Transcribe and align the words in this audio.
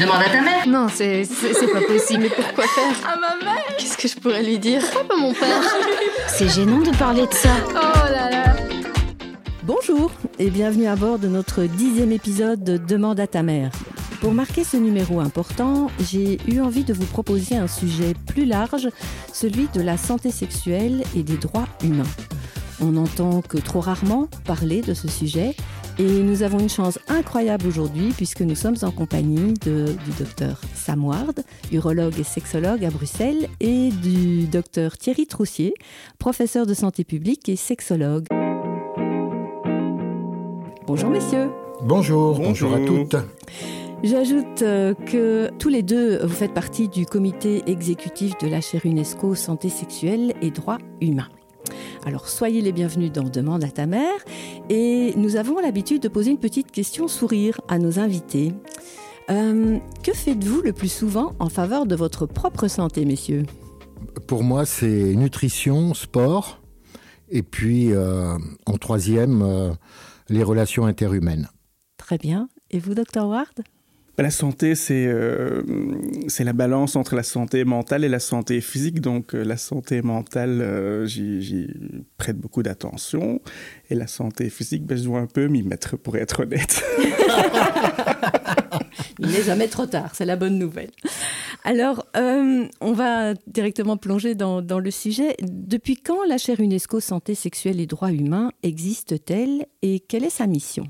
Demande 0.00 0.22
à 0.22 0.30
ta 0.30 0.40
mère. 0.40 0.66
Non, 0.66 0.86
c'est 0.88 1.24
c'est 1.26 1.70
pas 1.70 1.82
possible. 1.82 2.22
Mais 2.22 2.30
pourquoi 2.30 2.64
faire 2.64 3.06
À 3.06 3.16
ma 3.16 3.44
mère 3.44 3.62
Qu'est-ce 3.78 3.98
que 3.98 4.08
je 4.08 4.16
pourrais 4.16 4.42
lui 4.42 4.58
dire 4.58 4.80
Pourquoi 4.80 5.04
pas 5.04 5.16
mon 5.20 5.34
père 5.34 5.62
C'est 6.26 6.48
gênant 6.48 6.78
de 6.78 6.96
parler 6.96 7.26
de 7.26 7.34
ça. 7.34 7.50
Oh 7.68 8.10
là 8.10 8.30
là 8.30 8.56
Bonjour 9.64 10.10
et 10.38 10.48
bienvenue 10.48 10.86
à 10.86 10.96
bord 10.96 11.18
de 11.18 11.28
notre 11.28 11.64
dixième 11.64 12.12
épisode 12.12 12.64
de 12.64 12.78
Demande 12.78 13.20
à 13.20 13.26
ta 13.26 13.42
mère. 13.42 13.72
Pour 14.22 14.32
marquer 14.32 14.64
ce 14.64 14.78
numéro 14.78 15.20
important, 15.20 15.90
j'ai 16.10 16.38
eu 16.50 16.60
envie 16.60 16.84
de 16.84 16.94
vous 16.94 17.04
proposer 17.04 17.56
un 17.56 17.68
sujet 17.68 18.14
plus 18.26 18.46
large, 18.46 18.88
celui 19.34 19.68
de 19.74 19.82
la 19.82 19.98
santé 19.98 20.30
sexuelle 20.30 21.02
et 21.14 21.22
des 21.22 21.36
droits 21.36 21.68
humains. 21.84 22.08
On 22.80 22.92
n'entend 22.92 23.42
que 23.42 23.58
trop 23.58 23.80
rarement 23.80 24.28
parler 24.46 24.80
de 24.80 24.94
ce 24.94 25.08
sujet 25.08 25.54
et 25.98 26.22
nous 26.22 26.42
avons 26.42 26.58
une 26.58 26.68
chance 26.68 26.98
incroyable 27.08 27.66
aujourd'hui 27.66 28.12
puisque 28.16 28.40
nous 28.40 28.54
sommes 28.54 28.76
en 28.82 28.90
compagnie 28.90 29.54
de, 29.54 29.86
du 30.04 30.10
docteur 30.18 30.60
Sam 30.74 31.04
Ward, 31.04 31.40
urologue 31.72 32.18
et 32.18 32.24
sexologue 32.24 32.84
à 32.84 32.90
Bruxelles, 32.90 33.48
et 33.60 33.90
du 33.90 34.46
docteur 34.46 34.96
Thierry 34.96 35.26
Troussier, 35.26 35.74
professeur 36.18 36.66
de 36.66 36.74
santé 36.74 37.04
publique 37.04 37.48
et 37.48 37.56
sexologue. 37.56 38.26
Bonjour 40.86 41.10
messieurs. 41.10 41.50
Bonjour, 41.82 42.38
bonjour, 42.38 42.74
à 42.74 42.80
toutes. 42.80 43.16
J'ajoute 44.02 44.62
euh, 44.62 44.94
que 44.94 45.50
tous 45.58 45.68
les 45.68 45.82
deux, 45.82 46.18
vous 46.24 46.34
faites 46.34 46.54
partie 46.54 46.88
du 46.88 47.06
comité 47.06 47.62
exécutif 47.66 48.36
de 48.38 48.48
la 48.48 48.60
chaire 48.60 48.84
UNESCO 48.84 49.34
Santé 49.34 49.68
sexuelle 49.68 50.34
et 50.40 50.50
droits 50.50 50.78
humains. 51.00 51.28
Alors 52.06 52.28
soyez 52.28 52.60
les 52.60 52.72
bienvenus 52.72 53.12
dans 53.12 53.28
Demande 53.28 53.64
à 53.64 53.70
ta 53.70 53.86
mère 53.86 54.24
et 54.68 55.12
nous 55.16 55.36
avons 55.36 55.58
l'habitude 55.60 56.02
de 56.02 56.08
poser 56.08 56.30
une 56.30 56.38
petite 56.38 56.70
question 56.70 57.08
sourire 57.08 57.60
à 57.68 57.78
nos 57.78 57.98
invités. 57.98 58.52
Euh, 59.30 59.78
que 60.02 60.12
faites-vous 60.12 60.62
le 60.62 60.72
plus 60.72 60.92
souvent 60.92 61.34
en 61.38 61.48
faveur 61.48 61.86
de 61.86 61.94
votre 61.94 62.26
propre 62.26 62.68
santé, 62.68 63.04
messieurs? 63.04 63.44
Pour 64.26 64.42
moi, 64.42 64.66
c'est 64.66 65.14
nutrition, 65.14 65.94
sport, 65.94 66.60
et 67.28 67.42
puis 67.42 67.92
euh, 67.92 68.36
en 68.66 68.76
troisième, 68.76 69.42
euh, 69.42 69.70
les 70.28 70.42
relations 70.42 70.86
interhumaines. 70.86 71.48
Très 71.96 72.18
bien. 72.18 72.48
Et 72.70 72.78
vous, 72.78 72.94
docteur 72.94 73.28
Ward? 73.28 73.62
Ben, 74.20 74.24
La 74.24 74.30
santé, 74.30 74.74
c'est 74.74 75.06
euh, 75.06 75.62
c'est 76.28 76.44
la 76.44 76.52
balance 76.52 76.94
entre 76.94 77.14
la 77.14 77.22
santé 77.22 77.64
mentale 77.64 78.04
et 78.04 78.08
la 78.08 78.20
santé 78.20 78.60
physique. 78.60 79.00
Donc, 79.00 79.34
euh, 79.34 79.42
la 79.42 79.56
santé 79.56 80.02
mentale, 80.02 80.60
euh, 80.60 81.06
j'y 81.06 81.40
j'y 81.40 81.68
prête 82.18 82.36
beaucoup 82.36 82.62
d'attention. 82.62 83.40
Et 83.88 83.94
la 83.94 84.06
santé 84.06 84.50
physique, 84.50 84.84
ben, 84.84 84.98
je 84.98 85.04
dois 85.04 85.20
un 85.20 85.26
peu 85.26 85.46
m'y 85.46 85.62
mettre, 85.62 85.96
pour 85.96 86.18
être 86.18 86.40
honnête. 86.40 86.84
Il 89.20 89.28
n'est 89.28 89.42
jamais 89.42 89.68
trop 89.68 89.86
tard, 89.86 90.14
c'est 90.14 90.26
la 90.26 90.36
bonne 90.36 90.58
nouvelle. 90.58 90.90
Alors, 91.64 92.04
euh, 92.14 92.66
on 92.82 92.92
va 92.92 93.32
directement 93.46 93.96
plonger 93.96 94.34
dans, 94.34 94.60
dans 94.60 94.80
le 94.80 94.90
sujet. 94.90 95.34
Depuis 95.40 95.96
quand 95.96 96.26
la 96.28 96.36
chaire 96.36 96.60
UNESCO 96.60 97.00
Santé 97.00 97.34
sexuelle 97.34 97.80
et 97.80 97.86
droits 97.86 98.12
humains 98.12 98.52
existe-t-elle 98.62 99.64
et 99.80 100.00
quelle 100.00 100.24
est 100.24 100.30
sa 100.30 100.46
mission? 100.46 100.84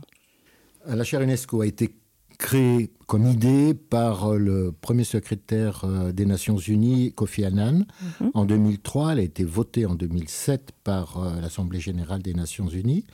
La 0.85 1.05
chaire 1.05 1.21
UNESCO 1.21 1.61
a 1.61 1.67
été 1.67 1.95
créée 2.41 2.91
comme 3.07 3.27
idée 3.27 3.75
par 3.75 4.35
le 4.35 4.73
premier 4.73 5.05
secrétaire 5.05 5.85
euh, 5.85 6.11
des 6.11 6.25
Nations 6.25 6.57
Unies, 6.57 7.13
Kofi 7.13 7.45
Annan, 7.45 7.85
Mhm. 8.21 8.31
en 8.35 8.45
2003. 8.47 9.13
Elle 9.13 9.19
a 9.19 9.23
été 9.23 9.45
votée 9.45 9.85
en 9.85 9.95
2007 9.95 10.73
par 10.83 11.19
euh, 11.19 11.41
l'Assemblée 11.41 11.81
générale 11.81 12.23
des 12.23 12.33
Nations 12.35 12.67
Unies. 12.69 13.05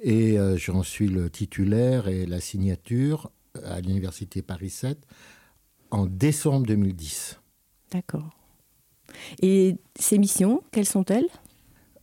Et 0.00 0.38
euh, 0.38 0.56
j'en 0.56 0.82
suis 0.84 1.08
le 1.08 1.28
titulaire 1.28 2.06
et 2.08 2.24
la 2.24 2.40
signature 2.40 3.30
à 3.64 3.80
l'Université 3.80 4.42
Paris 4.42 4.70
7 4.70 4.98
en 5.90 6.06
décembre 6.06 6.66
2010. 6.66 7.40
D'accord. 7.90 8.30
Et 9.42 9.76
ces 9.98 10.18
missions, 10.18 10.62
quelles 10.70 10.86
sont-elles? 10.86 11.26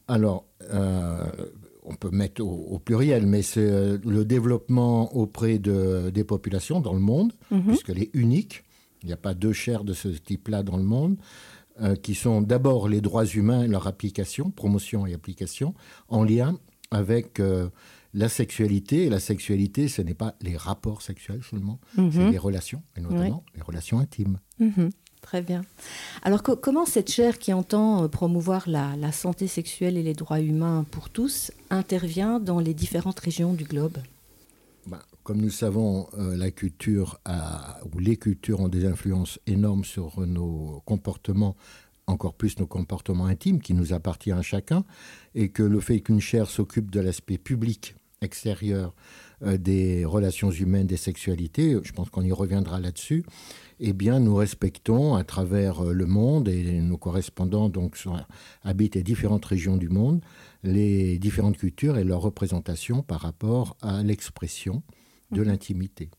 Alors, 0.10 0.46
euh, 0.72 1.24
on 1.86 1.96
peut 1.96 2.10
mettre 2.12 2.44
au, 2.44 2.50
au 2.72 2.80
pluriel, 2.80 3.26
mais 3.26 3.42
c'est 3.42 3.60
euh, 3.70 3.98
le 4.06 4.26
développement 4.26 5.16
auprès 5.16 5.60
de, 5.60 6.10
des 6.10 6.24
populations 6.24 6.80
dans 6.82 6.94
le 6.94 7.00
monde, 7.00 7.34
Mhm. 7.52 7.64
puisqu'elle 7.68 8.00
est 8.02 8.10
unique. 8.14 8.64
Il 9.04 9.08
n'y 9.08 9.14
a 9.14 9.18
pas 9.18 9.34
deux 9.34 9.54
chaires 9.54 9.84
de 9.84 9.94
ce 9.94 10.08
type-là 10.08 10.64
dans 10.64 10.78
le 10.78 10.84
monde, 10.84 11.16
euh, 11.82 11.96
qui 11.96 12.16
sont 12.16 12.42
d'abord 12.42 12.88
les 12.88 13.02
droits 13.02 13.26
humains 13.26 13.64
et 13.64 13.68
leur 13.68 13.86
application, 13.88 14.50
promotion 14.50 15.06
et 15.06 15.14
application, 15.14 15.74
en 16.10 16.24
lien 16.24 16.58
avec 16.92 17.40
euh, 17.40 17.70
la 18.14 18.30
sexualité. 18.30 19.04
Et 19.06 19.10
la 19.10 19.20
sexualité, 19.20 19.88
ce 19.88 20.02
n'est 20.02 20.14
pas 20.14 20.36
les 20.42 20.56
rapports 20.58 21.02
sexuels 21.02 21.42
seulement, 21.44 21.80
c'est 21.96 22.02
Mhm. 22.02 22.32
les 22.32 22.38
relations, 22.38 22.82
et 22.98 23.02
notamment 23.02 23.44
les 23.56 23.62
relations 23.62 24.00
intimes. 24.00 24.40
Mhm. 24.60 24.90
Très 25.26 25.42
bien. 25.42 25.66
Alors 26.22 26.44
co- 26.44 26.56
comment 26.56 26.86
cette 26.86 27.10
chaire 27.10 27.40
qui 27.40 27.52
entend 27.52 28.04
euh, 28.04 28.08
promouvoir 28.08 28.70
la, 28.70 29.12
santé 29.12 29.48
sexuelle 29.48 29.98
et 29.98 30.04
les 30.04 30.14
droits 30.14 30.40
humains 30.40 30.86
pour 30.92 31.10
tous 31.10 31.52
intervient 31.72 32.40
dans 32.40 32.60
les 32.60 32.76
différentes 32.76 33.20
régions 33.20 33.54
du 33.56 33.64
globe? 33.64 33.98
Ben, 34.86 35.00
comme 35.24 35.42
nous 35.42 35.50
savons, 35.50 36.08
euh, 36.20 36.38
la 36.38 36.52
culture 36.52 37.20
ou 37.92 37.98
les 37.98 38.18
cultures 38.18 38.60
ont 38.60 38.68
des 38.68 38.86
influences 38.86 39.40
énormes 39.48 39.84
sur 39.84 40.22
nos 40.22 40.84
comportements, 40.86 41.56
encore 42.06 42.36
plus 42.36 42.60
nos 42.60 42.68
comportements 42.68 43.26
intimes 43.26 43.62
qui 43.62 43.74
nous 43.74 43.94
appartiennent 43.94 44.38
à 44.38 44.44
chacun, 44.44 44.84
et 45.34 45.50
que 45.50 45.64
le 45.64 45.80
fait 45.80 46.02
qu'une 46.02 46.22
chaire 46.22 46.52
s'occupe 46.52 46.92
de 46.92 47.00
l'aspect 47.00 47.40
public 47.40 47.96
extérieur 48.22 48.94
des 49.42 50.06
relations 50.06 50.52
humaines, 50.52 50.88
des 50.88 50.98
sexualités, 50.98 51.78
je 51.84 51.92
pense 51.92 52.10
qu'on 52.10 52.24
y 52.24 52.32
reviendra 52.32 52.80
là-dessus, 52.80 53.24
eh 53.80 53.94
bien 53.94 54.20
nous 54.20 54.36
respectons 54.36 55.16
à 55.16 55.24
travers 55.24 55.86
euh, 55.86 55.94
le 55.94 56.06
monde, 56.06 56.48
et 56.48 56.80
nos 56.80 56.98
correspondants 56.98 57.70
donc 57.70 57.98
sont, 57.98 58.16
habitent 58.64 58.96
les 58.96 59.04
différentes 59.04 59.46
régions 59.46 59.78
du 59.78 59.90
monde, 59.90 60.22
les 60.64 61.20
différentes 61.20 61.58
cultures 61.58 61.98
et 61.98 62.04
leur 62.04 62.22
représentation 62.22 63.02
par 63.02 63.22
rapport 63.22 63.76
à 63.82 64.04
l'expression 64.04 64.82
de 65.32 65.42
l'intimité. 65.42 66.10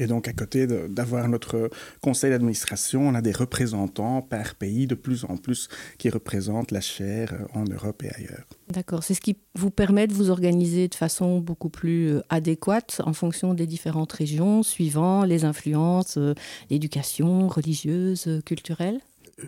Et 0.00 0.06
donc, 0.06 0.28
à 0.28 0.32
côté 0.32 0.66
d'avoir 0.66 1.28
notre 1.28 1.70
conseil 2.00 2.30
d'administration, 2.30 3.06
on 3.06 3.14
a 3.14 3.20
des 3.20 3.32
représentants 3.32 4.22
par 4.22 4.54
pays 4.54 4.86
de 4.86 4.94
plus 4.94 5.24
en 5.24 5.36
plus 5.36 5.68
qui 5.98 6.08
représentent 6.08 6.70
la 6.70 6.80
chaire 6.80 7.34
euh, 7.34 7.58
en 7.58 7.64
Europe 7.64 8.02
et 8.02 8.10
ailleurs. 8.14 8.46
D'accord. 8.70 9.04
C'est 9.04 9.12
ce 9.12 9.20
qui 9.20 9.36
vous 9.54 9.70
permet 9.70 10.06
de 10.06 10.14
vous 10.14 10.30
organiser 10.30 10.88
de 10.88 10.94
façon 10.94 11.40
beaucoup 11.40 11.68
plus 11.68 12.12
euh, 12.12 12.22
adéquate 12.30 13.02
en 13.04 13.12
fonction 13.12 13.52
des 13.52 13.66
différentes 13.66 14.12
régions, 14.12 14.62
suivant 14.62 15.24
les 15.24 15.44
influences, 15.44 16.16
euh, 16.16 16.32
l'éducation 16.70 17.48
religieuse, 17.48 18.26
euh, 18.26 18.40
culturelle? 18.40 19.00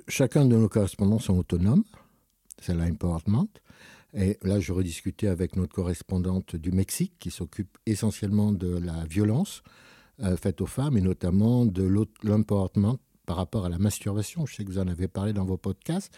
Chacun 0.07 0.45
de 0.45 0.55
nos 0.55 0.69
correspondants 0.69 1.19
sont 1.19 1.39
autonomes, 1.39 1.85
c'est 2.61 2.75
l'important. 2.75 3.49
Et 4.15 4.39
là, 4.43 4.61
je 4.61 4.73
rediscutais 4.73 5.29
avec 5.29 5.57
notre 5.57 5.73
correspondante 5.73 6.57
du 6.57 6.73
Mexique 6.73 7.15
qui 7.19 7.31
s'occupe 7.31 7.79
essentiellement 7.87 8.53
de 8.53 8.77
la 8.79 9.07
violence 9.07 9.63
euh, 10.23 10.37
faite 10.37 10.61
aux 10.61 10.67
femmes 10.67 10.97
et 10.97 11.01
notamment 11.01 11.67
de 11.67 11.83
l'empowerment 12.23 12.99
par 13.27 13.37
rapport 13.37 13.65
à 13.67 13.69
la 13.69 13.79
masturbation. 13.79 14.47
Je 14.47 14.55
sais 14.57 14.65
que 14.65 14.71
vous 14.71 14.79
en 14.79 14.89
avez 14.89 15.09
parlé 15.09 15.33
dans 15.33 15.45
vos 15.45 15.57
podcasts. 15.57 16.13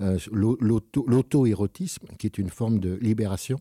Euh, 0.00 0.18
l'au- 0.30 0.58
l'auto- 0.60 1.04
L'auto-érotisme, 1.08 2.06
qui 2.18 2.26
est 2.26 2.38
une 2.38 2.50
forme 2.50 2.78
de 2.80 2.94
libération 3.00 3.58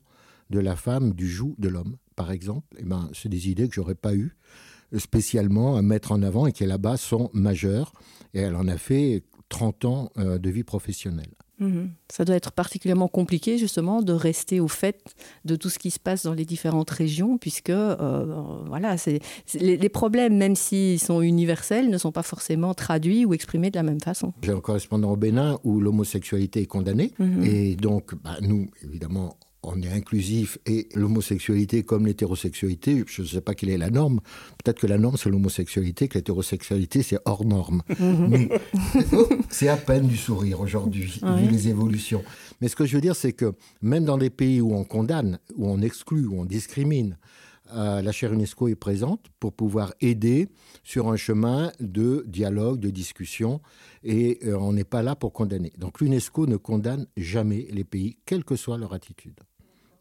de 0.49 0.59
la 0.59 0.75
femme 0.75 1.13
du 1.13 1.27
joug 1.29 1.55
de 1.59 1.69
l'homme, 1.69 1.95
par 2.15 2.31
exemple. 2.31 2.67
Eh 2.77 2.83
ben, 2.83 3.09
c'est 3.13 3.29
des 3.29 3.49
idées 3.49 3.67
que 3.69 3.75
j'aurais 3.75 3.95
pas 3.95 4.15
eues 4.15 4.35
spécialement 4.97 5.75
à 5.77 5.81
mettre 5.81 6.11
en 6.11 6.21
avant 6.23 6.47
et 6.47 6.51
qui 6.51 6.65
là-bas 6.65 6.97
sont 6.97 7.29
majeures. 7.33 7.93
Et 8.33 8.39
elle 8.39 8.55
en 8.55 8.67
a 8.67 8.77
fait 8.77 9.23
30 9.49 9.85
ans 9.85 10.11
euh, 10.17 10.37
de 10.39 10.49
vie 10.49 10.63
professionnelle. 10.63 11.31
Mhm. 11.59 11.89
Ça 12.11 12.25
doit 12.25 12.35
être 12.35 12.51
particulièrement 12.51 13.07
compliqué 13.07 13.57
justement 13.57 14.01
de 14.01 14.13
rester 14.13 14.59
au 14.59 14.67
fait 14.67 15.01
de 15.45 15.55
tout 15.55 15.69
ce 15.69 15.77
qui 15.79 15.91
se 15.91 15.99
passe 15.99 16.23
dans 16.23 16.33
les 16.33 16.45
différentes 16.45 16.89
régions, 16.89 17.37
puisque 17.37 17.69
euh, 17.69 18.25
voilà, 18.67 18.97
c'est 18.97 19.19
c'est- 19.45 19.59
les, 19.59 19.77
les 19.77 19.89
problèmes, 19.89 20.37
même 20.37 20.55
s'ils 20.55 20.99
sont 20.99 21.21
universels, 21.21 21.89
ne 21.89 21.97
sont 21.97 22.11
pas 22.11 22.23
forcément 22.23 22.73
traduits 22.73 23.25
ou 23.25 23.33
exprimés 23.33 23.71
de 23.71 23.75
la 23.77 23.83
même 23.83 23.99
façon. 24.01 24.33
J'ai 24.41 24.51
un 24.51 24.59
correspondant 24.61 25.11
au 25.11 25.15
Bénin 25.15 25.59
où 25.63 25.79
l'homosexualité 25.79 26.61
est 26.61 26.65
condamnée. 26.65 27.11
Mhm. 27.19 27.43
Et 27.43 27.75
donc, 27.75 28.15
bah, 28.23 28.37
nous, 28.41 28.67
évidemment, 28.83 29.35
on 29.61 29.81
est 29.81 29.89
inclusif 29.91 30.57
et 30.65 30.87
l'homosexualité 30.95 31.83
comme 31.83 32.05
l'hétérosexualité, 32.05 33.03
je 33.07 33.21
ne 33.23 33.27
sais 33.27 33.41
pas 33.41 33.53
quelle 33.55 33.69
est 33.69 33.77
la 33.77 33.89
norme. 33.89 34.21
Peut-être 34.63 34.79
que 34.79 34.87
la 34.87 34.97
norme 34.97 35.17
c'est 35.17 35.29
l'homosexualité, 35.29 36.07
que 36.07 36.17
l'hétérosexualité 36.17 37.03
c'est 37.03 37.17
hors 37.25 37.45
norme. 37.45 37.81
Mais 37.99 38.49
c'est 39.49 39.67
à 39.67 39.77
peine 39.77 40.07
du 40.07 40.17
sourire 40.17 40.61
aujourd'hui, 40.61 41.19
Ouais. 41.21 41.41
vu 41.43 41.49
les 41.51 41.67
évolutions. 41.67 42.23
Mais 42.61 42.67
ce 42.69 42.75
que 42.75 42.85
je 42.85 42.95
veux 42.95 43.01
dire, 43.01 43.15
c'est 43.15 43.33
que 43.33 43.53
même 43.81 44.05
dans 44.05 44.17
des 44.17 44.29
pays 44.29 44.61
où 44.61 44.73
on 44.73 44.83
condamne, 44.85 45.39
où 45.57 45.67
on 45.67 45.81
exclut, 45.81 46.25
où 46.25 46.39
on 46.39 46.45
discrimine, 46.45 47.17
euh, 47.73 48.01
la 48.01 48.11
chaire 48.11 48.33
UNESCO 48.33 48.67
est 48.69 48.75
présente 48.75 49.25
pour 49.39 49.53
pouvoir 49.53 49.93
aider 50.01 50.47
sur 50.83 51.09
un 51.09 51.17
chemin 51.17 51.71
de 51.79 52.23
dialogue, 52.27 52.79
de 52.79 52.89
discussion, 52.89 53.61
et 54.03 54.39
euh, 54.45 54.55
on 54.57 54.73
n'est 54.73 54.83
pas 54.83 55.03
là 55.03 55.15
pour 55.15 55.33
condamner. 55.33 55.71
Donc 55.77 55.99
l'UNESCO 56.01 56.47
ne 56.47 56.57
condamne 56.57 57.05
jamais 57.15 57.67
les 57.71 57.83
pays, 57.83 58.17
quelle 58.25 58.43
que 58.43 58.55
soit 58.55 58.77
leur 58.79 58.93
attitude. 58.93 59.39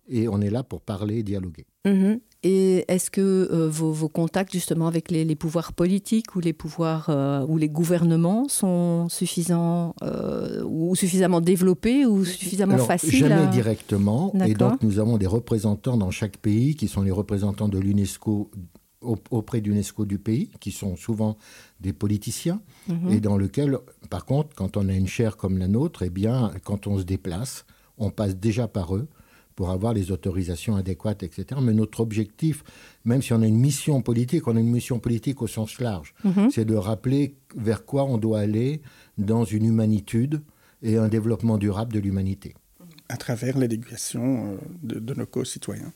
Et 0.09 0.29
on 0.29 0.41
est 0.41 0.51
là 0.51 0.63
pour 0.63 0.81
parler 0.81 1.19
et 1.19 1.23
dialoguer. 1.23 1.67
Mhm. 1.87 2.21
Et 2.45 2.85
est-ce 2.87 3.11
que 3.11 3.21
euh, 3.21 3.69
vos, 3.69 4.09
contacts 4.09 4.53
justement 4.53 4.87
avec 4.87 5.11
les, 5.11 5.35
pouvoirs 5.35 5.73
politiques 5.73 6.37
ou 6.37 6.41
les 6.41 6.53
pouvoirs 6.53 7.07
euh, 7.09 7.45
ou 7.49 7.59
les 7.59 7.69
gouvernements 7.69 8.49
sont 8.49 9.09
suffisants 9.09 9.97
euh, 10.03 10.63
ou 10.65 10.95
suffisamment 10.95 11.41
développés 11.41 12.07
ou 12.07 12.25
suffisamment 12.25 12.75
Alors, 12.75 12.87
faciles 12.87 13.27
Jamais 13.27 13.49
directement. 13.49 14.33
Et 14.47 14.55
donc 14.55 14.83
nous 14.83 15.01
avons 15.01 15.19
des 15.19 15.27
représentants 15.27 15.97
dans 15.97 16.13
chaque 16.13 16.37
pays 16.37 16.77
qui 16.77 16.87
sont 16.87 17.03
les 17.03 17.11
représentants 17.11 17.69
de 17.69 17.79
l'UNESCO 17.79 18.51
auprès 19.31 19.61
d'UNESCO 19.61 20.05
du 20.07 20.19
pays, 20.19 20.51
qui 20.59 20.73
sont 20.73 20.97
souvent 20.97 21.37
des 21.81 21.93
politiciens, 21.93 22.61
mhm. 22.89 23.11
et 23.11 23.21
dans 23.21 23.37
lequel, 23.37 23.79
par 24.11 24.25
contre, 24.25 24.57
quand 24.57 24.77
on 24.77 24.89
a 24.89 24.93
une 24.93 25.07
chaire 25.07 25.37
comme 25.37 25.59
la 25.59 25.69
nôtre, 25.69 26.03
eh 26.03 26.11
bien, 26.11 26.53
quand 26.65 26.89
on 26.89 26.99
se 26.99 27.05
déplace, 27.05 27.65
on 27.97 28.11
passe 28.11 28.37
déjà 28.37 28.67
par 28.67 28.97
eux 28.97 29.09
pour 29.59 29.71
avoir 29.71 29.93
les 29.93 30.13
autorisations 30.13 30.77
adéquates, 30.77 31.25
etc. 31.25 31.61
Mais 31.61 31.73
notre 31.73 31.99
objectif, 31.99 32.63
même 33.05 33.23
si 33.23 33.33
on 33.33 33.43
a 33.43 33.47
une 33.49 33.59
mission 33.59 34.03
politique, 34.03 34.47
on 34.47 34.55
a 34.55 34.61
une 34.61 34.71
mission 34.71 35.01
politique 35.01 35.43
au 35.43 35.49
sens 35.49 35.81
large, 35.81 36.15
mhm. 36.23 36.49
c'est 36.53 36.65
de 36.65 36.77
rappeler 36.77 37.35
vers 37.57 37.85
quoi 37.85 38.05
on 38.05 38.19
doit 38.19 38.39
aller 38.39 38.83
dans 39.17 39.43
une 39.43 39.65
humanitude 39.65 40.43
et 40.85 40.97
un 40.97 41.09
développement 41.09 41.59
durable 41.59 41.93
de 41.93 41.99
l'humanité. 41.99 42.55
À 43.09 43.17
travers 43.17 43.59
l'éducation 43.59 44.53
euh, 44.53 44.57
de, 44.85 45.01
de 45.01 45.15
nos 45.15 45.27
co-citoyens. 45.27 45.93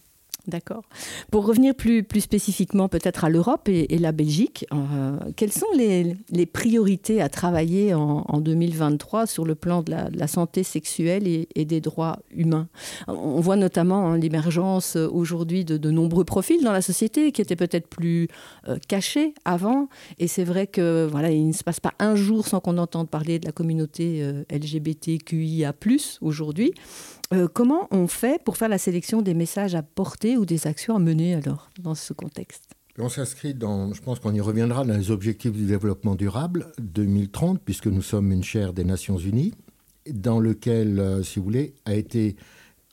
D'accord. 0.49 0.83
Pour 1.31 1.47
revenir 1.47 1.73
plus, 1.73 2.03
plus 2.03 2.21
spécifiquement 2.21 2.89
peut-être 2.89 3.25
à 3.25 3.29
l'Europe 3.29 3.69
et, 3.69 3.99
la 3.99 4.11
Belgique, 4.11 4.67
euh, 4.73 5.17
quelles 5.37 5.53
sont 5.53 5.67
les, 5.77 6.17
priorités 6.47 7.23
à 7.23 7.29
travailler 7.29 7.95
en, 7.95 8.41
2023 8.41 9.27
sur 9.27 9.45
le 9.45 9.55
plan 9.55 9.83
de 9.83 9.93
la, 9.93 10.27
santé 10.27 10.65
sexuelle 10.65 11.29
et, 11.29 11.65
des 11.65 11.81
droits 11.81 12.19
humains? 12.33 12.67
On 13.07 13.41
voit 13.41 13.55
notamment 13.55 14.09
hein, 14.09 14.19
l'émergence 14.19 14.97
aujourd'hui 14.97 15.65
de, 15.65 15.91
nombreux 15.91 16.25
profils 16.25 16.63
dans 16.65 16.73
la 16.73 16.83
société 16.83 17.31
qui 17.31 17.41
étaient 17.41 17.55
peut-être 17.55 17.87
plus 17.87 18.27
euh, 18.69 18.79
cachés 18.89 19.35
avant. 19.45 19.89
Et 20.19 20.27
c'est 20.27 20.45
vrai 20.45 20.67
que 20.67 21.07
voilà, 21.09 21.31
il 21.31 21.47
ne 21.47 21.53
se 21.53 21.63
passe 21.63 21.79
pas 21.79 21.93
un 22.01 22.17
jour 22.17 22.49
sans 22.49 22.59
qu'on 22.59 22.79
entende 22.79 23.09
parler 23.09 23.39
de 23.39 23.47
la 23.47 23.53
communauté 23.53 24.23
euh, 24.23 24.43
LGBTQIA+ 24.51 25.73
aujourd'hui. 26.21 26.73
Euh, 27.33 27.49
comment 27.49 27.89
on 27.91 28.09
fait 28.09 28.43
pour 28.43 28.59
faire 28.59 28.69
la 28.69 28.79
sélection 28.79 29.23
des 29.23 29.33
messages 29.33 29.75
à 29.75 29.83
porter 29.83 30.37
ou 30.37 30.45
des 30.45 30.67
actions 30.67 30.97
à 30.97 30.99
mener 30.99 31.35
alors 31.35 31.71
dans 31.81 31.95
ce 31.95 32.13
contexte? 32.13 32.65
On 32.99 33.09
s'inscrit 33.09 33.55
dans, 33.55 33.95
je 33.95 34.03
pense 34.03 34.21
qu'on 34.21 34.35
y 34.35 34.41
reviendra, 34.41 34.85
dans 34.85 34.95
les 34.95 35.11
objectifs 35.11 35.53
du 35.53 35.65
développement 35.65 36.15
durable 36.15 36.73
2030, 36.79 37.63
puisque 37.65 37.87
nous 37.87 38.03
sommes 38.03 38.33
une 38.33 38.45
chaire 38.45 38.75
des 38.75 38.85
Nations 38.85 39.17
Unies, 39.17 39.55
dans 40.11 40.41
lequel, 40.41 41.01
euh, 41.01 41.23
si 41.23 41.39
vous 41.39 41.47
voulez, 41.47 41.75
a 41.87 41.95
été, 41.95 42.37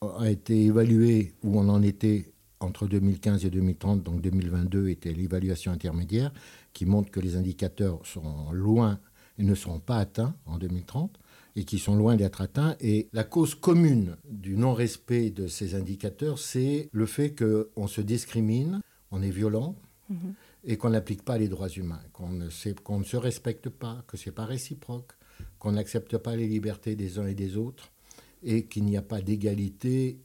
a 0.01 0.29
été 0.29 0.65
évalué 0.65 1.33
où 1.43 1.59
on 1.59 1.67
en 1.67 1.81
était 1.81 2.31
entre 2.61 2.87
2015 2.87 3.43
et 3.43 3.49
2030, 3.49 4.03
donc 4.03 4.21
2022 4.21 4.87
était 4.87 5.11
l'évaluation 5.11 5.73
intermédiaire, 5.73 6.31
qui 6.71 6.85
montre 6.85 7.11
que 7.11 7.19
les 7.19 7.35
indicateurs 7.35 7.99
sont 8.05 8.51
loin 8.53 8.99
et 9.37 9.43
ne 9.43 9.55
seront 9.55 9.79
pas 9.79 9.97
atteints 9.97 10.33
en 10.45 10.57
2030 10.57 11.19
et 11.55 11.63
qui 11.63 11.79
sont 11.79 11.95
loin 11.95 12.15
d'être 12.15 12.41
atteints. 12.41 12.75
Et 12.79 13.09
la 13.13 13.23
cause 13.23 13.55
commune 13.55 14.17
du 14.29 14.55
non-respect 14.55 15.29
de 15.29 15.47
ces 15.47 15.75
indicateurs, 15.75 16.39
c'est 16.39 16.89
le 16.91 17.05
fait 17.05 17.35
qu'on 17.35 17.87
se 17.87 18.01
discrimine, 18.01 18.81
on 19.11 19.21
est 19.21 19.31
violent 19.31 19.75
mhm. 20.09 20.33
et 20.63 20.77
qu'on 20.77 20.91
n'applique 20.91 21.23
pas 21.23 21.37
les 21.37 21.47
droits 21.47 21.69
humains, 21.69 22.01
qu'on 22.13 22.29
ne, 22.29 22.49
se 22.49 23.17
respecte 23.17 23.69
pas, 23.69 24.03
que 24.07 24.17
ce 24.17 24.29
n'est 24.29 24.35
pas 24.35 24.45
réciproque, 24.45 25.13
qu'on 25.57 25.73
n'accepte 25.73 26.17
pas 26.17 26.35
les 26.35 26.47
libertés 26.47 26.95
des 26.95 27.19
uns 27.19 27.27
et 27.27 27.35
des 27.35 27.57
autres 27.57 27.91
et 28.43 28.65
qu'il 28.65 28.85
n'y 28.85 28.97
a 28.97 29.01
pas 29.01 29.21
d'égalité 29.21 30.19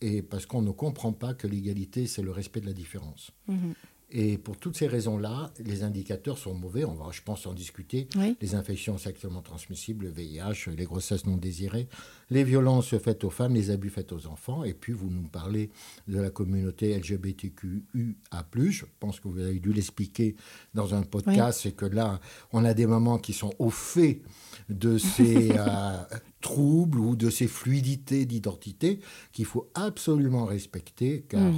et 0.00 0.22
parce 0.22 0.46
qu'on 0.46 0.62
ne 0.62 0.70
comprend 0.70 1.12
pas 1.12 1.34
que 1.34 1.46
l'égalité, 1.46 2.06
c'est 2.06 2.22
le 2.22 2.30
respect 2.30 2.60
de 2.60 2.66
la 2.66 2.72
différence. 2.72 3.32
Mhm. 3.48 3.74
Et 4.12 4.38
pour 4.38 4.56
toutes 4.56 4.76
ces 4.76 4.88
raisons-là, 4.88 5.52
les 5.64 5.84
indicateurs 5.84 6.36
sont 6.36 6.54
mauvais. 6.54 6.84
On 6.84 6.94
va, 6.94 7.10
je 7.12 7.22
pense, 7.22 7.46
en 7.46 7.54
discuter. 7.54 8.08
Les 8.40 8.54
infections 8.54 8.98
sexuellement 8.98 9.42
transmissibles, 9.42 10.06
le 10.06 10.10
VIH, 10.10 10.70
les 10.76 10.84
grossesses 10.84 11.26
non 11.26 11.36
désirées, 11.36 11.88
les 12.30 12.42
violences 12.42 12.96
faites 12.98 13.22
aux 13.22 13.30
femmes, 13.30 13.54
les 13.54 13.70
abus 13.70 13.90
faits 13.90 14.12
aux 14.12 14.26
enfants. 14.26 14.64
Et 14.64 14.74
puis, 14.74 14.92
vous 14.92 15.10
nous 15.10 15.28
parlez 15.28 15.70
de 16.08 16.20
la 16.20 16.30
communauté 16.30 16.98
LGBTQIA+. 16.98 17.82
Je 18.70 18.84
pense 18.98 19.20
que 19.20 19.28
vous 19.28 19.38
avez 19.38 19.60
dû 19.60 19.72
l'expliquer 19.72 20.34
dans 20.74 20.94
un 20.94 21.02
podcast. 21.02 21.60
C'est 21.62 21.76
que 21.76 21.86
là, 21.86 22.20
on 22.52 22.64
a 22.64 22.74
des 22.74 22.86
mamans 22.86 23.18
qui 23.18 23.32
sont 23.32 23.52
au 23.60 23.70
fait 23.70 24.22
de 24.68 24.98
ces 24.98 25.52
euh, 25.56 25.96
troubles 26.40 26.98
ou 26.98 27.14
de 27.14 27.30
ces 27.30 27.46
fluidités 27.46 28.26
d'identité 28.26 28.98
qu'il 29.32 29.44
faut 29.44 29.70
absolument 29.74 30.46
respecter, 30.46 31.24
car... 31.28 31.52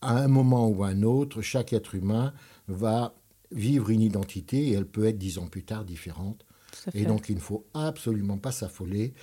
À 0.00 0.16
un 0.18 0.28
moment 0.28 0.68
ou 0.68 0.84
à 0.84 0.88
un 0.88 1.02
autre, 1.02 1.42
chaque 1.42 1.72
être 1.72 1.94
humain 1.94 2.32
va 2.66 3.14
vivre 3.50 3.90
une 3.90 4.00
identité 4.00 4.68
et 4.68 4.72
elle 4.72 4.86
peut 4.86 5.06
être 5.06 5.18
dix 5.18 5.38
ans 5.38 5.46
plus 5.46 5.64
tard 5.64 5.84
différente. 5.84 6.44
Et 6.94 7.04
donc 7.04 7.28
il 7.28 7.36
ne 7.36 7.40
faut 7.40 7.66
absolument 7.74 8.38
pas 8.38 8.52
s'affoler, 8.52 9.14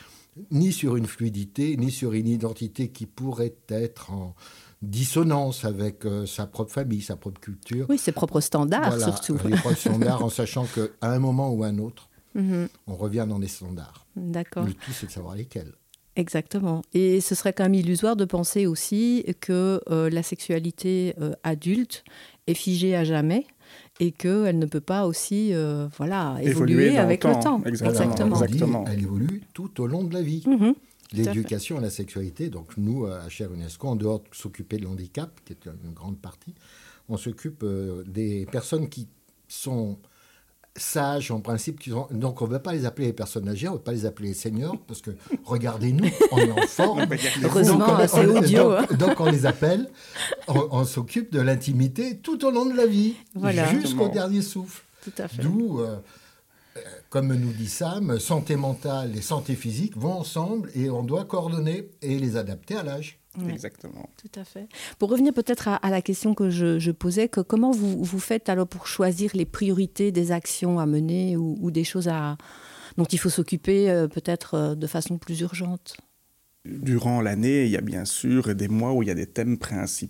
ni 0.51 0.71
sur 0.71 0.95
une 0.95 1.05
fluidité, 1.05 1.77
ni 1.77 1.91
sur 1.91 2.13
une 2.13 2.27
identité 2.27 2.89
qui 2.89 3.05
pourrait 3.05 3.55
être 3.69 4.11
en 4.11 4.35
dissonance 4.81 5.65
avec 5.65 6.05
euh, 6.05 6.25
sa 6.25 6.45
propre 6.45 6.71
famille, 6.71 7.01
sa 7.01 7.15
propre 7.15 7.39
culture. 7.39 7.85
Oui, 7.89 7.97
ses 7.97 8.11
propres 8.11 8.41
standards 8.41 8.99
surtout. 8.99 9.37
Les 9.45 9.55
propres 9.55 9.77
standards 9.77 10.23
en 10.23 10.29
sachant 10.29 10.65
qu'à 10.65 11.09
un 11.09 11.19
moment 11.19 11.51
ou 11.53 11.63
à 11.63 11.67
un 11.67 11.77
autre, 11.77 12.09
mhm. 12.35 12.67
on 12.87 12.95
revient 12.95 13.25
dans 13.27 13.39
des 13.39 13.47
standards. 13.47 14.05
D'accord. 14.15 14.65
Le 14.65 14.73
tout, 14.73 14.91
c'est 14.91 15.07
de 15.07 15.11
savoir 15.11 15.35
lesquels. 15.35 15.73
Exactement. 16.15 16.81
Et 16.93 17.19
ce 17.19 17.35
serait 17.35 17.53
quand 17.53 17.63
même 17.63 17.73
illusoire 17.73 18.15
de 18.15 18.25
penser 18.25 18.67
aussi 18.67 19.25
que 19.41 19.81
euh, 19.89 20.09
la 20.09 20.23
sexualité 20.23 21.13
euh, 21.19 21.33
adulte 21.43 22.03
est 22.47 22.53
figée 22.53 22.95
à 22.95 23.03
jamais 23.03 23.45
et 23.99 24.11
qu'elle 24.11 24.57
ne 24.57 24.65
peut 24.65 24.81
pas 24.81 25.07
aussi 25.07 25.53
euh, 25.53 25.87
voilà, 25.97 26.37
évoluer, 26.41 26.97
avec 26.97 27.23
le 27.23 27.33
temps. 27.41 27.61
Exactement. 27.65 28.85
Elle 28.87 29.01
évolue 29.01 29.41
tout 29.53 29.81
au 29.81 29.87
long 29.87 30.03
de 30.03 30.13
la 30.13 30.21
vie. 30.21 30.43
Mhm. 30.47 30.73
L'éducation 31.13 31.77
à 31.77 31.81
la 31.81 31.89
sexualité, 31.89 32.49
donc 32.49 32.77
nous, 32.77 33.05
à 33.05 33.29
Cher 33.29 33.53
UNESCO, 33.53 33.87
en 33.87 33.95
dehors 33.95 34.19
de 34.19 34.25
s'occuper 34.31 34.77
de 34.77 34.85
l'handicap, 34.85 35.39
qui 35.45 35.53
est 35.53 35.69
une 35.83 35.93
grande 35.93 36.17
partie, 36.17 36.55
on 37.07 37.15
s'occupe 37.15 37.63
des 38.07 38.47
personnes 38.51 38.89
qui 38.89 39.07
sont 39.47 39.99
sages 40.75 41.31
en 41.31 41.39
principe. 41.39 41.79
Qui. 41.79 41.91
Donc 42.11 42.41
on 42.41 42.47
ne 42.47 42.51
veut 42.51 42.59
pas 42.59 42.73
les 42.73 42.85
appeler 42.85 43.07
les 43.07 43.13
personnes 43.13 43.47
âgées, 43.47 43.67
on 43.67 43.73
ne 43.73 43.77
veut 43.77 43.83
pas 43.83 43.91
les 43.91 44.05
appeler 44.05 44.29
les 44.29 44.33
seniors, 44.33 44.77
parce 44.87 45.01
que 45.01 45.11
regardez-nous, 45.45 46.09
on 46.31 46.37
est 46.37 46.51
en 46.51 46.67
forme. 46.67 47.05
Heureusement, 47.43 47.97
c'est 48.07 48.25
audio. 48.25 48.71
Hein. 48.71 48.85
Donc, 48.97 49.19
on 49.19 49.29
les 49.29 49.45
appelle, 49.45 49.89
on, 50.47 50.85
s'occupe 50.85 51.31
de 51.31 51.41
l'intimité 51.41 52.17
tout 52.17 52.45
au 52.45 52.51
long 52.51 52.65
de 52.65 52.75
la 52.75 52.85
vie, 52.85 53.15
jusqu'au 53.71 54.09
dernier 54.09 54.41
souffle. 54.41 54.83
Tout 55.03 55.13
à 55.17 55.27
fait. 55.27 55.41
D'où, 55.41 55.81
euh, 55.81 55.97
comme 57.09 57.33
nous 57.33 57.53
dit 57.53 57.69
Sam, 57.69 58.19
santé 58.19 58.55
mentale 58.55 59.15
et 59.15 59.21
santé 59.21 59.55
physique 59.55 59.95
vont 59.95 60.13
ensemble 60.13 60.69
et 60.75 60.89
on 60.89 61.03
doit 61.03 61.25
coordonner 61.25 61.89
et 62.01 62.19
les 62.19 62.37
adapter 62.37 62.75
à 62.75 62.83
l'âge. 62.83 63.19
Exactement. 63.49 64.09
Tout 64.17 64.39
à 64.39 64.43
fait. 64.43 64.67
Pour 64.97 65.09
revenir 65.09 65.33
peut-être 65.33 65.67
à, 65.67 65.89
la 65.89 66.01
question 66.01 66.33
que 66.33 66.49
je, 66.49 66.91
posais, 66.91 67.27
que 67.27 67.41
comment 67.41 67.71
vous, 67.71 68.03
vous, 68.03 68.19
faites 68.19 68.49
alors 68.49 68.67
pour 68.67 68.87
choisir 68.87 69.31
les 69.33 69.45
priorités 69.45 70.11
des 70.11 70.31
actions 70.31 70.79
à 70.79 70.85
mener 70.85 71.35
ou, 71.35 71.57
ou 71.59 71.71
des 71.71 71.83
choses 71.83 72.07
à, 72.07 72.37
dont 72.97 73.05
il 73.05 73.19
faut 73.19 73.29
s'occuper 73.29 73.89
euh, 73.89 74.07
peut-être 74.07 74.53
euh, 74.53 74.75
de 74.75 74.87
façon 74.87 75.17
plus 75.17 75.41
urgente? 75.41 75.97
Durant 76.65 77.21
l'année, 77.21 77.65
il 77.65 77.71
y 77.71 77.77
a 77.77 77.81
bien 77.81 78.05
sûr 78.05 78.55
des 78.55 78.67
mois 78.67 78.93
où 78.93 79.03
il 79.03 79.07
y 79.07 79.11
a 79.11 79.15
des 79.15 79.27
thèmes 79.27 79.57
principaux 79.57 80.05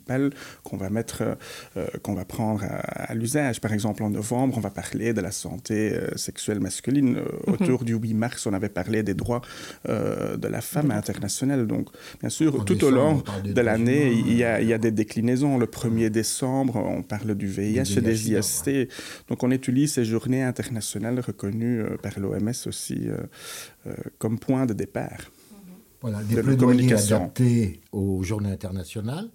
qu'on 0.64 0.78
va 0.78 0.90
mettre, 0.90 1.22
euh, 1.22 1.36
euh, 1.78 1.88
qu'on 2.02 2.14
va 2.14 2.26
prendre 2.26 2.64
à, 2.64 3.14
l'usage. 3.14 3.60
Par 3.62 3.74
exemple, 3.74 4.04
en 4.04 4.10
novembre, 4.10 4.58
on 4.58 4.62
va 4.62 4.70
parler 4.70 5.14
de 5.14 5.22
la 5.22 5.32
santé 5.32 5.94
euh, 5.94 6.16
sexuelle 6.16 6.60
masculine. 6.60 7.14
Mhm. 7.16 7.54
Autour 7.54 7.84
du 7.84 7.94
8 7.96 8.14
mars, 8.14 8.46
on 8.46 8.54
avait 8.54 8.70
parlé 8.70 9.04
des 9.04 9.14
droits 9.14 9.42
de 9.88 10.48
la 10.48 10.62
femme 10.62 10.92
internationale. 10.92 11.68
Donc, 11.68 11.90
bien 12.20 12.30
sûr, 12.30 12.66
tout 12.66 12.84
au 12.84 12.90
long 12.90 13.24
de 13.44 13.62
l'année, 13.62 14.12
il 14.12 14.34
y 14.36 14.44
a 14.44 14.78
des 14.78 14.92
déclinaisons. 14.92 15.58
Le 15.58 15.66
1er 15.66 16.10
décembre, 16.10 16.78
on 16.78 17.02
parle 17.02 17.36
du 17.36 17.48
VIH 17.48 17.98
et 17.98 18.02
des 18.02 18.32
IST. 18.32 18.70
Donc, 19.30 19.44
on 19.44 19.52
utilise 19.52 19.94
ces 19.94 20.06
journées 20.06 20.44
internationales 20.44 21.20
reconnues 21.20 21.84
par 22.02 22.20
l'OMS 22.20 22.68
aussi 22.68 23.08
comme 24.18 24.40
point 24.40 24.66
de 24.66 24.74
départ. 24.74 25.32
Voilà, 26.02 26.24
des 26.24 26.42
plaidoyers 26.42 26.94
adaptés 26.94 27.82
aux 27.92 28.24
journées 28.24 28.52
internationales. 28.52 29.30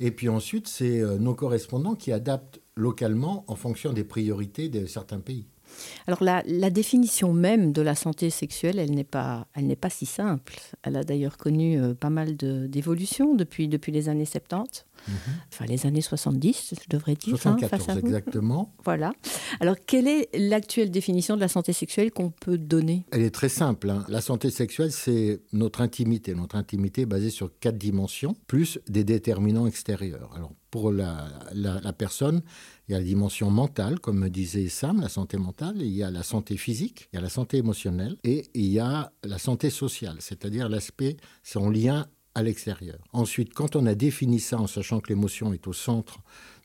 Et 0.00 0.10
puis 0.10 0.28
ensuite, 0.28 0.68
c'est 0.68 1.00
euh, 1.00 1.18
nos 1.18 1.34
correspondants 1.34 1.94
qui 1.94 2.12
adaptent 2.12 2.60
localement 2.74 3.44
en 3.48 3.56
fonction 3.56 3.92
des 3.92 4.04
priorités 4.04 4.68
de 4.68 4.86
certains 4.86 5.20
pays. 5.20 5.46
Alors 6.06 6.22
la, 6.22 6.42
définition 6.70 7.32
même 7.32 7.72
de 7.72 7.82
la 7.82 7.94
santé 7.94 8.30
sexuelle, 8.30 8.78
elle 8.78 8.92
n'est 8.92 9.04
pas, 9.04 9.46
elle 9.54 9.66
n'est 9.66 9.76
pas 9.76 9.90
si 9.90 10.06
simple. 10.06 10.54
Elle 10.82 10.96
a 10.96 11.04
d'ailleurs 11.04 11.36
connu 11.36 11.80
euh, 11.80 11.94
pas 11.94 12.10
mal 12.10 12.36
d'évolutions 12.36 13.34
depuis, 13.34 13.68
depuis 13.68 13.92
les 13.92 14.08
années 14.08 14.24
70. 14.24 14.84
Mhm. 15.08 15.14
Enfin, 15.52 15.66
les 15.66 15.86
années 15.86 16.00
70, 16.00 16.74
je 16.80 16.88
devrais 16.88 17.14
dire. 17.14 17.36
74, 17.36 17.90
hein, 17.90 17.96
exactement. 17.98 18.72
Voilà. 18.84 19.12
Alors, 19.60 19.76
quelle 19.86 20.08
est 20.08 20.28
l'actuelle 20.34 20.90
définition 20.90 21.36
de 21.36 21.40
la 21.40 21.48
santé 21.48 21.72
sexuelle 21.72 22.10
qu'on 22.10 22.30
peut 22.30 22.58
donner? 22.58 23.04
Elle 23.12 23.22
est 23.22 23.30
très 23.30 23.48
simple. 23.48 23.90
Hein. 23.90 24.04
La 24.08 24.20
santé 24.20 24.50
sexuelle, 24.50 24.92
c'est 24.92 25.40
notre 25.52 25.80
intimité. 25.80 26.34
Notre 26.34 26.56
intimité 26.56 27.02
est 27.02 27.06
basée 27.06 27.30
sur 27.30 27.50
quatre 27.58 27.78
dimensions, 27.78 28.34
plus 28.46 28.78
des 28.88 29.04
déterminants 29.04 29.66
extérieurs. 29.66 30.32
Alors, 30.34 30.52
pour 30.70 30.92
la, 30.92 31.28
la, 31.52 31.92
personne, 31.92 32.42
il 32.88 32.92
y 32.92 32.94
a 32.94 32.98
la 32.98 33.04
dimension 33.04 33.50
mentale, 33.50 34.00
comme 34.00 34.18
me 34.18 34.28
disait 34.28 34.68
Sam, 34.68 35.00
la 35.00 35.08
santé 35.08 35.36
mentale, 35.36 35.76
il 35.80 35.92
y 35.92 36.02
a 36.02 36.10
la 36.10 36.22
santé 36.22 36.56
physique, 36.56 37.08
il 37.12 37.16
y 37.16 37.18
a 37.18 37.22
la 37.22 37.28
santé 37.28 37.58
émotionnelle 37.58 38.16
et 38.24 38.46
il 38.54 38.66
y 38.66 38.78
a 38.78 39.12
la 39.24 39.38
santé 39.38 39.70
sociale, 39.70 40.16
c'est-à-dire 40.20 40.68
l'aspect, 40.68 41.16
son 41.42 41.70
lien 41.70 42.06
à 42.34 42.42
l'extérieur. 42.42 42.98
Ensuite, 43.12 43.54
quand 43.54 43.76
on 43.76 43.86
a 43.86 43.94
défini 43.94 44.40
ça 44.40 44.58
en 44.58 44.66
sachant 44.66 45.00
que 45.00 45.08
l'émotion 45.08 45.54
est 45.54 45.66
au 45.66 45.72
centre 45.72 46.18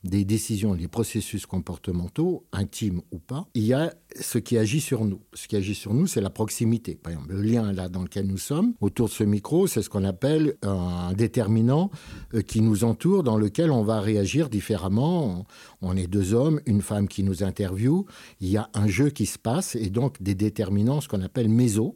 des 0.04 0.24
décisions 0.24 0.74
des 0.74 0.88
processus 0.88 1.46
comportementaux, 1.46 2.44
intimes 2.52 3.02
ou 3.12 3.18
pas, 3.18 3.46
il 3.54 3.64
y 3.64 3.72
a 3.72 3.94
ce 4.20 4.38
qui 4.38 4.58
agit 4.58 4.80
sur 4.80 5.04
nous. 5.04 5.20
Ce 5.32 5.46
qui 5.46 5.56
agit 5.56 5.74
sur 5.74 5.94
nous, 5.94 6.06
c'est 6.06 6.20
la 6.20 6.30
proximité. 6.30 6.96
Par 6.96 7.12
exemple, 7.12 7.34
le 7.34 7.42
lien 7.42 7.72
là 7.72 7.88
dans 7.88 8.02
lequel 8.02 8.26
nous 8.26 8.38
sommes, 8.38 8.74
autour 8.80 9.08
de 9.08 9.12
ce 9.12 9.24
micro, 9.24 9.66
c'est 9.66 9.82
ce 9.82 9.88
qu'on 9.88 10.04
appelle 10.04 10.56
un 10.62 11.12
déterminant 11.12 11.90
euh, 12.34 12.42
qui 12.42 12.60
nous 12.60 12.84
entoure, 12.84 13.22
dans 13.22 13.36
lequel 13.36 13.70
on 13.70 13.82
va 13.82 14.00
réagir 14.00 14.48
différemment. 14.48 15.46
On 15.80 15.96
est 15.96 16.08
deux 16.08 16.34
hommes, 16.34 16.60
une 16.66 16.82
femme 16.82 17.08
qui 17.08 17.22
nous 17.22 17.42
interviewe, 17.44 18.04
il 18.40 18.48
y 18.48 18.56
a 18.56 18.68
un 18.74 18.88
jeu 18.88 19.10
qui 19.10 19.26
se 19.26 19.38
passe 19.38 19.76
et 19.76 19.90
donc 19.90 20.20
des 20.22 20.34
déterminants, 20.34 21.00
ce 21.00 21.08
qu'on 21.08 21.22
appelle 21.22 21.48
méso. 21.48 21.94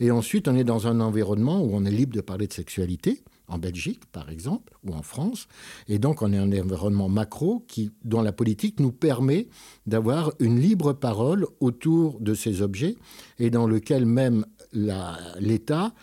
Et 0.00 0.10
ensuite, 0.10 0.48
on 0.48 0.56
est 0.56 0.64
dans 0.64 0.86
un 0.86 1.00
environnement 1.00 1.62
où 1.62 1.70
on 1.72 1.84
est 1.84 1.90
libre 1.90 2.14
de 2.14 2.20
parler 2.20 2.46
de 2.46 2.52
sexualité, 2.52 3.22
en 3.48 3.58
Belgique 3.58 4.04
par 4.12 4.30
exemple, 4.30 4.74
ou 4.84 4.92
en 4.92 5.02
France. 5.02 5.48
Et 5.88 5.98
donc, 5.98 6.22
on 6.22 6.32
est 6.32 6.38
un 6.38 6.52
environnement 6.52 7.08
macro 7.08 7.64
qui, 7.68 7.90
dont 8.04 8.22
la 8.22 8.32
politique 8.32 8.80
nous 8.80 8.92
permet 8.92 9.48
d'avoir 9.86 10.32
une 10.38 10.60
libre 10.60 10.92
parole 10.92 11.46
autour 11.60 12.20
de 12.20 12.34
ces 12.34 12.62
objets 12.62 12.96
et 13.38 13.50
dans 13.50 13.66
lequel 13.66 14.06
même 14.06 14.44
l'État 14.72 15.94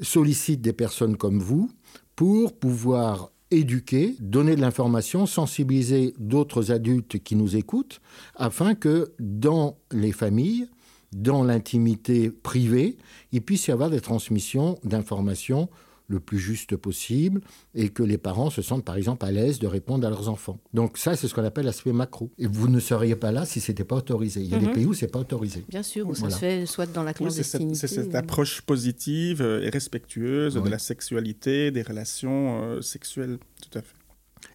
sollicite 0.00 0.60
des 0.60 0.72
personnes 0.72 1.16
comme 1.16 1.40
vous 1.40 1.70
pour 2.16 2.58
pouvoir 2.58 3.30
éduquer, 3.50 4.16
donner 4.18 4.56
de 4.56 4.60
l'information, 4.60 5.26
sensibiliser 5.26 6.14
d'autres 6.18 6.72
adultes 6.72 7.22
qui 7.22 7.36
nous 7.36 7.56
écoutent, 7.56 8.00
afin 8.34 8.74
que 8.74 9.12
dans 9.18 9.76
les 9.92 10.12
familles, 10.12 10.68
dans 11.12 11.44
l'intimité 11.44 12.30
privée, 12.30 12.96
il 13.30 13.42
puisse 13.42 13.66
y 13.66 13.70
avoir 13.70 13.90
des 13.90 14.00
transmissions 14.00 14.78
d'informations 14.82 15.68
le 16.08 16.20
plus 16.20 16.38
juste 16.38 16.76
possible 16.76 17.40
et 17.74 17.88
que 17.88 18.02
les 18.02 18.18
parents 18.18 18.50
se 18.50 18.62
sentent 18.62 18.84
par 18.84 18.96
exemple 18.96 19.24
à 19.24 19.30
l'aise 19.30 19.58
de 19.58 19.66
répondre 19.66 20.06
à 20.06 20.10
leurs 20.10 20.28
enfants. 20.28 20.58
Donc 20.74 20.98
ça, 20.98 21.16
c'est 21.16 21.28
ce 21.28 21.34
qu'on 21.34 21.44
appelle 21.44 21.64
l'aspect 21.64 21.92
macro. 21.92 22.30
Et 22.38 22.46
vous 22.46 22.68
ne 22.68 22.80
seriez 22.80 23.16
pas 23.16 23.32
là 23.32 23.44
si 23.44 23.60
ce 23.60 23.72
n'était 23.72 23.84
pas 23.84 23.96
autorisé. 23.96 24.40
Il 24.40 24.50
y 24.50 24.54
a 24.54 24.58
des 24.58 24.66
mhm. 24.66 24.72
pays 24.72 24.86
où 24.86 24.94
c'est 24.94 25.08
pas 25.08 25.20
autorisé. 25.20 25.64
Bien 25.68 25.82
sûr, 25.82 26.08
où 26.08 26.14
ça 26.14 26.30
se 26.30 26.38
fait 26.38 26.66
soit 26.66 26.86
dans 26.86 27.02
la 27.02 27.14
clandestinité. 27.14 27.74
c'est 27.74 27.88
cette, 27.88 28.14
approche 28.14 28.62
positive 28.62 29.40
et 29.40 29.70
respectueuse 29.70 30.54
de 30.54 30.68
la 30.68 30.78
sexualité, 30.78 31.70
des 31.70 31.82
relations 31.82 32.62
euh, 32.62 32.80
sexuelles, 32.82 33.38
tout 33.62 33.78
à 33.78 33.82
fait. 33.82 33.94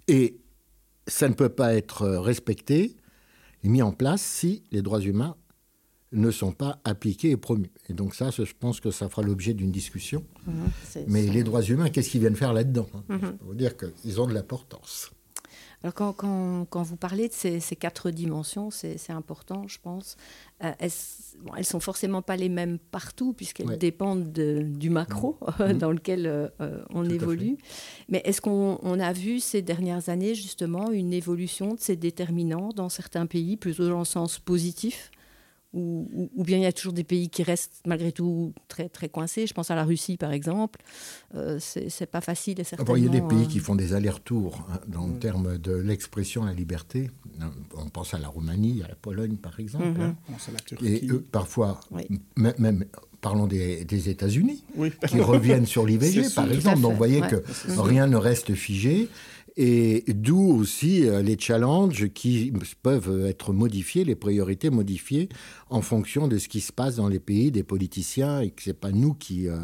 Et 0.08 0.38
ça 1.08 1.28
ne 1.28 1.34
peut 1.34 1.50
pas 1.50 1.74
être 1.74 2.08
respecté 2.08 2.96
et 3.64 3.70
mis 3.70 3.82
en 3.82 3.92
place 3.92 4.22
si 4.22 4.64
les 4.72 4.82
droits 4.82 5.02
humains 5.02 5.36
ne 6.12 6.32
sont 6.32 6.52
pas 6.52 6.80
appliqués 6.84 7.32
et 7.32 7.38
promus. 7.38 7.72
Et 7.90 7.94
donc 7.94 8.16
ça, 8.16 8.30
je 8.32 8.54
pense 8.58 8.80
que 8.80 8.92
ça 8.92 9.10
fera 9.10 9.22
l'objet 9.22 9.54
d'une 9.54 9.72
discussion. 9.72 10.24
Mhm, 10.46 11.06
Mais 11.08 11.24
les 11.24 11.44
droits 11.44 11.64
humains, 11.64 11.90
qu'est-ce 11.90 12.10
qu'ils 12.10 12.22
viennent 12.22 12.36
faire 12.36 12.54
là-dedans 12.54 12.88
hein 12.94 13.04
mhm. 13.10 13.20
Je 13.22 13.28
peux 13.32 13.46
vous 13.46 13.56
dire 13.56 13.74
qu'ils 13.78 14.22
ont 14.22 14.28
de 14.28 14.34
l'importance. 14.34 15.12
Alors 15.84 15.94
quand, 15.94 16.12
quand, 16.14 16.66
quand, 16.70 16.82
vous 16.82 16.96
parlez 16.96 17.28
de 17.28 17.34
ces, 17.34 17.60
ces 17.60 17.76
quatre 17.76 18.10
dimensions, 18.10 18.72
c'est 18.72 19.12
important, 19.12 19.68
je 19.68 19.78
pense. 19.80 20.18
Euh, 20.64 20.72
elles, 20.80 20.90
bon, 21.42 21.54
elles 21.56 21.66
sont 21.66 21.80
forcément 21.80 22.24
pas 22.24 22.36
les 22.36 22.50
mêmes 22.50 22.80
partout, 22.80 23.34
puisqu'elles 23.34 23.78
dépendent 23.78 24.32
du 24.32 24.90
macro 24.90 25.38
mhm. 25.60 25.78
dans 25.78 25.92
lequel 25.92 26.26
euh, 26.26 26.82
on 26.90 27.08
évolue. 27.08 27.58
Mais 28.10 28.24
est-ce 28.26 28.42
qu'on 28.42 29.00
a 29.00 29.14
vu 29.14 29.40
ces 29.40 29.62
dernières 29.62 30.10
années 30.10 30.34
justement 30.34 30.90
une 30.90 31.14
évolution 31.14 31.76
de 31.76 31.80
ces 31.80 31.96
déterminants 31.96 32.70
dans 32.70 32.90
certains 32.90 33.28
pays, 33.28 33.56
plutôt 33.56 33.88
dans 33.88 34.00
le 34.00 34.06
sens 34.06 34.40
positif 34.40 35.12
ou, 35.78 36.44
bien 36.44 36.58
il 36.58 36.64
y 36.64 36.68
a 36.68 36.74
toujours 36.74 36.94
des 36.94 37.04
pays 37.04 37.30
qui 37.30 37.44
restent 37.44 37.82
malgré 37.86 38.12
tout 38.12 38.54
très, 38.68 38.90
très 38.90 39.10
coincés. 39.10 39.48
Je 39.48 39.54
pense 39.54 39.72
à 39.72 39.76
la 39.76 39.84
Russie, 39.84 40.18
par 40.18 40.32
exemple. 40.32 40.82
Euh, 41.36 41.60
c'est 41.60 42.06
pas 42.10 42.22
facile. 42.22 42.60
Et 42.60 42.64
certainement, 42.64 42.96
il 42.96 43.06
y 43.06 43.08
a 43.08 43.12
des 43.12 43.22
pays 43.22 43.48
qui 43.48 43.60
font 43.60 43.76
des 43.76 43.94
allers-retours 43.94 44.66
hein, 44.72 44.80
dans 44.88 45.08
le 45.08 45.20
terme 45.20 45.58
de 45.58 45.74
l'expression, 45.74 46.46
la 46.46 46.54
liberté. 46.54 47.12
On 47.76 47.90
pense 47.90 48.14
à 48.14 48.18
la 48.18 48.28
Roumanie, 48.28 48.82
à 48.84 48.88
la 48.88 48.96
Pologne, 48.96 49.38
par 49.38 49.60
exemple. 49.60 49.86
Mhm. 49.86 50.02
Hein. 50.02 50.16
On 50.30 50.34
pense 50.34 50.50
à 50.50 50.52
la 50.52 50.60
Turquie. 50.60 50.88
Et 50.88 51.08
parfois, 51.32 51.80
même, 52.36 52.86
parlons 53.22 53.48
des, 53.48 54.10
États-Unis, 54.10 54.64
qui 55.08 55.20
reviennent 55.20 55.66
sur 55.66 55.86
l'IVG, 55.88 56.34
par 56.34 56.52
exemple. 56.52 56.82
Donc, 56.82 56.92
vous 56.94 56.98
voyez 56.98 57.22
que 57.22 57.44
rien 57.80 58.08
ne 58.08 58.18
reste 58.18 58.54
figé. 58.56 59.10
Et 59.60 60.04
d'où 60.08 60.52
aussi 60.52 61.08
euh, 61.08 61.24
les 61.24 61.36
challenges 61.38 62.10
qui 62.10 62.54
peuvent 62.84 63.26
être 63.26 63.54
modifiés, 63.54 64.04
les 64.04 64.16
priorités 64.16 64.70
modifiées 64.70 65.30
en 65.72 65.82
fonction 65.82 66.28
de 66.28 66.38
ce 66.38 66.48
qui 66.48 66.62
se 66.62 66.72
passe 66.72 66.98
dans 66.98 67.08
les 67.08 67.20
pays 67.20 67.52
des 67.52 67.64
politiciens 67.64 68.42
et 68.42 68.52
que 68.52 68.62
c'est 68.62 68.80
pas 68.80 68.92
nous 68.92 69.16
qui 69.16 69.48
euh, 69.48 69.58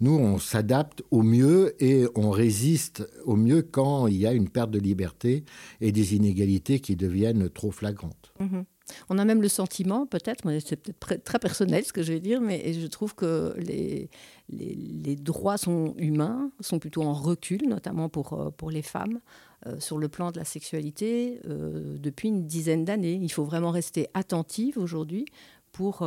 nous 0.00 0.14
on 0.14 0.38
s'adapte 0.38 1.04
au 1.12 1.22
mieux 1.22 1.76
et 1.82 2.06
on 2.16 2.30
résiste 2.30 3.08
au 3.24 3.36
mieux 3.36 3.62
quand 3.62 4.08
il 4.08 4.16
y 4.16 4.26
a 4.26 4.32
une 4.32 4.48
perte 4.48 4.72
de 4.72 4.80
liberté 4.80 5.44
et 5.80 5.92
des 5.92 6.16
inégalités 6.16 6.80
qui 6.80 6.96
deviennent 6.96 7.48
trop 7.48 7.70
flagrantes. 7.70 8.32
Mm-hmm. 8.40 8.64
On 9.08 9.18
a 9.18 9.24
même 9.24 9.42
le 9.42 9.48
sentiment, 9.48 10.06
peut-être, 10.06 10.44
c'est 10.64 10.76
peut-être 10.76 11.24
très 11.24 11.38
personnel 11.38 11.84
ce 11.84 11.92
que 11.92 12.02
je 12.02 12.12
vais 12.12 12.20
dire, 12.20 12.40
mais 12.40 12.72
je 12.72 12.86
trouve 12.86 13.14
que 13.14 13.54
les, 13.58 14.10
les, 14.48 15.16
droits 15.16 15.58
sont 15.58 15.94
humains, 15.96 16.50
sont 16.60 16.78
plutôt 16.78 17.02
en 17.02 17.12
recul, 17.12 17.68
notamment 17.68 18.08
pour, 18.08 18.32
euh, 18.32 18.50
pour 18.50 18.70
les 18.70 18.82
femmes, 18.82 19.20
euh, 19.66 19.78
sur 19.78 19.98
le 19.98 20.08
plan 20.08 20.30
de 20.30 20.38
la 20.38 20.44
sexualité, 20.44 21.40
euh, 21.48 21.96
depuis 21.98 22.28
une 22.28 22.46
dizaine 22.46 22.84
d'années. 22.84 23.18
Il 23.20 23.30
faut 23.30 23.44
vraiment 23.44 23.70
rester 23.70 24.08
attentive 24.14 24.78
aujourd'hui 24.78 25.26
pour 25.72 26.04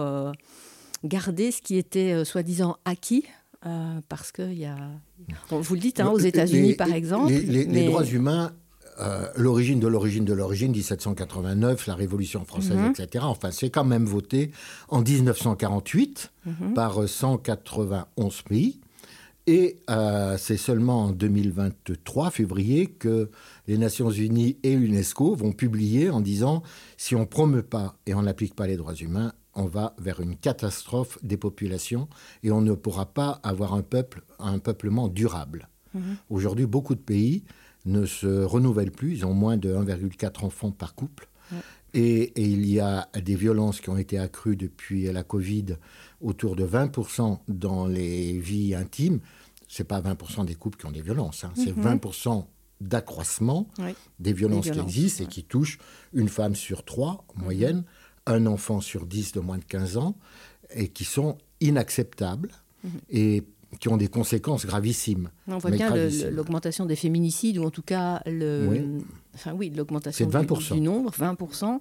garder 1.06 1.52
ce 1.52 1.62
qui 1.62 1.78
était 1.78 2.26
soi-disant 2.26 2.76
acquis. 2.84 3.26
parce 4.10 4.34
qu'il 4.34 4.60
y 4.60 4.66
a. 4.66 4.76
vous 5.50 5.76
le 5.76 5.80
dites, 5.80 6.02
hein, 6.02 6.10
aux 6.10 6.20
États-Unis, 6.20 6.74
par 6.74 6.92
exemple. 6.92 7.32
les 7.32 7.86
droits 7.86 8.06
humains 8.06 8.52
euh, 9.00 9.28
l'origine 9.36 9.80
de 9.80 9.88
l'origine 9.88 10.26
de 10.26 10.34
l'origine, 10.34 10.72
1789, 10.72 11.88
la 11.88 11.96
Révolution 11.96 12.46
française, 12.46 12.78
mhm. 12.78 12.92
etc. 12.92 13.26
Enfin, 13.28 13.52
c'est 13.52 13.70
quand 13.70 13.84
même 13.84 14.06
voté 14.06 14.52
en 14.90 15.02
1948 15.02 16.32
mhm. 16.46 16.74
par 16.74 17.08
191 17.08 18.42
pays. 18.44 18.80
Et 19.46 19.82
euh, 19.90 20.38
c'est 20.38 20.58
seulement 20.58 21.06
en 21.06 21.12
2023, 21.12 22.32
février, 22.32 22.88
que 22.88 23.30
les 23.68 23.78
Nations 23.78 24.10
Unies 24.10 24.58
et 24.64 24.76
l'UNESCO 24.76 25.36
vont 25.36 25.52
publier 25.52 26.10
en 26.10 26.22
disant 26.22 26.64
si 26.96 27.16
on 27.16 27.22
ne 27.22 27.26
promeut 27.26 27.64
pas 27.64 27.98
et 28.06 28.14
on 28.14 28.22
n'applique 28.22 28.56
pas 28.56 28.68
les 28.68 28.78
droits 28.78 28.96
humains, 28.96 29.34
on 29.56 29.66
va 29.66 29.96
vers 30.00 30.22
une 30.22 30.38
catastrophe 30.38 31.20
des 31.24 31.38
populations 31.38 32.08
et 32.42 32.52
on 32.52 32.62
ne 32.62 32.74
pourra 32.74 33.06
pas 33.06 33.42
avoir 33.44 33.74
un 33.74 33.82
peuple, 33.82 34.24
un 34.40 34.60
peuplement 34.60 35.10
durable. 35.10 35.68
Mhm. 35.94 36.18
Aujourd'hui, 36.30 36.66
beaucoup 36.66 36.96
de 36.96 37.02
pays 37.02 37.44
ne 37.86 38.06
se 38.06 38.44
renouvellent 38.44 38.92
plus. 38.92 39.14
Ils 39.14 39.26
ont 39.26 39.34
moins 39.34 39.58
de 39.58 39.74
1,4 39.74 40.46
enfants 40.46 40.72
par 40.72 40.96
couple. 40.96 41.28
Et, 41.94 42.34
il 42.42 42.66
y 42.66 42.80
a 42.80 43.08
des 43.22 43.36
violences 43.36 43.80
qui 43.80 43.90
ont 43.90 43.98
été 43.98 44.18
accrues 44.18 44.56
depuis 44.56 45.04
la 45.12 45.24
Covid, 45.24 45.78
autour 46.22 46.56
de 46.56 46.66
20% 46.66 47.40
dans 47.48 47.86
les 47.86 48.40
vies 48.40 48.74
intimes. 48.74 49.20
Ce 49.68 49.82
n'est 49.82 49.88
pas 49.88 50.02
20% 50.02 50.46
des 50.46 50.56
couples 50.56 50.80
qui 50.80 50.86
ont 50.86 50.92
des 50.92 51.02
violences, 51.02 51.44
hein. 51.44 51.52
c'est 51.56 51.76
20% 51.76 52.38
mhm. 52.38 52.44
d'accroissement 52.82 53.68
des, 54.20 54.34
violences 54.34 54.70
qui 54.70 54.80
existent 54.80 55.24
et 55.24 55.28
qui 55.28 55.44
touchent 55.44 55.78
une 56.14 56.30
femme 56.30 56.56
sur 56.56 56.84
trois 56.84 57.26
en 57.36 57.44
moyenne, 57.44 57.84
un 58.26 58.46
enfant 58.46 58.82
sur 58.82 59.06
dix 59.06 59.32
de 59.32 59.40
moins 59.40 59.58
de 59.58 59.66
15 59.66 59.98
ans, 59.98 60.18
et 60.72 60.88
qui 60.88 61.06
sont 61.06 61.38
inacceptables. 61.60 62.52
Mhm. 62.84 62.92
Et 63.10 63.44
qui 63.80 63.90
ont 63.90 63.98
des 63.98 64.08
conséquences 64.08 64.66
gravissimes. 64.66 65.30
On 65.48 65.58
voit 65.58 65.72
bien 65.72 65.94
l'augmentation 66.32 66.86
des 66.86 66.96
féminicides, 66.96 67.58
ou 67.58 67.64
en 67.64 67.72
tout 67.72 67.82
cas 67.82 68.22
le, 68.26 69.00
enfin, 69.36 69.54
oui, 69.54 69.72
l'augmentation 69.76 70.28
du, 70.28 70.82
nombre, 70.82 71.12
20%, 71.12 71.80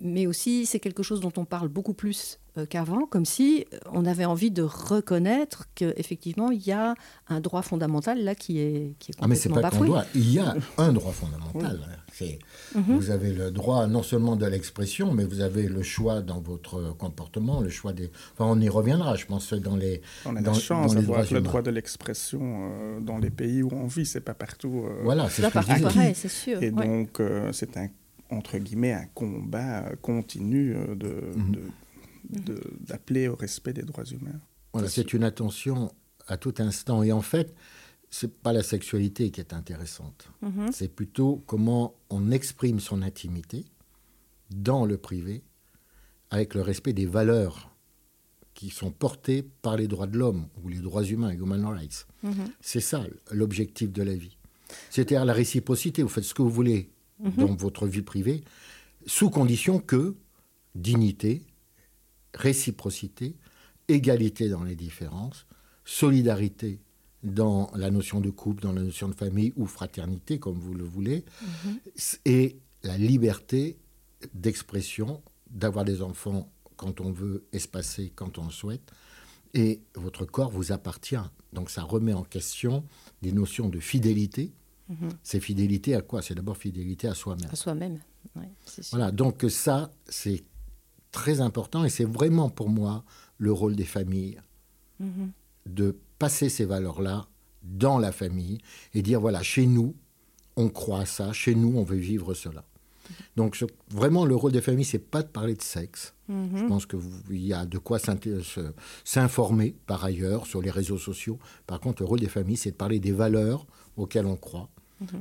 mais 0.00 0.26
aussi 0.26 0.66
c'est 0.66 0.80
quelque 0.80 1.02
chose 1.02 1.20
dont 1.20 1.32
on 1.36 1.44
parle 1.44 1.68
beaucoup 1.68 1.94
plus 1.94 2.38
qu'avant, 2.68 3.06
comme 3.06 3.24
si 3.24 3.66
on 3.92 4.04
avait 4.04 4.24
envie 4.24 4.50
de 4.50 4.62
reconnaître 4.62 5.66
qu'effectivement 5.74 6.50
il 6.50 6.66
y 6.66 6.72
a 6.72 6.94
un 7.28 7.40
droit 7.40 7.62
fondamental 7.62 8.22
là 8.24 8.34
qui 8.34 8.58
est, 8.58 8.94
qui 8.98 9.12
est 9.12 9.14
complètement 9.14 9.24
ah 9.24 9.28
mais 9.28 9.34
c'est 9.36 9.48
pas 9.48 9.70
droit, 9.70 10.04
il 10.14 10.32
y 10.32 10.38
a 10.38 10.54
un 10.78 10.92
droit 10.92 11.12
fondamental. 11.12 11.80
C'est, 12.12 12.38
Mhm. 12.74 12.96
Vous 12.98 13.10
avez 13.10 13.32
le 13.32 13.50
droit 13.50 13.86
non 13.86 14.02
seulement 14.02 14.34
de 14.36 14.44
l'expression, 14.44 15.12
mais 15.12 15.24
vous 15.24 15.40
avez 15.40 15.68
le 15.68 15.82
choix 15.82 16.20
dans 16.20 16.40
votre 16.40 16.94
comportement, 16.96 17.60
le 17.60 17.68
choix 17.70 17.92
des. 17.92 18.10
Enfin, 18.34 18.46
on 18.50 18.60
y 18.60 18.68
reviendra, 18.68 19.14
je 19.14 19.24
pense, 19.26 19.52
dans 19.52 19.76
les. 19.76 20.02
On 20.26 20.34
a 20.36 20.42
dans- 20.42 20.52
la 20.52 20.58
chance 20.58 20.94
d'avoir 20.94 21.24
le 21.32 21.40
droit 21.40 21.62
de 21.62 21.70
l'expression 21.70 22.40
euh, 22.42 23.00
dans 23.00 23.18
les 23.18 23.30
pays 23.30 23.62
où 23.62 23.70
on 23.72 23.86
vit, 23.86 24.04
c'est 24.04 24.20
pas 24.20 24.34
partout. 24.34 24.84
euh, 24.86 25.00
Voilà, 25.04 25.30
c'est 25.30 25.48
pareil, 25.50 26.12
c'est 26.14 26.28
sûr. 26.28 26.60
Et 26.62 26.70
ouais. 26.70 26.86
donc, 26.86 27.20
euh, 27.20 27.52
c'est 27.52 27.76
un, 27.76 27.88
entre 28.30 28.58
guillemets, 28.58 28.92
un 28.92 29.06
combat 29.14 29.84
euh, 29.86 29.94
continu 30.02 30.74
euh, 30.74 30.94
de, 30.94 31.08
Mhm. 31.36 31.52
de- 31.52 31.60
d'appeler 32.80 33.28
au 33.28 33.36
respect 33.36 33.72
des 33.72 33.82
droits 33.82 34.04
humains. 34.04 34.40
Voilà, 34.72 34.88
c'est 34.88 35.12
une 35.12 35.24
attention 35.24 35.92
à 36.26 36.36
tout 36.36 36.54
instant. 36.58 37.02
Et 37.02 37.12
en 37.12 37.22
fait, 37.22 37.54
c'est 38.10 38.32
pas 38.40 38.52
la 38.52 38.62
sexualité 38.62 39.30
qui 39.30 39.40
est 39.40 39.52
intéressante. 39.52 40.28
Mhm. 40.42 40.70
C'est 40.72 40.88
plutôt 40.88 41.42
comment 41.46 41.94
on 42.10 42.30
exprime 42.30 42.80
son 42.80 43.02
intimité 43.02 43.64
dans 44.50 44.84
le 44.84 44.96
privé 44.96 45.42
avec 46.30 46.54
le 46.54 46.62
respect 46.62 46.92
des 46.92 47.06
valeurs 47.06 47.74
qui 48.54 48.70
sont 48.70 48.90
portées 48.90 49.42
par 49.42 49.76
les 49.76 49.86
droits 49.88 50.06
de 50.06 50.18
l'homme 50.18 50.48
ou 50.62 50.68
les 50.68 50.78
droits 50.78 51.04
humains, 51.04 51.30
human 51.30 51.64
rights. 51.64 52.06
Mhm. 52.22 52.48
C'est 52.60 52.80
ça 52.80 53.04
l'objectif 53.30 53.92
de 53.92 54.02
la 54.02 54.14
vie. 54.14 54.36
C'est-à-dire 54.90 55.24
la 55.24 55.32
réciprocité. 55.32 56.02
Vous 56.02 56.08
faites 56.08 56.24
ce 56.24 56.34
que 56.34 56.42
vous 56.42 56.50
voulez 56.50 56.90
dans 57.36 57.54
votre 57.54 57.86
vie 57.86 58.02
privée, 58.02 58.44
sous 59.06 59.30
condition 59.30 59.80
que 59.80 60.14
dignité, 60.74 61.42
réciprocité, 62.38 63.36
égalité 63.88 64.48
dans 64.48 64.62
les 64.62 64.76
différences, 64.76 65.46
solidarité 65.84 66.80
dans 67.22 67.70
la 67.74 67.90
notion 67.90 68.20
de 68.20 68.30
couple, 68.30 68.62
dans 68.62 68.72
la 68.72 68.82
notion 68.82 69.08
de 69.08 69.14
famille 69.14 69.52
ou 69.56 69.66
fraternité, 69.66 70.38
comme 70.38 70.58
vous 70.58 70.74
le 70.74 70.84
voulez, 70.84 71.24
et 72.24 72.56
la 72.84 72.96
liberté 72.96 73.76
d'expression, 74.34 75.20
d'avoir 75.50 75.84
des 75.84 76.00
enfants 76.00 76.50
quand 76.76 77.00
on 77.00 77.10
veut, 77.10 77.44
espacés 77.52 78.12
quand 78.14 78.38
on 78.38 78.44
le 78.44 78.52
souhaite, 78.52 78.92
et 79.54 79.80
votre 79.94 80.24
corps 80.24 80.50
vous 80.50 80.70
appartient. 80.72 81.16
Donc 81.52 81.70
ça 81.70 81.82
remet 81.82 82.12
en 82.12 82.22
question 82.22 82.84
des 83.22 83.32
notions 83.32 83.68
de 83.68 83.80
fidélité. 83.80 84.52
C'est 85.22 85.40
fidélité 85.40 85.94
à 85.94 86.00
quoi? 86.00 86.22
C'est 86.22 86.34
d'abord 86.34 86.56
fidélité 86.56 87.08
à 87.08 87.14
soi-même. 87.14 87.50
À 87.50 87.56
soi-même. 87.56 87.98
Voilà, 88.90 89.10
donc 89.10 89.44
ça, 89.50 89.90
c'est 90.08 90.44
très 91.22 91.40
important 91.40 91.84
et 91.84 91.90
c'est 91.96 92.04
vraiment 92.18 92.48
pour 92.58 92.68
moi 92.68 93.04
le 93.38 93.52
rôle 93.52 93.74
des 93.76 93.84
familles 93.96 94.40
Mhm. 95.00 95.30
de 95.66 95.96
passer 96.18 96.48
ces 96.48 96.64
valeurs-là 96.64 97.26
dans 97.62 97.98
la 97.98 98.12
famille 98.12 98.58
et 98.94 99.00
dire 99.02 99.20
voilà, 99.20 99.42
chez 99.42 99.66
nous, 99.66 99.94
on 100.56 100.68
croit 100.68 101.00
à 101.02 101.06
ça, 101.06 101.32
chez 101.32 101.54
nous, 101.54 101.72
on 101.76 101.84
veut 101.84 101.96
vivre 102.12 102.34
cela. 102.34 102.64
Donc 103.36 103.54
je- 103.54 103.64
vraiment, 103.90 104.24
le 104.26 104.34
rôle 104.36 104.52
des 104.52 104.60
familles, 104.60 104.84
c'est 104.94 104.98
pas 105.14 105.22
de 105.22 105.28
parler 105.28 105.54
de 105.54 105.62
sexe. 105.62 106.14
Je 106.28 106.66
pense 106.68 106.84
qu'il 106.86 107.42
y 107.46 107.52
a 107.54 107.64
de 107.64 107.78
quoi 107.78 107.98
s'informer 109.04 109.74
par 109.86 110.04
ailleurs 110.04 110.46
sur 110.46 110.60
les 110.60 110.70
réseaux 110.70 110.98
sociaux. 110.98 111.38
Par 111.66 111.80
contre, 111.80 112.02
le 112.02 112.08
rôle 112.08 112.20
des 112.20 112.28
familles, 112.28 112.56
c'est 112.58 112.72
de 112.72 112.76
parler 112.76 113.00
des 113.00 113.12
valeurs 113.12 113.66
auxquelles 113.96 114.26
on 114.26 114.36
croit, 114.36 114.68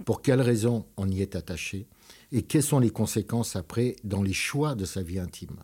pour 0.06 0.22
quelles 0.22 0.42
raisons 0.42 0.86
on 0.98 1.08
y 1.10 1.22
est 1.22 1.36
attaché, 1.36 1.88
et 2.32 2.42
quelles 2.42 2.64
sont 2.64 2.80
les 2.80 2.90
conséquences 2.90 3.56
après 3.56 3.96
dans 4.04 4.22
les 4.24 4.34
choix 4.34 4.76
de 4.76 4.86
sa 4.86 5.02
vie 5.02 5.20
intime. 5.20 5.58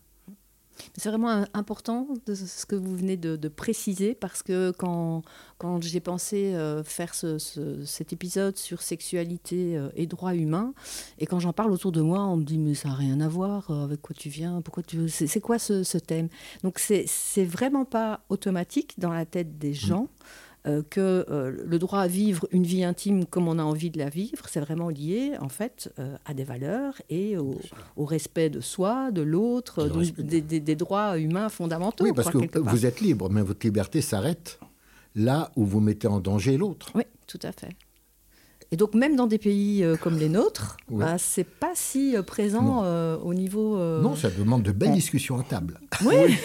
C'est 0.98 1.10
vraiment 1.10 1.46
important 1.53 2.08
de 2.25 2.34
ce 2.36 2.65
que 2.65 2.75
vous 2.75 2.96
venez 2.96 3.18
de, 3.18 3.36
de 3.36 3.48
préciser 3.48 4.15
parce 4.15 4.42
que 4.44 4.72
quand, 4.72 5.22
quand 5.58 5.82
j'ai 5.84 6.00
pensé 6.00 6.53
euh, 6.56 6.84
faire 6.84 7.13
ce- 7.15 7.38
ce- 7.38 7.84
cet 7.86 8.13
épisode 8.13 8.58
sur 8.58 8.82
sexualité 8.82 9.77
euh, 9.77 9.89
et 9.96 10.08
droits 10.08 10.36
humains, 10.36 10.74
et 11.20 11.25
quand 11.25 11.39
j'en 11.39 11.53
parle 11.53 11.72
autour 11.72 11.92
de 11.92 12.01
moi, 12.01 12.22
on 12.25 12.38
me 12.38 12.44
dit 12.44 12.58
mais 12.58 12.74
ça 12.74 12.89
n'a 12.89 12.96
rien 12.96 13.20
à 13.22 13.27
voir 13.27 13.70
euh, 13.72 13.84
avec 13.84 14.01
quoi 14.01 14.15
tu 14.18 14.30
viens, 14.30 14.62
pourquoi 14.62 14.84
tu 14.84 15.08
c'est 15.10 15.42
quoi 15.42 15.60
ce, 15.60 15.84
ce 15.84 15.98
thème? 15.98 16.30
Donc 16.63 16.80
c'est 16.80 17.46
vraiment 17.46 17.86
pas 17.86 18.22
automatique 18.30 19.00
dans 19.00 19.12
la 19.13 19.25
tête 19.25 19.58
des 19.58 19.74
gens. 19.74 20.08
euh, 20.10 20.52
que 20.65 21.25
euh, 21.29 21.51
le 21.65 21.77
droit 21.79 22.00
à 22.00 22.08
vivre 22.08 22.48
une 22.51 22.63
vie 22.63 22.84
intime 22.86 23.25
comme 23.25 23.48
on 23.50 23.60
a 23.60 23.63
envie 23.63 23.89
de 23.89 24.00
la 24.00 24.10
vivre, 24.10 24.46
c'est 24.50 24.62
vraiment 24.62 24.88
lié 24.89 25.34
en 25.41 25.50
fait 25.50 25.91
euh, 26.00 26.15
à 26.25 26.34
des 26.34 26.46
valeurs 26.46 27.01
et 27.10 27.38
au, 27.38 27.60
au 27.98 28.05
respect 28.05 28.50
de 28.50 28.62
soi, 28.62 29.12
de 29.12 29.22
l'autre, 29.22 29.89
des, 30.17 30.39
des- 30.41 30.60
des 30.62 30.75
droits 30.75 31.17
humains 31.17 31.50
fondamentaux. 31.50 32.05
Oui, 32.05 32.12
parce 32.15 32.29
quoi, 32.32 32.48
que 32.48 32.60
vous 32.60 32.86
êtes 32.86 33.01
libre, 33.01 33.29
mais 33.29 33.41
votre 33.41 33.65
liberté 33.65 34.00
s'arrête 34.01 34.60
là 35.15 35.51
où 35.58 35.65
vous 35.65 35.79
mettez 35.82 36.08
en 36.08 36.20
danger 36.20 36.58
l'autre. 36.58 36.91
Oui, 36.96 37.03
tout 37.27 37.39
à 37.43 37.51
fait. 37.51 37.70
Et 38.72 38.75
donc 38.77 38.96
même 38.96 39.15
dans 39.15 39.27
des 39.27 39.38
pays 39.38 39.84
euh, 39.84 39.96
comme 39.98 40.17
les 40.17 40.29
nôtres, 40.29 40.77
Oui. 40.89 41.00
bah, 41.01 41.17
c'est 41.20 41.43
pas 41.43 41.74
si 41.75 42.15
euh, 42.17 42.24
présent 42.24 42.82
euh, 42.86 43.17
au 43.17 43.34
niveau. 43.36 43.77
euh, 43.77 44.01
Non, 44.01 44.15
ça 44.15 44.32
demande 44.32 44.63
de 44.63 44.72
belles 44.72 44.89
on- 44.89 44.96
discussions 44.96 45.38
à 45.38 45.43
table. 45.43 45.79
Oui, 46.03 46.15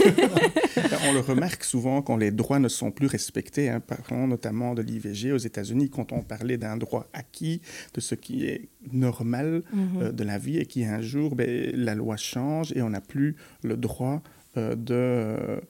On 1.09 1.13
le 1.13 1.21
remarque 1.21 1.65
souvent 1.65 2.03
quand 2.03 2.17
les 2.17 2.31
droits 2.31 2.59
ne 2.59 2.69
sont 2.69 2.91
plus 2.91 3.07
respectés. 3.07 3.69
Hein, 3.69 3.81
parlons 3.81 4.27
notamment 4.27 4.75
de 4.75 4.83
l'IVG 4.83 5.33
aux 5.33 5.37
États-Unis, 5.39 5.91
quand 5.91 6.13
on 6.13 6.23
parlait 6.23 6.57
d'un 6.59 6.77
droit 6.77 7.07
acquis, 7.13 7.61
de 7.95 8.01
ce 8.01 8.15
qui 8.15 8.45
est 8.47 8.69
normal 8.93 9.63
Mhm. 9.73 10.03
euh, 10.03 10.13
de 10.13 10.25
la 10.25 10.39
vie, 10.39 10.59
et 10.59 10.67
qui 10.67 10.85
un 10.85 11.01
jour, 11.01 11.35
ben, 11.35 11.71
la 11.75 11.95
loi 11.95 12.17
change 12.17 12.73
et 12.73 12.83
on 12.83 12.91
n'a 12.91 13.01
plus 13.01 13.37
le 13.63 13.77
droit 13.77 14.23
euh, 14.57 14.75
de, 14.75 15.61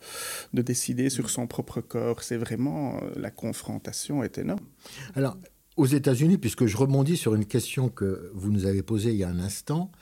de 0.55 0.63
décider 0.63 1.11
sur 1.11 1.31
son 1.31 1.47
propre 1.47 1.81
corps. 1.81 2.23
C'est 2.23 2.37
vraiment, 2.37 2.97
euh, 2.97 3.11
la 3.17 3.31
confrontation 3.31 4.23
est 4.23 4.39
énorme. 4.39 4.61
Alors, 5.15 5.37
aux 5.77 5.87
États-Unis, 5.87 6.39
puisque 6.39 6.67
je 6.67 6.77
rebondis 6.77 7.17
sur 7.17 7.35
une 7.35 7.45
question 7.45 7.89
que 7.89 8.31
vous 8.35 8.51
nous 8.51 8.67
avez 8.67 8.83
posée 8.83 9.11
il 9.11 9.17
y 9.17 9.25
a 9.25 9.29
un 9.29 9.39
instant, 9.41 9.91
euh, 9.95 9.98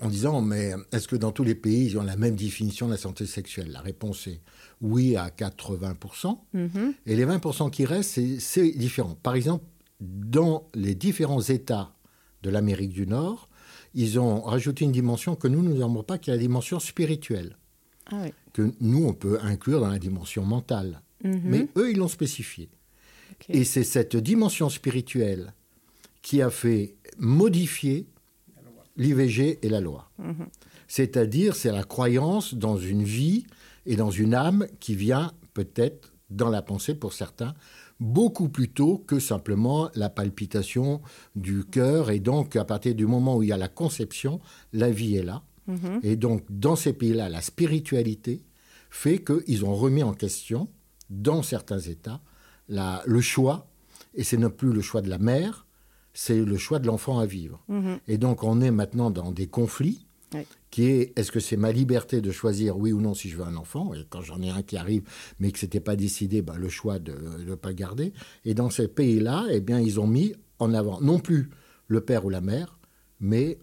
en 0.00 0.08
disant, 0.08 0.40
mais 0.42 0.72
est-ce 0.92 1.08
que 1.08 1.16
dans 1.16 1.32
tous 1.32 1.42
les 1.44 1.54
pays, 1.54 1.86
ils 1.86 1.98
ont 1.98 2.02
la 2.02 2.16
même 2.16 2.36
définition 2.36 2.86
de 2.86 2.92
la 2.92 2.96
santé 2.98 3.26
sexuelle? 3.26 3.70
La 3.72 3.80
réponse 3.80 4.26
est 4.26 4.40
oui 4.80 5.16
à 5.16 5.30
80%. 5.30 6.38
Mhm. 6.52 6.94
Et 7.06 7.16
les 7.16 7.24
20% 7.24 7.70
qui 7.70 7.84
restent, 7.84 8.10
c'est- 8.12 8.38
c'est 8.40 8.70
différent. 8.72 9.16
Par 9.22 9.34
exemple, 9.34 9.64
dans 10.00 10.68
les 10.74 10.94
différents 10.94 11.40
États 11.42 11.94
de 12.42 12.50
l'Amérique 12.50 12.92
du 12.92 13.06
Nord, 13.06 13.48
ils 13.94 14.18
ont 14.20 14.42
rajouté 14.42 14.84
une 14.84 14.92
dimension 14.92 15.34
que 15.36 15.48
nous, 15.48 15.62
nous 15.62 15.78
n'avons 15.78 16.02
pas, 16.02 16.18
qui 16.18 16.30
est 16.30 16.34
la 16.34 16.38
dimension 16.38 16.78
spirituelle, 16.78 17.56
Ah 18.06 18.20
oui. 18.24 18.32
que 18.52 18.72
nous, 18.80 19.06
on 19.06 19.14
peut 19.14 19.38
inclure 19.42 19.80
dans 19.80 19.88
la 19.90 19.98
dimension 19.98 20.44
mentale. 20.44 21.00
Mhm. 21.24 21.40
Mais 21.44 21.68
eux, 21.76 21.90
ils 21.90 21.96
l'ont 21.96 22.08
spécifié. 22.08 22.68
Et 23.48 23.64
c'est 23.64 23.84
cette 23.84 24.16
dimension 24.16 24.68
spirituelle 24.68 25.54
qui 26.22 26.40
a 26.42 26.50
fait 26.50 26.94
modifier 27.18 28.06
l'IVG 28.96 29.58
et 29.62 29.68
la 29.68 29.80
loi. 29.80 30.10
Mhm. 30.18 30.46
C'est-à-dire, 30.88 31.54
c'est 31.56 31.72
la 31.72 31.84
croyance 31.84 32.54
dans 32.54 32.76
une 32.76 33.02
vie 33.02 33.46
et 33.86 33.96
dans 33.96 34.10
une 34.10 34.34
âme 34.34 34.66
qui 34.80 34.94
vient 34.94 35.32
peut-être 35.54 36.12
dans 36.30 36.48
la 36.50 36.62
pensée 36.62 36.94
pour 36.94 37.12
certains, 37.12 37.54
beaucoup 38.00 38.48
plus 38.48 38.68
tôt 38.68 38.98
que 39.06 39.18
simplement 39.18 39.90
la 39.94 40.10
palpitation 40.10 41.00
du 41.34 41.64
cœur. 41.64 42.10
Et 42.10 42.20
donc, 42.20 42.56
à 42.56 42.64
partir 42.64 42.94
du 42.94 43.06
moment 43.06 43.36
où 43.36 43.42
il 43.42 43.48
y 43.48 43.52
a 43.52 43.56
la 43.56 43.68
conception, 43.68 44.40
la 44.72 44.90
vie 44.90 45.16
est 45.16 45.22
là. 45.22 45.42
Mhm. 45.66 46.00
Et 46.02 46.16
donc, 46.16 46.44
dans 46.50 46.76
ces 46.76 46.92
pays-là, 46.92 47.28
la 47.28 47.40
spiritualité 47.40 48.42
fait 48.90 49.22
qu'ils 49.24 49.64
ont 49.64 49.74
remis 49.74 50.02
en 50.02 50.12
question, 50.14 50.68
dans 51.10 51.42
certains 51.42 51.78
États, 51.80 52.20
la- 52.68 53.02
le 53.06 53.20
choix, 53.20 53.68
et 54.14 54.24
c'est 54.24 54.36
non 54.36 54.50
plus 54.50 54.72
le 54.72 54.80
choix 54.82 55.02
de 55.02 55.08
la 55.10 55.18
mère, 55.18 55.65
c'est 56.18 56.42
le 56.42 56.56
choix 56.56 56.78
de 56.78 56.86
l'enfant 56.86 57.18
à 57.18 57.26
vivre. 57.26 57.62
Mhm. 57.68 57.98
Et 58.08 58.16
donc, 58.16 58.42
on 58.42 58.60
est 58.62 58.70
maintenant 58.70 59.10
dans 59.10 59.32
des 59.32 59.46
conflits, 59.46 60.06
Oui. 60.34 60.40
qui 60.70 60.84
est, 60.84 61.12
est-ce 61.18 61.30
que 61.30 61.40
c'est 61.40 61.58
ma 61.58 61.70
liberté 61.72 62.20
de 62.22 62.30
choisir 62.32 62.78
oui 62.78 62.90
ou 62.92 63.00
non 63.02 63.12
si 63.14 63.28
je 63.28 63.36
veux 63.36 63.44
un 63.44 63.54
enfant 63.56 63.92
Et 63.94 64.04
quand 64.08 64.22
j'en 64.22 64.40
ai 64.40 64.48
un 64.48 64.62
qui 64.62 64.76
arrive, 64.78 65.02
mais 65.38 65.52
que 65.52 65.58
ce 65.58 65.66
n'était 65.66 65.78
pas 65.80 65.94
décidé, 65.94 66.40
ben, 66.40 66.56
le 66.56 66.68
choix 66.70 66.98
de 66.98 67.14
ne 67.46 67.54
pas 67.54 67.68
le 67.68 67.74
garder. 67.74 68.12
Et 68.46 68.54
dans 68.54 68.70
ces 68.70 68.88
pays-là, 68.88 69.46
eh 69.50 69.60
bien, 69.60 69.78
ils 69.78 70.00
ont 70.00 70.06
mis 70.06 70.32
en 70.58 70.72
avant 70.72 71.00
non 71.02 71.18
plus 71.18 71.50
le 71.86 72.00
père 72.00 72.24
ou 72.24 72.30
la 72.30 72.40
mère, 72.40 72.78
mais 73.20 73.58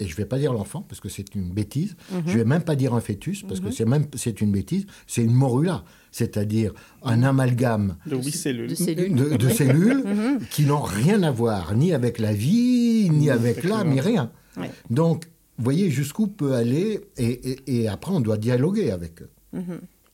et 0.00 0.06
je 0.06 0.12
ne 0.12 0.16
vais 0.16 0.24
pas 0.24 0.38
dire 0.38 0.52
l'enfant 0.52 0.82
parce 0.88 1.00
que 1.00 1.08
c'est 1.08 1.34
une 1.34 1.50
bêtise. 1.52 1.94
Je 2.26 2.32
ne 2.32 2.38
vais 2.38 2.44
même 2.44 2.62
pas 2.62 2.74
dire 2.74 2.94
un 2.94 3.00
fœtus 3.00 3.42
parce 3.46 3.60
que 3.60 3.70
c'est 3.70 3.84
même 3.84 4.06
c'est 4.16 4.40
une 4.40 4.50
bêtise. 4.50 4.86
C'est 5.06 5.22
une 5.22 5.32
morula, 5.34 5.84
c'est-à-dire 6.10 6.72
un 7.02 7.22
amalgame 7.22 7.96
De 8.06 8.16
huit 8.16 8.32
cellules. 8.32 8.70
de 8.70 8.74
cellules. 8.74 9.14
de, 9.14 9.36
de 9.36 9.48
cellules 9.50 10.04
qui 10.50 10.64
n'ont 10.64 10.80
rien 10.82 11.22
à 11.22 11.30
voir 11.30 11.74
ni 11.74 11.92
avec 11.92 12.18
la 12.18 12.32
vie, 12.32 13.08
ni 13.10 13.30
avec 13.30 13.58
avec 13.58 13.64
l'âme, 13.64 13.90
ni 13.90 14.00
rien. 14.00 14.32
Ouais. 14.56 14.70
Donc, 14.90 15.26
vous 15.58 15.64
voyez 15.64 15.90
jusqu'où 15.90 16.26
peut 16.26 16.54
aller, 16.54 17.00
et, 17.16 17.26
et- 17.50 17.80
et 17.82 17.88
après 17.88 18.12
on 18.12 18.20
doit 18.20 18.38
dialoguer 18.38 18.90
avec 18.90 19.22
eux. 19.22 19.30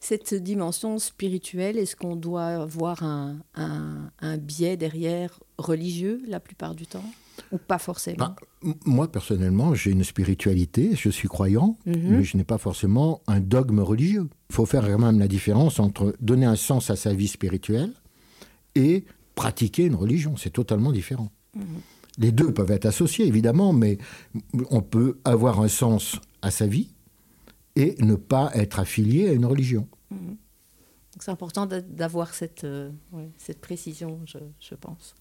Cette 0.00 0.34
dimension 0.34 0.98
spirituelle, 0.98 1.78
est-ce 1.78 1.96
qu'on 1.96 2.16
doit 2.16 2.44
avoir 2.62 3.02
un, 3.02 3.38
un- 3.54 4.10
un 4.20 4.36
biais 4.36 4.76
derrière 4.76 5.40
religieux 5.58 6.20
la 6.28 6.38
plupart 6.40 6.74
du 6.74 6.86
temps? 6.86 7.04
Ou 7.52 7.58
pas 7.58 7.78
forcément 7.78 8.16
Bah, 8.62 8.72
moi, 8.84 9.10
personnellement, 9.10 9.74
j'ai 9.74 9.90
une 9.92 10.02
spiritualité, 10.04 10.90
je 10.96 11.08
suis 11.10 11.28
croyant, 11.28 11.78
Mhm. 11.86 11.94
mais 12.18 12.24
je 12.24 12.36
n'ai 12.36 12.44
pas 12.44 12.58
forcément 12.58 13.20
un 13.26 13.40
dogme 13.40 13.80
religieux. 13.80 14.28
Il 14.50 14.54
faut 14.54 14.66
faire 14.66 14.84
quand 14.86 14.98
même 14.98 15.18
la 15.18 15.28
différence 15.28 15.78
entre 15.78 16.14
donner 16.20 16.46
un 16.46 16.56
sens 16.56 16.90
à 16.90 16.96
sa 16.96 17.12
vie 17.14 17.28
spirituelle 17.28 17.92
et 18.74 19.04
pratiquer 19.34 19.84
une 19.84 19.94
religion. 19.94 20.36
C'est 20.36 20.50
totalement 20.52 20.92
différent. 20.92 21.30
Les 22.18 22.32
deux 22.32 22.52
peuvent 22.52 22.70
être 22.70 22.86
associés, 22.86 23.26
évidemment, 23.26 23.72
mais 23.72 23.98
on 24.70 24.80
peut 24.82 25.18
avoir 25.24 25.60
un 25.60 25.68
sens 25.68 26.16
à 26.42 26.50
sa 26.50 26.66
vie 26.66 26.88
et 27.76 27.94
ne 28.00 28.14
pas 28.14 28.50
être 28.54 28.78
affilié 28.80 29.28
à 29.28 29.32
une 29.32 29.44
religion. 29.46 29.86
Mhm. 30.10 30.36
C'est 31.20 31.30
important 31.30 31.66
d'avoir 31.66 32.34
cette, 32.34 32.64
euh, 32.64 32.90
cette 33.38 33.60
précision, 33.60 34.20
je, 34.26 34.74
pense. 34.74 35.14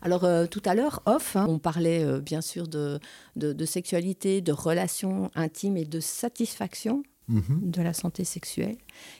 Alors 0.00 0.24
euh, 0.24 0.46
tout 0.46 0.62
à 0.64 0.74
l'heure, 0.74 1.02
off, 1.06 1.36
hein, 1.36 1.46
on 1.48 1.58
parlait 1.58 2.02
euh, 2.04 2.20
bien 2.20 2.40
sûr 2.40 2.68
de, 2.68 2.98
de, 3.36 3.64
sexualité, 3.66 4.40
de 4.40 4.52
relations 4.52 5.30
intimes 5.34 5.76
et 5.76 5.84
de 5.84 6.00
satisfaction 6.00 7.02
mhm. 7.28 7.70
de 7.70 7.82
la 7.82 7.92
santé 7.92 8.24
sexuelle. 8.24 8.78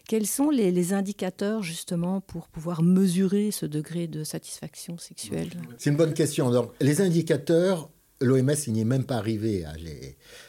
Quels 0.08 0.26
sont 0.26 0.48
les, 0.48 0.70
les, 0.70 0.94
indicateurs 0.94 1.62
justement 1.62 2.20
pour 2.22 2.48
pouvoir 2.48 2.82
mesurer 2.82 3.50
ce 3.50 3.66
degré 3.66 4.06
de 4.06 4.24
satisfaction 4.24 4.96
sexuelle? 4.96 5.50
C'est 5.76 5.90
une 5.90 5.96
bonne 5.96 6.14
question. 6.14 6.70
Les 6.80 7.02
indicateurs, 7.02 7.90
l'OMS 8.22 8.68
n'y 8.68 8.80
est 8.80 8.85
même 8.85 9.04
pas 9.04 9.16
arrivé 9.16 9.64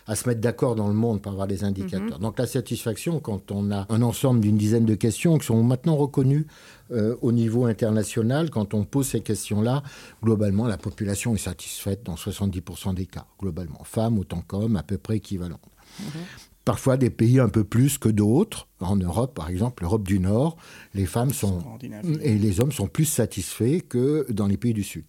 à, 0.07 0.15
se 0.15 0.27
mettre 0.27 0.41
d'accord 0.41 0.75
dans 0.75 0.87
le 0.87 0.93
monde 0.93 1.21
pour 1.21 1.31
avoir 1.31 1.47
des 1.47 1.63
indicateurs. 1.63 2.17
Mhm. 2.17 2.23
Donc 2.23 2.39
la 2.39 2.47
satisfaction, 2.47 3.19
quand 3.19 3.51
on 3.51 3.71
a 3.71 3.85
un 3.89 4.01
ensemble 4.01 4.41
d'une 4.41 4.57
dizaine 4.57 4.85
de 4.85 4.95
questions 4.95 5.37
qui 5.37 5.45
sont 5.45 5.63
maintenant 5.63 5.95
reconnues 5.95 6.47
euh, 6.91 7.15
au 7.21 7.31
niveau 7.31 7.65
international, 7.65 8.49
quand 8.49 8.73
on 8.73 8.83
pose 8.83 9.07
ces 9.07 9.21
questions-là, 9.21 9.83
globalement, 10.21 10.67
la 10.67 10.77
population 10.77 11.33
est 11.35 11.39
satisfaite 11.39 12.03
dans 12.03 12.15
70% 12.15 12.93
des 12.93 13.05
cas, 13.05 13.25
globalement. 13.39 13.81
Femmes 13.83 14.19
autant 14.19 14.41
qu'hommes, 14.41 14.75
à 14.75 14.83
peu 14.83 14.97
près 14.97 15.17
équivalentes. 15.17 15.61
Mhm. 15.99 16.05
Parfois 16.65 16.95
des 16.95 17.09
pays 17.09 17.39
un 17.39 17.49
peu 17.49 17.65
plus 17.65 17.97
que 17.97 18.07
d'autres. 18.07 18.67
En 18.79 18.95
Europe, 18.95 19.33
par 19.35 19.49
exemple, 19.49 19.83
l'Europe 19.83 20.07
du 20.07 20.19
Nord, 20.19 20.55
les 20.93 21.05
femmes 21.05 21.33
sont 21.33 21.61
et 22.21 22.37
les 22.37 22.61
hommes 22.61 22.71
sont 22.71 22.87
plus 22.87 23.05
satisfaits 23.05 23.81
que 23.81 24.25
dans 24.31 24.47
les 24.47 24.55
pays 24.55 24.73
du 24.73 24.83
Sud. 24.83 25.05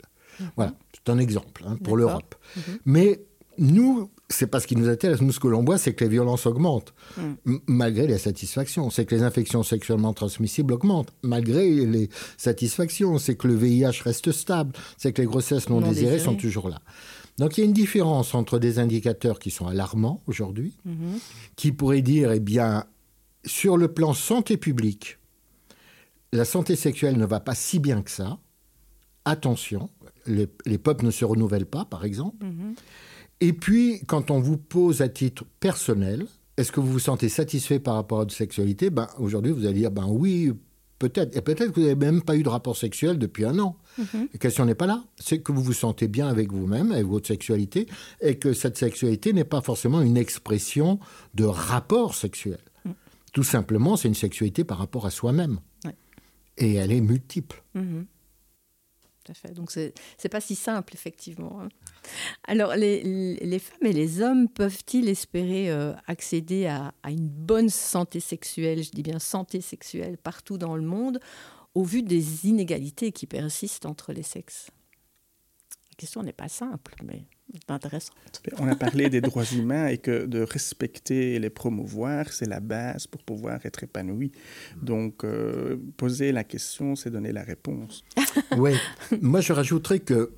Voilà, 0.57 0.75
c'est 0.92 1.11
un 1.11 1.18
exemple 1.18 1.64
hein, 1.66 1.77
pour 1.83 1.97
l'Europe. 1.97 2.35
Mhm. 2.57 2.79
Mais 2.87 3.20
nous, 3.59 4.11
c'est 4.29 4.47
pas 4.47 4.61
ce 4.61 4.66
qui 4.66 4.77
nous 4.77 4.88
intéresse. 4.88 5.20
Nous, 5.20 5.33
ce 5.33 5.40
que 5.40 5.49
l'on 5.49 5.64
voit, 5.64 5.79
c'est 5.79 5.94
que 5.94 6.05
les 6.05 6.11
violences 6.11 6.47
augmentent, 6.47 6.94
mm. 7.16 7.57
malgré 7.66 8.07
les 8.07 8.18
satisfactions. 8.18 8.90
C'est 8.90 9.05
que 9.05 9.14
les 9.14 9.23
infections 9.23 9.62
sexuellement 9.62 10.12
transmissibles 10.12 10.73
augmentent, 10.73 11.12
malgré 11.23 11.68
les 11.87 12.09
satisfactions. 12.37 13.18
C'est 13.18 13.37
que 13.37 13.47
le 13.47 13.55
VIH 13.55 14.03
reste 14.03 14.33
stable. 14.33 14.73
C'est 14.97 15.12
que 15.12 15.23
les 15.23 15.29
grossesses 15.29 15.68
non, 15.68 15.81
désirées, 15.81 16.18
sont 16.18 16.35
toujours 16.35 16.68
là. 16.68 16.81
Donc 17.38 17.57
il 17.57 17.61
y 17.61 17.64
a 17.64 17.66
une 17.66 17.73
différence 17.73 18.35
entre 18.35 18.59
des 18.59 18.79
indicateurs 18.79 19.38
qui 19.40 19.51
sont 19.51 19.66
alarmants 19.66 20.20
aujourd'hui, 20.27 20.77
mhm. 20.85 21.18
qui 21.57 21.73
pourraient 21.73 22.03
dire, 22.03 22.31
eh 22.31 22.40
bien, 22.40 22.85
sur 23.44 23.77
le 23.77 23.88
plan 23.88 24.14
santé 24.14 24.57
publique, 24.57 25.18
la 26.33 26.44
santé 26.44 26.77
sexuelle 26.77 27.16
ne 27.16 27.27
va 27.27 27.40
pas 27.40 27.55
si 27.55 27.79
bien 27.79 28.03
que 28.03 28.11
ça. 28.11 28.38
Attention, 29.24 29.90
les, 30.26 30.78
peuples 30.78 31.04
ne 31.04 31.10
se 31.10 31.24
renouvellent 31.24 31.66
pas, 31.66 31.84
par 31.84 32.04
exemple. 32.04 32.44
Mhm. 32.44 32.74
Et 33.40 33.52
puis, 33.52 34.02
quand 34.06 34.30
on 34.30 34.40
vous 34.40 34.56
pose 34.56 35.02
à 35.02 35.08
titre 35.08 35.44
personnel, 35.60 36.26
est-ce 36.56 36.70
que 36.72 36.80
vous 36.80 36.92
vous 36.92 36.98
sentez 36.98 37.28
satisfait 37.28 37.78
par 37.78 37.94
rapport 37.94 38.18
à 38.18 38.20
votre 38.22 38.34
sexualité? 38.34 38.90
Ben, 38.90 39.08
Aujourd'hui, 39.18 39.52
vous 39.52 39.66
allez 39.66 39.80
dire, 39.80 39.90
ben 39.90 40.06
oui, 40.08 40.52
peut-être. 40.98 41.37
Et 41.37 41.40
peut-être 41.40 41.72
que 41.72 41.80
vous 41.80 41.87
n'avez 41.87 41.94
même 41.96 42.22
pas 42.22 42.37
eu 42.37 42.42
de 42.42 42.48
rapport 42.48 42.76
sexuel 42.76 43.18
depuis 43.18 43.44
un 43.44 43.58
an. 43.58 43.76
Mhm. 43.98 44.28
La 44.32 44.38
question 44.38 44.64
n'est 44.64 44.74
pas 44.74 44.87
là. 44.87 45.04
C'est 45.18 45.40
que 45.40 45.52
vous 45.52 45.62
vous 45.62 45.72
sentez 45.72 46.06
bien 46.06 46.28
avec 46.28 46.52
vous-même, 46.52 46.92
avec 46.92 47.06
votre 47.06 47.26
sexualité, 47.26 47.87
et 48.20 48.38
que 48.38 48.52
cette 48.52 48.76
sexualité 48.76 49.32
n'est 49.32 49.44
pas 49.44 49.60
forcément 49.60 50.00
une 50.00 50.16
expression 50.16 51.00
de 51.34 51.44
rapport 51.44 52.14
sexuel. 52.14 52.60
Mhm. 52.84 52.94
Tout 53.32 53.44
simplement, 53.44 53.96
c'est 53.96 54.08
une 54.08 54.14
sexualité 54.14 54.64
par 54.64 54.78
rapport 54.78 55.06
à 55.06 55.10
soi-même. 55.10 55.60
Et 56.56 56.74
elle 56.74 56.92
est 56.92 57.00
multiple 57.00 57.64
fait. 59.32 59.52
Donc, 59.52 59.70
ce 59.70 59.80
n'est 59.80 60.30
pas 60.30 60.40
si 60.40 60.54
simple, 60.54 60.94
effectivement. 60.94 61.62
Hein. 61.62 61.68
Alors, 62.46 62.74
les, 62.76 63.58
femmes 63.58 63.87
et 63.87 63.92
les 63.92 64.20
hommes 64.20 64.48
peuvent-ils 64.48 65.08
espérer 65.08 65.70
euh, 65.70 65.94
accéder 66.06 66.66
à, 66.66 66.92
une 67.08 67.28
bonne 67.28 67.70
santé 67.70 68.20
sexuelle, 68.20 68.82
je 68.82 68.90
dis 68.90 69.02
bien 69.02 69.18
santé 69.18 69.60
sexuelle, 69.60 70.18
partout 70.18 70.58
dans 70.58 70.76
le 70.76 70.82
monde, 70.82 71.20
au 71.74 71.84
vu 71.84 72.02
des 72.02 72.46
inégalités 72.46 73.12
qui 73.12 73.26
persistent 73.26 73.87
entre 73.87 74.12
les 74.12 74.22
sexes? 74.22 74.70
La 75.90 75.96
question 75.96 76.22
n'est 76.22 76.32
pas 76.32 76.48
simple, 76.48 76.94
mais 77.04 77.24
intéressante. 77.68 78.42
On 78.58 78.68
a 78.68 78.76
parlé 78.76 79.08
des 79.08 79.20
droits 79.20 79.44
humains 79.44 79.87
et 79.87 79.98
que 79.98 80.26
de 80.26 80.42
respecter 80.42 81.34
et 81.34 81.38
les 81.38 81.50
promouvoir, 81.50 82.32
c'est 82.32 82.48
la 82.48 82.60
base 82.60 83.06
pour 83.06 83.22
pouvoir 83.22 83.64
être 83.64 83.84
épanoui. 83.84 84.32
Donc, 84.82 85.24
euh, 85.24 85.76
poser 85.96 86.32
la 86.32 86.44
question, 86.44 86.96
c'est 86.96 87.10
donner 87.10 87.32
la 87.32 87.42
réponse. 87.42 88.04
oui, 88.57 88.73
moi 89.20 89.40
je 89.40 89.53
rajouterais 89.53 90.01
que, 90.01 90.33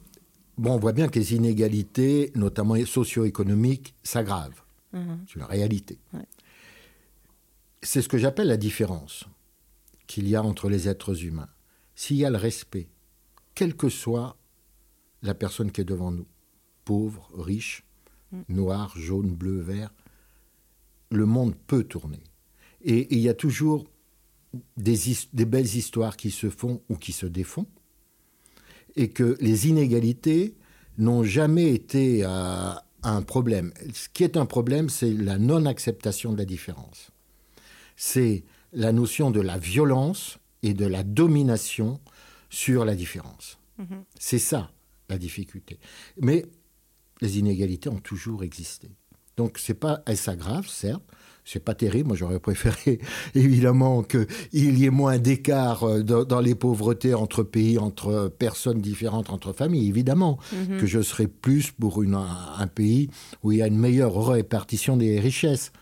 bon, 0.58 0.74
on 0.74 0.78
voit 0.78 0.92
bien 0.92 1.08
que 1.08 1.18
les 1.18 1.34
inégalités, 1.34 2.32
notamment 2.34 2.76
socio-économiques, 2.84 3.94
s'aggravent. 4.02 4.64
Mhm. 4.92 5.24
C'est 5.28 5.38
la 5.38 5.46
réalité. 5.46 5.98
C'est 7.82 8.02
ce 8.02 8.08
que 8.08 8.18
j'appelle 8.18 8.48
la 8.48 8.56
différence 8.56 9.24
qu'il 10.06 10.28
y 10.28 10.36
a 10.36 10.42
entre 10.42 10.68
les 10.68 10.88
êtres 10.88 11.24
humains. 11.24 11.48
S'il 11.94 12.16
y 12.16 12.24
a 12.24 12.30
le 12.30 12.36
respect, 12.36 12.88
quelle 13.54 13.76
que 13.76 13.88
soit 13.88 14.36
la 15.22 15.34
personne 15.34 15.72
qui 15.72 15.80
est 15.80 15.84
devant 15.84 16.12
nous, 16.12 16.26
pauvre, 16.84 17.30
riche, 17.36 17.84
mm. 18.32 18.42
noir, 18.48 18.96
jaune, 18.96 19.34
bleu, 19.34 19.60
vert, 19.60 19.92
le 21.10 21.26
monde 21.26 21.54
peut 21.66 21.84
tourner. 21.84 22.22
Et 22.82 23.14
il 23.14 23.20
y 23.20 23.28
a 23.28 23.34
toujours 23.34 23.86
des, 24.76 24.98
des, 25.32 25.44
belles 25.44 25.76
histoires 25.76 26.16
qui 26.16 26.30
se 26.30 26.50
font 26.50 26.82
ou 26.88 26.96
qui 26.96 27.12
se 27.12 27.26
défont, 27.26 27.66
et 28.96 29.08
que 29.08 29.36
les 29.40 29.68
inégalités 29.68 30.54
n'ont 30.98 31.22
jamais 31.22 31.72
été 31.72 32.24
euh, 32.24 32.72
un 33.02 33.22
problème. 33.22 33.72
Ce 33.92 34.08
qui 34.08 34.24
est 34.24 34.36
un 34.36 34.46
problème, 34.46 34.88
c'est 34.88 35.12
la 35.12 35.38
non-acceptation 35.38 36.32
de 36.32 36.38
la 36.38 36.44
différence. 36.44 37.10
C'est 37.96 38.44
la 38.72 38.92
notion 38.92 39.30
de 39.30 39.40
la 39.40 39.58
violence 39.58 40.38
et 40.62 40.74
de 40.74 40.86
la 40.86 41.02
domination 41.02 42.00
sur 42.50 42.84
la 42.84 42.94
différence. 42.94 43.58
Mm-hmm. 43.80 44.02
C'est 44.18 44.38
ça 44.38 44.70
la 45.08 45.18
difficulté. 45.18 45.78
Mais 46.20 46.46
les 47.20 47.38
inégalités 47.38 47.88
ont 47.88 48.00
toujours 48.00 48.42
existé. 48.42 48.90
Donc 49.36 49.58
c'est 49.58 49.74
pas, 49.74 50.02
elles 50.06 50.16
s'aggravent, 50.16 50.68
certes, 50.68 51.02
c'est 51.46 51.60
pas 51.60 51.74
terrible. 51.74 52.08
Moi, 52.08 52.16
j'aurais 52.16 52.40
préféré 52.40 52.98
évidemment 53.34 54.02
qu'il 54.02 54.26
y 54.52 54.84
ait 54.84 54.90
moins 54.90 55.18
d'écart 55.18 55.84
euh, 55.84 56.02
dans, 56.02 56.40
les 56.40 56.54
pauvretés 56.54 57.14
entre 57.14 57.42
pays, 57.42 57.78
entre 57.78 58.28
personnes 58.28 58.80
différentes, 58.80 59.30
entre 59.30 59.52
familles. 59.52 59.88
Évidemment 59.88 60.38
mhm. 60.52 60.78
que 60.78 60.86
je 60.86 61.00
serais 61.00 61.28
plus 61.28 61.70
pour 61.70 62.02
une, 62.02 62.14
un, 62.14 62.66
pays 62.66 63.08
où 63.42 63.52
il 63.52 63.58
y 63.58 63.62
a 63.62 63.68
une 63.68 63.78
meilleure 63.78 64.26
répartition 64.26 64.96
des 64.96 65.20
richesses. 65.20 65.72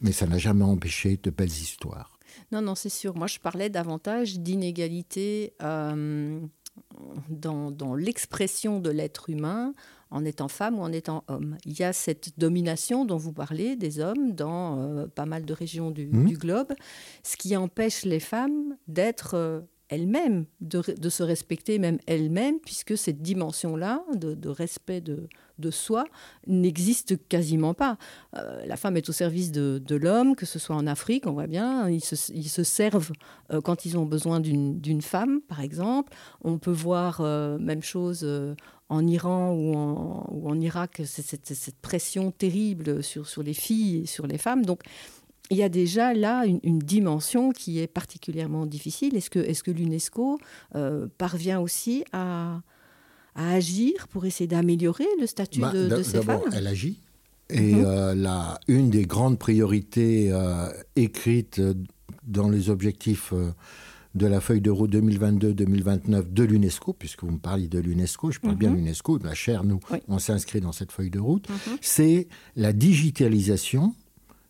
Mais 0.00 0.12
ça 0.12 0.26
n'a 0.26 0.38
jamais 0.38 0.64
empêché 0.64 1.18
de 1.22 1.30
belles 1.30 1.48
histoires. 1.48 2.18
Non, 2.50 2.62
non, 2.62 2.74
c'est 2.74 2.88
sûr. 2.88 3.14
Moi, 3.16 3.26
je 3.26 3.38
parlais 3.38 3.70
davantage 3.70 4.38
d'inégalité 4.40 5.54
euh, 5.62 6.40
dans, 7.28 7.70
dans 7.70 7.94
l'expression 7.94 8.80
de 8.80 8.90
l'être 8.90 9.30
humain 9.30 9.72
en 10.14 10.24
étant 10.24 10.48
femme 10.48 10.78
ou 10.78 10.82
en 10.82 10.92
étant 10.92 11.24
homme. 11.26 11.58
Il 11.66 11.78
y 11.78 11.82
a 11.82 11.92
cette 11.92 12.38
domination 12.38 13.04
dont 13.04 13.16
vous 13.16 13.32
parlez 13.32 13.74
des 13.74 13.98
hommes 13.98 14.32
dans 14.32 14.78
euh, 14.78 15.06
pas 15.08 15.26
mal 15.26 15.44
de 15.44 15.52
régions 15.52 15.90
du, 15.90 16.06
mmh. 16.06 16.32
globe, 16.34 16.72
ce 17.24 17.36
qui 17.36 17.56
empêche 17.56 18.04
les 18.04 18.20
femmes 18.20 18.76
d'être 18.86 19.64
euh, 19.92 19.94
elles-mêmes, 19.94 20.46
de, 20.60 21.08
se 21.08 21.22
respecter 21.22 21.78
même 21.78 21.98
elles-mêmes, 22.06 22.58
puisque 22.60 22.96
cette 22.96 23.22
dimension-là 23.22 24.02
de, 24.14 24.48
respect 24.48 25.00
de, 25.00 25.28
soi 25.70 26.04
n'existe 26.46 27.28
quasiment 27.28 27.74
pas. 27.74 27.96
Euh, 28.36 28.64
la 28.66 28.76
femme 28.76 28.96
est 28.96 29.08
au 29.08 29.12
service 29.12 29.52
de, 29.52 29.94
l'homme, 29.94 30.36
que 30.36 30.46
ce 30.46 30.58
soit 30.58 30.76
en 30.76 30.86
Afrique, 30.86 31.26
on 31.26 31.32
voit 31.32 31.46
bien, 31.46 31.88
ils 31.88 32.00
se, 32.02 32.62
servent 32.64 33.12
quand 33.62 33.84
ils 33.84 33.96
ont 33.96 34.06
besoin 34.06 34.40
d'une 34.40 35.02
femme, 35.02 35.40
par 35.42 35.60
exemple. 35.60 36.12
On 36.42 36.58
peut 36.58 36.72
voir 36.72 37.22
même 37.58 37.82
chose 37.82 38.26
en 38.88 39.06
Iran 39.06 39.52
ou 39.52 39.74
en, 39.74 40.28
ou 40.30 40.48
en 40.48 40.60
Irak, 40.60 41.02
cette, 41.04 41.46
cette, 41.46 41.78
pression 41.80 42.30
terrible 42.30 43.02
sur, 43.02 43.26
sur 43.28 43.42
les 43.42 43.54
filles 43.54 44.02
et 44.02 44.06
sur 44.06 44.26
les 44.26 44.38
femmes. 44.38 44.64
Donc, 44.64 44.82
il 45.54 45.58
y 45.58 45.62
a 45.62 45.68
déjà 45.68 46.14
là 46.14 46.44
une, 46.46 46.78
dimension 46.80 47.52
qui 47.52 47.78
est 47.78 47.86
particulièrement 47.86 48.66
difficile. 48.66 49.16
Est-ce 49.16 49.30
que, 49.30 49.38
est 49.38 49.62
que 49.62 49.70
l'UNESCO 49.70 50.40
euh, 50.74 51.06
parvient 51.16 51.60
aussi 51.60 52.04
à, 52.12 52.60
à, 53.36 53.52
agir 53.52 54.08
pour 54.08 54.26
essayer 54.26 54.48
d'améliorer 54.48 55.06
le 55.20 55.26
statut 55.26 55.60
bah, 55.60 55.72
de, 55.72 56.02
ces 56.02 56.20
femmes 56.22 56.40
Elle 56.52 56.66
agit. 56.66 56.98
Et 57.50 57.74
mhm. 57.74 57.84
euh, 57.84 58.14
la, 58.16 58.58
une 58.66 58.90
des 58.90 59.04
grandes 59.04 59.38
priorités 59.38 60.32
euh, 60.32 60.68
écrites 60.96 61.62
dans 62.26 62.48
les 62.48 62.68
objectifs 62.68 63.32
de 64.14 64.26
la 64.26 64.40
feuille 64.40 64.60
de 64.60 64.70
route 64.70 64.92
2022-2029 64.92 66.32
de 66.32 66.42
l'UNESCO, 66.42 66.94
puisque 66.94 67.22
vous 67.22 67.30
me 67.30 67.38
parlez 67.38 67.68
de 67.68 67.78
l'UNESCO, 67.78 68.32
je 68.32 68.40
parle 68.40 68.56
bien 68.56 68.70
de 68.70 68.74
mhm. 68.74 68.80
l'UNESCO, 68.80 69.18
la 69.18 69.34
chaire, 69.34 69.62
nous, 69.62 69.78
on 70.08 70.18
s'inscrit 70.18 70.60
dans 70.60 70.72
cette 70.72 70.90
feuille 70.90 71.10
de 71.10 71.20
route, 71.20 71.48
mhm. 71.48 71.78
c'est 71.80 72.26
la 72.56 72.72
digitalisation 72.72 73.94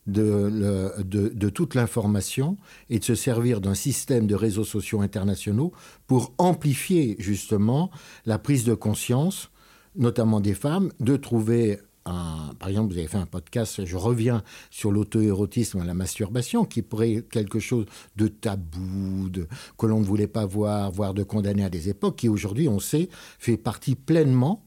de, 0.07 1.49
toute 1.49 1.75
l'information 1.75 2.57
et 2.91 2.99
de 2.99 3.05
se 3.05 3.15
servir 3.15 3.61
d'un 3.61 3.75
système 3.75 4.27
de 4.27 4.35
réseaux 4.35 4.65
sociaux 4.65 5.01
internationaux 5.01 5.73
pour 6.07 6.33
amplifier 6.39 7.17
justement 7.19 7.91
la 8.27 8.39
prise 8.39 8.65
de 8.65 8.75
conscience 8.75 9.51
notamment 9.97 10.41
des 10.41 10.55
femmes, 10.55 10.91
de 11.01 11.17
trouver 11.17 11.79
un, 12.07 12.53
par 12.59 12.69
exemple, 12.69 12.93
vous 12.93 12.99
avez 12.99 13.09
fait 13.09 13.19
un 13.19 13.27
podcast, 13.27 13.85
je 13.85 13.97
reviens 13.97 14.43
sur 14.71 14.93
l'auto-érotisme 14.93 15.81
et 15.83 15.87
la 15.87 15.95
masturbation, 15.95 16.65
qui 16.65 16.83
pourrait 16.83 17.15
être 17.15 17.29
quelque 17.29 17.59
chose 17.59 17.87
de 18.17 18.29
tabou, 18.29 19.31
de, 19.31 19.47
que 19.79 19.87
l'on 19.87 20.01
ne 20.01 20.05
voulait 20.05 20.27
pas 20.27 20.45
voir, 20.45 20.91
voire 20.91 21.15
de 21.15 21.23
condamner 21.23 21.65
à 21.65 21.71
des 21.71 21.89
époques, 21.89 22.17
qui 22.17 22.29
aujourd'hui, 22.29 22.69
on 22.69 22.79
sait, 22.79 23.09
fait 23.39 23.57
partie 23.57 23.95
pleinement 23.95 24.64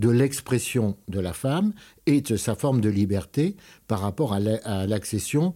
de 0.00 0.08
l'expression 0.08 0.96
de 1.08 1.20
la 1.20 1.32
femme 1.34 1.72
et 2.06 2.22
de 2.22 2.36
sa 2.36 2.54
forme 2.54 2.80
de 2.80 2.88
liberté 2.88 3.56
par 3.86 4.00
rapport 4.00 4.32
à 4.32 4.40
l'accession 4.86 5.54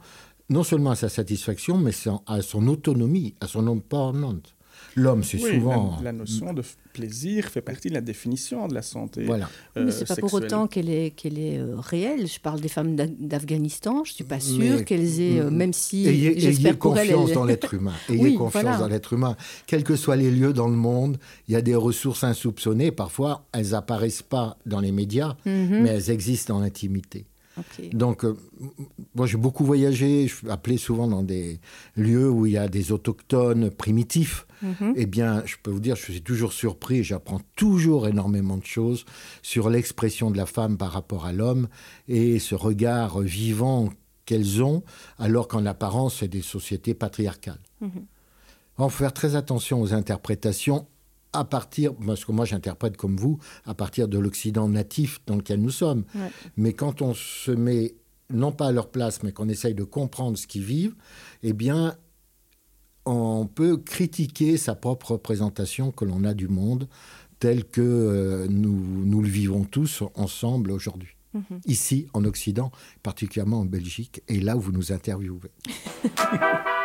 non 0.51 0.63
seulement 0.63 0.91
à 0.91 0.97
sa 0.97 1.09
satisfaction, 1.09 1.79
mais 1.79 1.93
à 2.27 2.43
son 2.43 2.69
autonomie, 2.69 3.35
à 3.41 3.47
son 3.47 3.67
empowerment. 3.67 4.43
L'homme, 4.95 5.23
c'est 5.23 5.39
souvent. 5.39 5.99
La, 6.03 6.13
notion 6.13 6.53
de 6.53 6.63
plaisir 6.95 7.47
fait 7.47 7.61
partie 7.61 7.89
de 7.89 7.95
la 7.95 8.01
définition 8.01 8.67
de 8.69 8.75
la 8.75 8.81
santé. 8.81 9.25
Voilà. 9.25 9.51
Euh, 9.77 9.85
mais 9.85 9.91
c'est 9.91 10.07
pas 10.07 10.17
pour 10.17 10.33
autant 10.33 10.67
qu'elle 10.67 10.89
est, 10.89 11.11
qu'elle 11.11 11.39
est 11.39 11.59
euh, 11.59 11.75
réelle. 11.77 12.27
Je 12.27 12.41
parle 12.41 12.61
des 12.61 12.69
femmes 12.69 12.97
d'Afghanistan. 12.97 14.05
Je 14.05 14.13
suis 14.13 14.25
pas 14.25 14.41
sûre 14.41 14.85
qu'elles 14.85 15.21
aient, 15.21 15.41
euh, 15.41 15.51
même 15.51 15.73
si 15.73 16.07
ayez, 16.07 16.39
ayez 16.39 16.75
confiance 16.75 17.33
dans 17.33 17.45
l'être 17.45 17.75
humain. 17.75 17.93
Ayez 18.09 18.35
confiance 18.37 18.79
dans 18.79 18.89
l'être 18.89 19.13
humain. 19.13 19.37
Quels 19.67 19.85
que 19.85 19.97
soient 19.97 20.17
les 20.17 20.31
lieux 20.31 20.53
dans 20.53 20.69
le 20.69 20.77
monde, 20.77 21.19
il 21.49 21.53
y 21.53 21.57
a 21.57 21.63
des 21.63 21.75
ressources 21.75 22.25
insoupçonnées. 22.25 22.93
Parfois, 22.93 23.45
elles 23.53 23.75
apparaissent 23.75 24.23
pas 24.23 24.57
dans 24.65 24.81
les 24.81 24.93
médias, 24.93 25.37
mhm. 25.45 25.83
mais 25.83 25.91
elles 25.91 26.11
existent 26.11 26.55
dans 26.55 26.65
Donc, 27.93 28.25
euh, 28.25 28.37
moi, 29.15 29.27
j'ai 29.27 29.37
beaucoup 29.37 29.65
voyagé. 29.65 30.27
Je 30.27 30.35
suis 30.35 30.51
appelé 30.51 30.77
souvent 30.77 31.07
dans 31.07 31.23
des 31.23 31.61
lieux 31.97 32.29
où 32.29 32.47
il 32.47 32.53
y 32.53 32.59
a 32.59 32.69
des 32.69 32.93
autochtones 32.93 33.71
primitifs. 33.71 34.47
Mhm. 34.63 34.95
Eh 34.97 35.07
bien, 35.07 35.43
je 35.45 35.57
peux 35.63 35.71
vous 35.71 35.81
dire, 35.81 35.97
je 35.97 36.03
suis 36.03 36.23
toujours 36.23 36.53
surpris 36.53 36.99
et 36.99 37.03
j'apprends 37.05 37.41
toujours 37.57 38.09
énormément 38.09 38.57
de 38.57 38.65
choses 38.65 39.05
sur 39.43 39.69
l'expression 39.69 40.31
de 40.31 40.37
la 40.37 40.47
femme 40.47 40.77
par 40.77 40.93
rapport 40.93 41.27
à 41.27 41.33
l'homme 41.33 41.69
et 42.09 42.39
ce 42.39 42.55
regard 42.55 43.21
vivant 43.21 43.91
qu'elles 44.27 44.63
ont, 44.63 44.83
alors 45.19 45.49
qu'en 45.49 45.67
apparence, 45.67 46.19
c'est 46.21 46.29
des 46.29 46.43
sociétés 46.43 46.95
patriarcales. 46.95 47.61
Mhm. 47.81 47.91
Il 48.79 48.83
faut 48.83 48.89
faire 48.89 49.13
très 49.13 49.37
attention 49.37 49.81
aux 49.81 49.95
interprétations 49.95 50.87
à 51.35 51.45
partir, 51.45 51.95
parce 51.95 52.25
que 52.25 52.33
moi 52.33 52.45
j'interprète 52.45 52.97
comme 52.97 53.17
vous, 53.17 53.39
à 53.65 53.75
partir 53.75 54.09
de 54.09 54.19
l'Occident 54.19 54.69
natif 54.69 55.21
dans 55.27 55.37
lequel 55.37 55.61
nous 55.61 55.71
sommes. 55.71 56.05
Mais 56.57 56.73
quand 56.73 57.03
on 57.03 57.15
se 57.15 57.51
met, 57.51 57.95
non 58.31 58.53
pas 58.53 58.69
à 58.69 58.73
leur 58.73 58.91
place, 58.91 59.23
mais 59.23 59.33
qu'on 59.33 59.49
essaye 59.49 59.75
de 59.75 59.85
comprendre 59.85 60.39
ce 60.39 60.47
qu'ils 60.47 60.65
vivent, 60.65 60.95
eh 61.43 61.53
bien, 61.53 61.97
on 63.05 63.47
peut 63.47 63.77
critiquer 63.77 64.57
sa 64.57 64.75
propre 64.75 65.13
représentation 65.13 65.91
que 65.91 66.05
l'on 66.05 66.25
a 66.25 66.35
du 66.35 66.49
monde 66.49 66.89
tel 67.39 67.65
que 67.65 67.83
euh, 67.83 68.47
nous, 68.49 69.05
nous 69.05 69.21
le 69.21 69.29
vivons 69.29 69.65
tous 69.65 70.03
ensemble 70.15 70.71
aujourd'hui. 70.71 71.17
Mhm. 71.35 71.61
Ici, 71.67 72.07
en 72.15 72.25
Occident, 72.25 72.71
particulièrement 73.03 73.61
en 73.61 73.65
Belgique, 73.65 74.23
et 74.29 74.41
là 74.41 74.57
où 74.57 74.61
vous 74.61 74.73
nous 74.73 74.93
interviewez. 74.93 75.51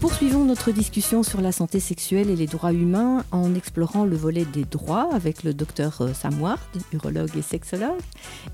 poursuivons 0.00 0.44
notre 0.44 0.72
discussion 0.72 1.22
sur 1.22 1.40
la 1.40 1.52
santé 1.52 1.78
sexuelle 1.78 2.28
et 2.28 2.34
les 2.34 2.46
droits 2.46 2.72
humains 2.72 3.24
en 3.30 3.54
explorant 3.54 4.04
le 4.04 4.16
volet 4.16 4.44
des 4.44 4.64
droits 4.64 5.08
avec 5.12 5.44
le 5.44 5.54
docteur 5.54 6.00
euh, 6.00 6.12
Sam 6.12 6.40
Ward, 6.42 6.58
urologue 6.92 7.36
et 7.36 7.42
sexologue, 7.42 8.00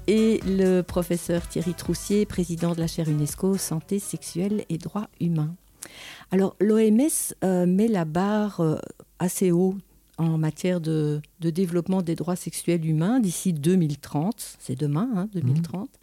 et 0.06 0.40
le 0.44 0.82
professeur 0.82 1.48
Thierry 1.48 1.72
Troussier, 1.72 2.26
président 2.26 2.74
de 2.74 2.80
la 2.80 2.86
chaire 2.86 3.08
UNESCO 3.08 3.56
Santé 3.56 3.98
sexuelle 3.98 4.64
et 4.68 4.76
droits 4.76 5.08
humains. 5.18 5.54
Alors 6.32 6.54
l'OMS 6.60 7.34
euh, 7.44 7.64
met 7.64 7.88
la 7.88 8.04
barre 8.04 8.60
euh, 8.60 8.76
assez 9.18 9.52
haut 9.52 9.74
en 10.18 10.38
matière 10.38 10.80
de, 10.80 11.20
développement 11.40 12.02
des 12.02 12.14
droits 12.14 12.36
sexuels 12.36 12.86
humains 12.86 13.20
d'ici 13.20 13.52
2030. 13.52 14.56
C'est 14.58 14.78
demain, 14.78 15.28
2030. 15.34 15.88
Hein, 15.88 15.98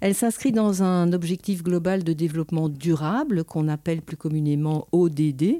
Elle 0.00 0.14
s'inscrit 0.14 0.52
dans 0.52 0.82
un 0.82 1.12
objectif 1.12 1.62
global 1.62 2.04
de 2.04 2.12
développement 2.12 2.68
durable 2.68 3.44
qu'on 3.44 3.68
appelle 3.68 4.02
plus 4.02 4.16
communément 4.16 4.86
ODD 4.92 5.56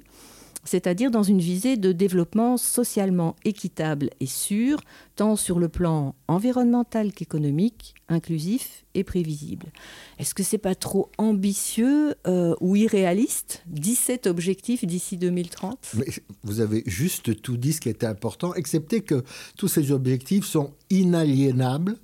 c'est-à-dire 0.68 1.10
dans 1.10 1.22
une 1.22 1.40
visée 1.40 1.76
de 1.76 1.92
développement 1.92 2.58
socialement 2.58 3.36
équitable 3.44 4.10
et 4.20 4.26
sûr, 4.26 4.80
tant 5.16 5.34
sur 5.34 5.58
le 5.58 5.68
plan 5.68 6.14
environnemental 6.28 7.12
qu'économique, 7.12 7.94
inclusif 8.08 8.84
et 8.94 9.02
prévisible. 9.02 9.72
Est-ce 10.18 10.34
que 10.34 10.42
c'est 10.42 10.58
pas 10.58 10.74
trop 10.74 11.10
ambitieux 11.16 12.14
euh, 12.26 12.54
ou 12.60 12.76
irréaliste 12.76 13.62
17 13.68 14.26
objectifs 14.26 14.84
d'ici 14.84 15.16
2030 15.16 15.96
Vous 16.44 16.60
avez 16.60 16.82
juste 16.86 17.40
tout 17.40 17.56
dit 17.56 17.72
ce 17.72 17.80
qui 17.80 17.88
était 17.88 18.06
important, 18.06 18.54
excepté 18.54 19.00
que 19.00 19.24
tous 19.56 19.68
ces 19.68 19.90
objectifs 19.90 20.44
sont 20.44 20.74
inaliénables, 20.90 21.96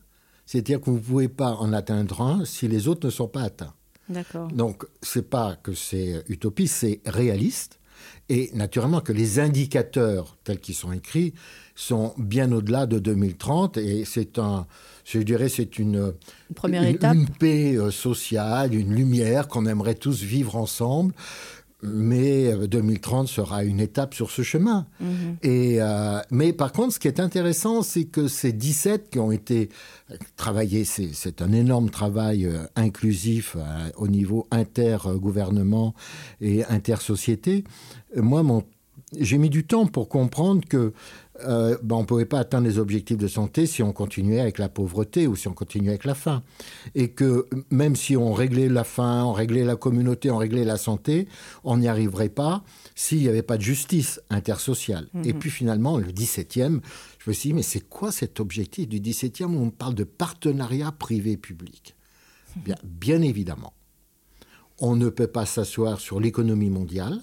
c'est-à-dire 0.47 0.81
que 0.81 0.87
vous 0.87 0.97
ne 0.97 1.03
pouvez 1.03 1.29
pas 1.29 1.53
en 1.53 1.73
atteindre 1.75 2.23
un 2.23 2.45
si 2.47 2.67
les 2.67 2.89
autres 2.89 3.07
ne 3.07 3.11
sont 3.11 3.29
pas 3.29 3.43
atteints. 3.43 3.75
D'accord. 4.09 4.49
Donc, 4.49 4.85
c'est 5.03 5.29
pas 5.29 5.57
que 5.57 5.73
c'est 5.75 6.25
utopiste, 6.29 6.77
c'est 6.77 7.01
réaliste. 7.07 7.79
Et 8.31 8.51
naturellement 8.55 9.01
que 9.01 9.13
les 9.13 9.39
indicateurs 9.39 10.39
tels 10.45 10.59
qu'ils 10.59 10.75
sont 10.75 10.93
écrits 10.93 11.35
sont 11.75 12.15
bien 12.17 12.51
au-delà 12.53 12.87
de 12.87 12.99
2030 12.99 13.77
et 13.77 14.05
c'est 14.07 14.39
un, 14.39 14.67
je 15.05 15.19
dirais, 15.19 15.51
c'est 15.51 15.79
une, 15.79 16.15
première 16.55 16.85
étape. 16.85 17.15
une 17.15 17.29
paix 17.29 17.77
euh, 17.77 17.91
sociale, 17.91 18.75
une 18.75 18.95
lumière 18.95 19.49
qu'on 19.49 19.67
aimerait 19.67 19.95
tous 19.95 20.23
vivre 20.23 20.57
ensemble 20.57 21.13
mais 21.85 22.53
2030 22.67 23.25
euh, 23.25 23.29
sera 23.29 23.65
une 23.65 23.81
étape 23.81 24.15
sur 24.15 24.31
ce 24.31 24.43
chemin. 24.43 24.87
Mhm. 25.01 25.37
Et, 25.43 25.77
euh, 25.81 26.21
mais 26.31 26.53
par 26.53 26.73
contre, 26.73 26.95
ce 26.95 26.99
qui 26.99 27.09
est 27.09 27.21
intéressant, 27.21 27.83
c'est 27.83 28.05
que 28.05 28.29
ces 28.29 28.53
17 28.53 29.11
qui 29.11 29.19
ont 29.19 29.31
été 29.31 29.69
travaillés, 30.37 30.85
c'est 30.85 31.43
un 31.43 31.53
énorme 31.53 31.91
travail 31.91 32.47
euh, 32.47 32.65
inclusif 32.77 33.57
au 33.97 34.09
niveau 34.09 34.47
intergouvernement 34.51 35.95
et 36.41 36.65
intersociété. 36.65 37.65
Moi, 38.17 38.43
j'ai 39.19 39.39
mis 39.39 39.51
du 39.51 39.65
temps 39.65 39.87
pour 39.87 40.09
comprendre 40.09 40.63
que 40.69 40.93
euh, 41.43 41.77
ben, 41.83 41.97
on 41.97 42.01
ne 42.01 42.07
pouvait 42.07 42.27
pas 42.27 42.39
atteindre 42.39 42.67
les 42.67 42.79
objectifs 42.79 43.19
de 43.19 43.27
santé 43.27 43.67
si 43.67 43.83
on 43.83 43.93
continuait 43.93 44.41
avec 44.41 44.59
la 44.59 44.69
pauvreté 44.69 45.27
ou 45.27 45.35
si 45.35 45.49
on 45.49 45.53
continuait 45.53 45.91
avec 45.91 46.05
la 46.05 46.15
faim. 46.15 46.43
Et 46.95 47.11
que 47.11 47.49
même 47.71 47.97
si 47.97 48.17
on 48.17 48.33
réglait 48.33 48.69
la 48.69 48.85
faim, 48.85 49.25
on 49.25 49.33
réglait 49.33 49.65
la 49.65 49.77
communauté, 49.77 50.31
on 50.31 50.37
réglait 50.37 50.65
la 50.65 50.77
santé, 50.77 51.27
on 51.65 51.79
n'y 51.79 51.89
arriverait 51.89 52.29
pas 52.29 52.63
s'il 52.95 53.19
n'y 53.19 53.29
avait 53.29 53.43
pas 53.43 53.57
de 53.57 53.63
justice 53.63 54.21
intersociale. 54.31 55.09
Et 55.25 55.33
mhm. 55.33 55.39
puis 55.41 55.51
finalement, 55.51 55.99
le 55.99 56.13
17e, 56.13 56.81
je 57.19 57.31
me 57.31 57.35
suis 57.35 57.49
dit, 57.49 57.55
mais 57.55 57.63
c'est 57.63 57.81
quoi 57.89 58.13
cet 58.13 58.39
objectif 58.39 58.89
du 58.89 59.01
17e 59.01 59.55
où 59.55 59.61
on 59.61 59.71
parle 59.71 59.95
de 59.95 60.05
partenariat 60.05 60.93
privé-public? 60.93 61.97
Bien, 62.57 62.77
bien 62.85 63.21
évidemment, 63.23 63.73
on 64.79 64.95
ne 64.95 65.09
peut 65.09 65.27
pas 65.27 65.47
s'asseoir 65.47 65.99
sur 65.99 66.21
l'économie 66.21 66.71
mondiale 66.71 67.21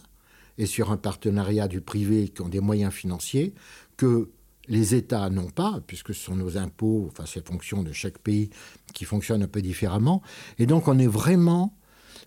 et 0.58 0.66
sur 0.66 0.92
un 0.92 0.98
partenariat 0.98 1.68
du 1.68 1.82
privé 1.82 2.28
qui 2.28 2.42
ont 2.42 2.50
des 2.50 2.60
moyens 2.60 2.94
financiers 2.94 3.54
que 4.02 4.32
les 4.68 4.96
États 4.96 5.30
n'ont 5.30 5.52
pas, 5.52 5.80
puisque 5.86 6.16
ce 6.16 6.24
sont 6.26 6.36
nos 6.36 6.58
impôts, 6.58 7.06
enfin 7.12 7.26
c'est 7.28 7.48
fonction 7.48 7.84
de 7.84 7.92
chaque 7.92 8.18
pays 8.18 8.50
qui 8.96 9.06
fonctionne 9.06 9.44
un 9.44 9.48
peu 9.48 9.62
différemment. 9.62 10.24
Et 10.58 10.66
donc 10.66 10.88
on 10.88 10.98
est 10.98 11.06
vraiment, 11.06 11.78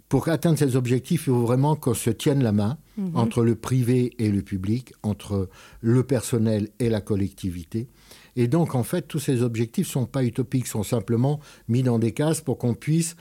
pour 0.08 0.28
atteindre 0.28 0.56
ces 0.56 0.76
objectifs, 0.76 1.22
il 1.22 1.32
faut 1.32 1.40
vraiment 1.40 1.74
qu'on 1.74 1.94
se 1.94 2.10
tienne 2.10 2.44
la 2.44 2.52
main 2.52 2.78
mhm. 2.96 3.16
entre 3.16 3.42
le 3.42 3.56
privé 3.56 4.14
et 4.20 4.30
le 4.30 4.42
public, 4.42 4.92
entre 5.02 5.48
le 5.80 6.04
personnel 6.04 6.68
et 6.78 6.88
la 6.90 7.00
collectivité. 7.00 7.88
Et 8.36 8.46
donc 8.46 8.76
en 8.76 8.84
fait, 8.84 9.02
tous 9.02 9.18
ces 9.18 9.42
objectifs 9.42 9.88
ne 9.88 9.92
sont 9.92 10.06
pas 10.06 10.22
utopiques, 10.22 10.68
sont 10.68 10.84
simplement 10.84 11.40
mis 11.66 11.82
dans 11.82 11.98
des 11.98 12.12
cases 12.12 12.40
pour 12.40 12.56
qu'on 12.58 12.74
puisse 12.74 13.16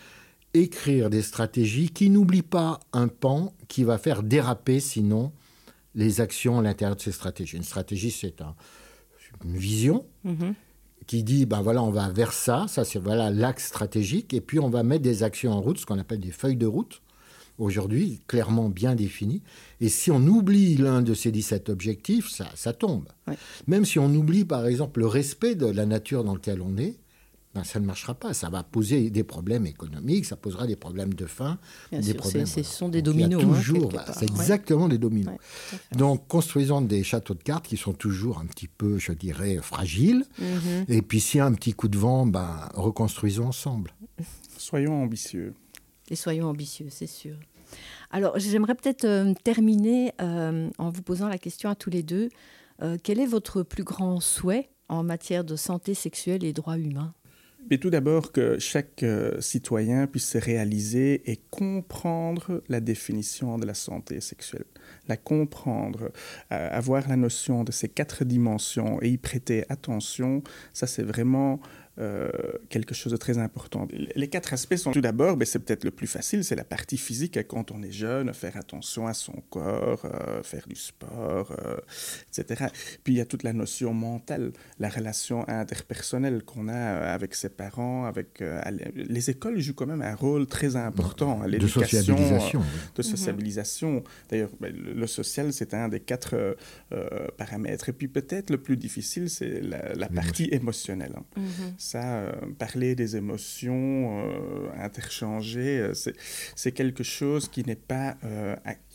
écrire 0.54 1.10
des 1.10 1.24
stratégies 1.24 1.90
qui 1.90 2.12
n'oublient 2.12 2.44
pas 2.44 2.80
un 2.94 3.08
pan 3.08 3.56
qui 3.68 3.84
va 3.84 3.98
faire 3.98 4.22
déraper 4.22 4.80
sinon 4.80 5.32
les 5.96 6.22
actions 6.22 6.60
à 6.60 6.62
l'intérieur 6.62 6.96
de 6.96 7.02
ces 7.02 7.12
stratégies. 7.12 7.58
Une 7.58 7.64
stratégie, 7.64 8.12
c'est 8.12 8.42
une 9.44 9.58
vision 9.58 10.06
mhm. 10.24 10.54
qui 11.08 11.24
dit, 11.24 11.46
ben 11.46 11.62
voilà, 11.62 11.84
on 11.84 11.92
va 11.92 12.10
vers 12.10 12.34
ça, 12.34 12.66
ça 12.68 12.86
c'est 12.86 13.00
voilà 13.00 13.30
l'axe 13.30 13.68
stratégique, 13.68 14.34
et 14.34 14.42
puis 14.42 14.60
on 14.60 14.70
va 14.70 14.84
mettre 14.84 15.04
des 15.04 15.24
actions 15.24 15.52
en 15.52 15.62
route, 15.62 15.78
ce 15.78 15.86
qu'on 15.86 16.00
appelle 16.00 16.20
des 16.20 16.32
feuilles 16.32 16.58
de 16.58 16.66
route, 16.66 17.02
aujourd'hui 17.58 18.22
clairement 18.28 18.70
bien 18.70 18.96
définies. 18.96 19.44
Et 19.82 19.90
si 19.90 20.12
on 20.12 20.22
oublie 20.26 20.76
l'un 20.76 21.02
de 21.02 21.14
ces 21.14 21.32
17 21.32 21.70
objectifs, 21.70 22.30
ça, 22.30 22.48
ça 22.56 22.74
tombe. 22.74 23.08
Même 23.68 23.86
si 23.86 24.00
on 24.00 24.14
oublie 24.14 24.46
par 24.46 24.66
exemple 24.66 25.00
le 25.00 25.08
respect 25.08 25.56
de 25.56 25.68
la 25.68 25.86
nature 25.86 26.24
dans 26.24 26.34
laquelle 26.34 26.62
on 26.62 26.78
est, 26.78 26.96
ben, 27.56 27.64
ça 27.64 27.80
ne 27.80 27.86
marchera 27.86 28.16
pas. 28.16 28.34
Ça 28.34 28.50
va 28.50 28.64
poser 28.64 29.10
des 29.10 29.24
problèmes 29.24 29.66
économiques, 29.66 30.26
ça 30.26 30.36
posera 30.36 30.66
des 30.68 30.76
problèmes 30.76 31.14
de 31.14 31.26
faim. 31.26 31.60
Bien 31.92 32.00
des 32.00 32.08
sûr, 32.08 32.18
problèmes, 32.18 32.46
c'est- 32.46 32.64
ce 32.64 32.70
voilà. 32.70 32.78
sont 32.78 32.90
des 32.90 33.02
Donc, 33.02 33.16
dominos, 33.16 33.44
hein, 33.44 33.48
toujours, 33.48 33.90
bah, 33.90 34.04
part. 34.06 34.16
c'est 34.16 34.30
Ouais. 34.32 34.36
exactement 34.38 34.88
des 34.88 34.98
dominos. 34.98 35.34
Ouais. 35.72 35.98
Donc, 35.98 36.28
construisons 36.28 36.82
des 36.82 37.04
châteaux 37.04 37.36
de 37.36 37.44
cartes 37.44 37.68
qui 37.68 37.78
sont 37.78 37.94
toujours 37.94 38.40
un 38.40 38.46
petit 38.46 38.68
peu, 38.68 38.98
je 38.98 39.12
dirais, 39.12 39.58
fragiles. 39.62 40.26
Mhm. 40.40 40.86
Et 40.88 41.02
puis, 41.02 41.20
s'il 41.20 41.38
y 41.38 41.42
a 41.42 41.46
un 41.46 41.54
petit 41.54 41.74
coup 41.74 41.88
de 41.88 41.98
vent, 41.98 42.26
ben, 42.26 42.70
reconstruisons 42.74 43.48
ensemble. 43.48 43.94
Soyons 44.58 45.04
ambitieux. 45.04 45.54
Et 46.10 46.16
soyons 46.16 46.48
ambitieux, 46.48 46.88
c'est 46.90 47.08
sûr. 47.08 47.36
Alors, 48.12 48.38
j'aimerais 48.38 48.76
peut-être 48.76 49.06
euh, 49.06 49.34
terminer 49.44 50.14
euh, 50.22 50.70
en 50.78 50.90
vous 50.90 51.02
posant 51.02 51.28
la 51.28 51.38
question 51.38 51.70
à 51.70 51.76
tous 51.76 51.90
les 51.90 52.04
deux. 52.04 52.30
Euh, 52.82 52.98
quel 53.02 53.20
est 53.20 53.26
votre 53.26 53.64
plus 53.64 53.84
grand 53.84 54.20
souhait 54.20 54.70
en 54.90 55.04
matière 55.04 55.44
de 55.44 55.56
santé 55.56 55.94
sexuelle 55.94 56.44
et 56.44 56.54
droits 56.54 56.78
humains? 56.78 57.14
Mais 57.70 57.78
tout 57.78 57.90
d'abord 57.90 58.32
que 58.32 58.60
chaque 58.60 59.04
euh, 59.04 59.40
citoyen 59.40 60.08
puisse 60.08 60.30
se 60.30 60.38
réaliser 60.38 61.30
et 61.32 61.40
comprendre 61.50 62.62
la 62.68 62.82
définition 62.82 63.58
de 63.58 63.66
la 63.66 63.74
santé 63.74 64.20
sexuelle, 64.20 64.66
la 65.08 65.18
comprendre, 65.18 66.12
euh, 66.52 66.70
avoir 66.72 67.08
la 67.08 67.16
notion 67.16 67.64
de 67.64 67.72
ces 67.72 67.88
quatre 67.90 68.26
dimensions 68.26 69.02
et 69.02 69.10
y 69.10 69.18
prêter 69.18 69.66
attention, 69.70 70.44
ça 70.74 70.88
c'est 70.88 71.04
vraiment 71.04 71.62
euh, 72.00 72.30
quelque 72.70 72.96
chose 72.96 73.12
de 73.12 73.18
très 73.18 73.38
important. 73.38 73.88
Les 74.16 74.28
quatre 74.28 74.52
aspects 74.54 74.76
sont 74.76 74.92
tout 74.92 75.02
d'abord, 75.02 75.38
ben, 75.38 75.46
c'est 75.46 75.60
peut-être 75.60 75.84
le 75.84 75.92
plus 75.92 76.08
facile, 76.08 76.44
c'est 76.44 76.56
la 76.56 76.64
partie 76.64 76.98
physique 76.98 77.38
hein, 77.38 77.44
quand 77.48 77.70
on 77.72 77.84
est 77.84 77.92
jeune, 77.92 78.34
faire 78.34 78.58
attention 78.58 79.06
à 79.06 79.14
son 79.14 79.44
corps, 79.50 80.04
euh, 80.06 80.42
faire 80.44 80.66
du 80.68 80.76
sport, 80.76 81.52
euh, 81.66 81.78
etc. 82.36 82.66
Puis 83.04 83.14
il 83.14 83.18
y 83.18 83.22
a 83.22 83.26
toute 83.26 83.44
la 83.44 83.54
notion 83.54 83.94
mentale, 83.94 84.54
la 84.80 84.90
relation 84.90 85.48
interpersonnelle 85.48 86.44
qu'on 86.44 86.68
a 86.68 86.74
avec 87.14 87.36
ses 87.36 87.50
parents, 87.50 88.06
avec 88.06 88.42
euh, 88.42 88.60
les 88.96 89.30
écoles 89.30 89.60
jouent 89.60 89.76
quand 89.76 89.86
même 89.86 90.02
un 90.02 90.16
rôle 90.16 90.48
très 90.48 90.76
important 90.76 91.42
à 91.42 91.46
De 91.46 91.52
l'éducation, 91.52 91.82
sociabilisation. 92.16 92.60
euh, 92.60 92.64
oui. 92.64 92.90
de 92.96 93.02
sociabilisation. 93.04 94.04
D'ailleurs, 94.30 94.50
ben, 94.60 94.74
le, 94.76 94.94
le 94.94 95.08
social, 95.08 95.54
c'est 95.54 95.74
un 95.76 95.90
des 95.90 96.00
quatre 96.00 96.58
paramètres. 97.38 97.90
Et 97.90 97.94
puis 97.94 98.08
peut-être 98.08 98.50
le 98.50 98.58
plus 98.58 98.78
difficile, 98.78 99.30
c'est 99.30 99.62
la, 99.62 99.94
la 99.94 100.08
partie 100.10 100.50
émotionnelle. 100.52 101.14
hein. 101.18 101.42
Ça, 101.86 102.16
euh, 102.16 102.32
parler 102.58 102.96
des 102.96 103.18
émotions, 103.18 104.24
euh, 104.24 104.70
interchanger, 104.80 105.80
euh, 105.80 105.94
c'est- 105.94 106.16
quelque 106.72 107.04
chose 107.04 107.50
qui 107.50 107.66
n'est 107.66 107.76
pas 107.76 108.16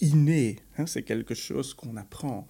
inné, 0.01 0.57
hein, 0.79 0.87
c'est 0.87 1.03
quelque 1.03 1.35
chose 1.35 1.75
qu'on 1.75 1.97
apprend. 1.97 2.47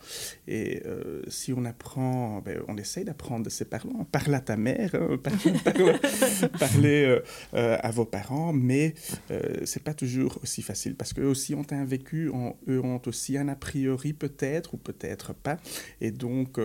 Et 0.46 0.82
euh, 0.86 1.22
si 1.28 1.52
on 1.52 1.64
apprend, 1.64 2.40
ben, 2.40 2.60
on 2.68 2.76
essaye 2.76 3.04
d'apprendre 3.04 3.44
de 3.44 3.50
ses 3.50 3.64
parents. 3.64 4.04
Parle 4.12 4.34
à 4.34 4.40
ta 4.40 4.56
mère, 4.56 4.94
hein, 4.94 5.16
parle- 5.22 5.38
parle- 5.64 6.50
parlez 6.58 7.04
euh, 7.04 7.20
euh, 7.54 7.76
à 7.80 7.90
vos 7.90 8.04
parents, 8.04 8.52
mais 8.52 8.94
c'est 9.64 9.82
pas 9.82 9.94
toujours 9.94 10.38
aussi 10.42 10.62
facile 10.62 10.94
parce 10.94 11.12
qu'eux 11.12 11.26
aussi 11.26 11.54
ont 11.54 11.66
un 11.70 11.84
vécu, 11.84 12.30
eux 12.68 12.80
ont 12.80 13.00
aussi 13.06 13.36
un 13.38 13.48
a 13.48 13.56
priori 13.56 14.12
peut-être 14.12 14.74
ou 14.74 14.76
peut-être 14.76 15.32
pas. 15.34 15.56
Et 16.00 16.10
donc, 16.10 16.58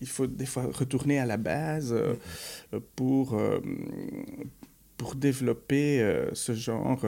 il 0.00 0.08
faut 0.08 0.26
des 0.26 0.46
fois 0.46 0.64
retourner 0.72 1.18
à 1.18 1.26
la 1.26 1.36
base 1.36 1.94
pour, 2.96 3.40
pour 4.96 5.14
développer 5.14 6.04
ce 6.32 6.54
genre 6.54 7.04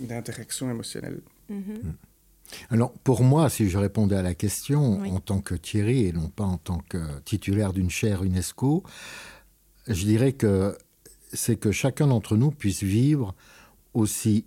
d'interaction 0.00 0.70
émotionnelle. 0.70 1.20
Alors, 2.70 2.92
pour 2.92 3.22
moi, 3.22 3.48
si 3.48 3.68
je 3.68 3.78
répondais 3.78 4.16
à 4.16 4.22
la 4.22 4.34
question 4.34 5.00
Oui. 5.00 5.10
en 5.10 5.20
tant 5.20 5.40
que 5.40 5.54
Thierry 5.54 6.06
et 6.06 6.12
non 6.12 6.28
pas 6.28 6.44
en 6.44 6.58
tant 6.58 6.78
que 6.88 6.98
titulaire 7.20 7.72
d'une 7.72 7.90
chaire 7.90 8.22
UNESCO, 8.22 8.82
je 9.86 10.04
dirais 10.04 10.32
que 10.32 10.76
c'est 11.32 11.56
que 11.56 11.72
chacun 11.72 12.08
d'entre 12.08 12.36
nous 12.36 12.50
puisse 12.50 12.82
vivre 12.82 13.34
aussi 13.94 14.44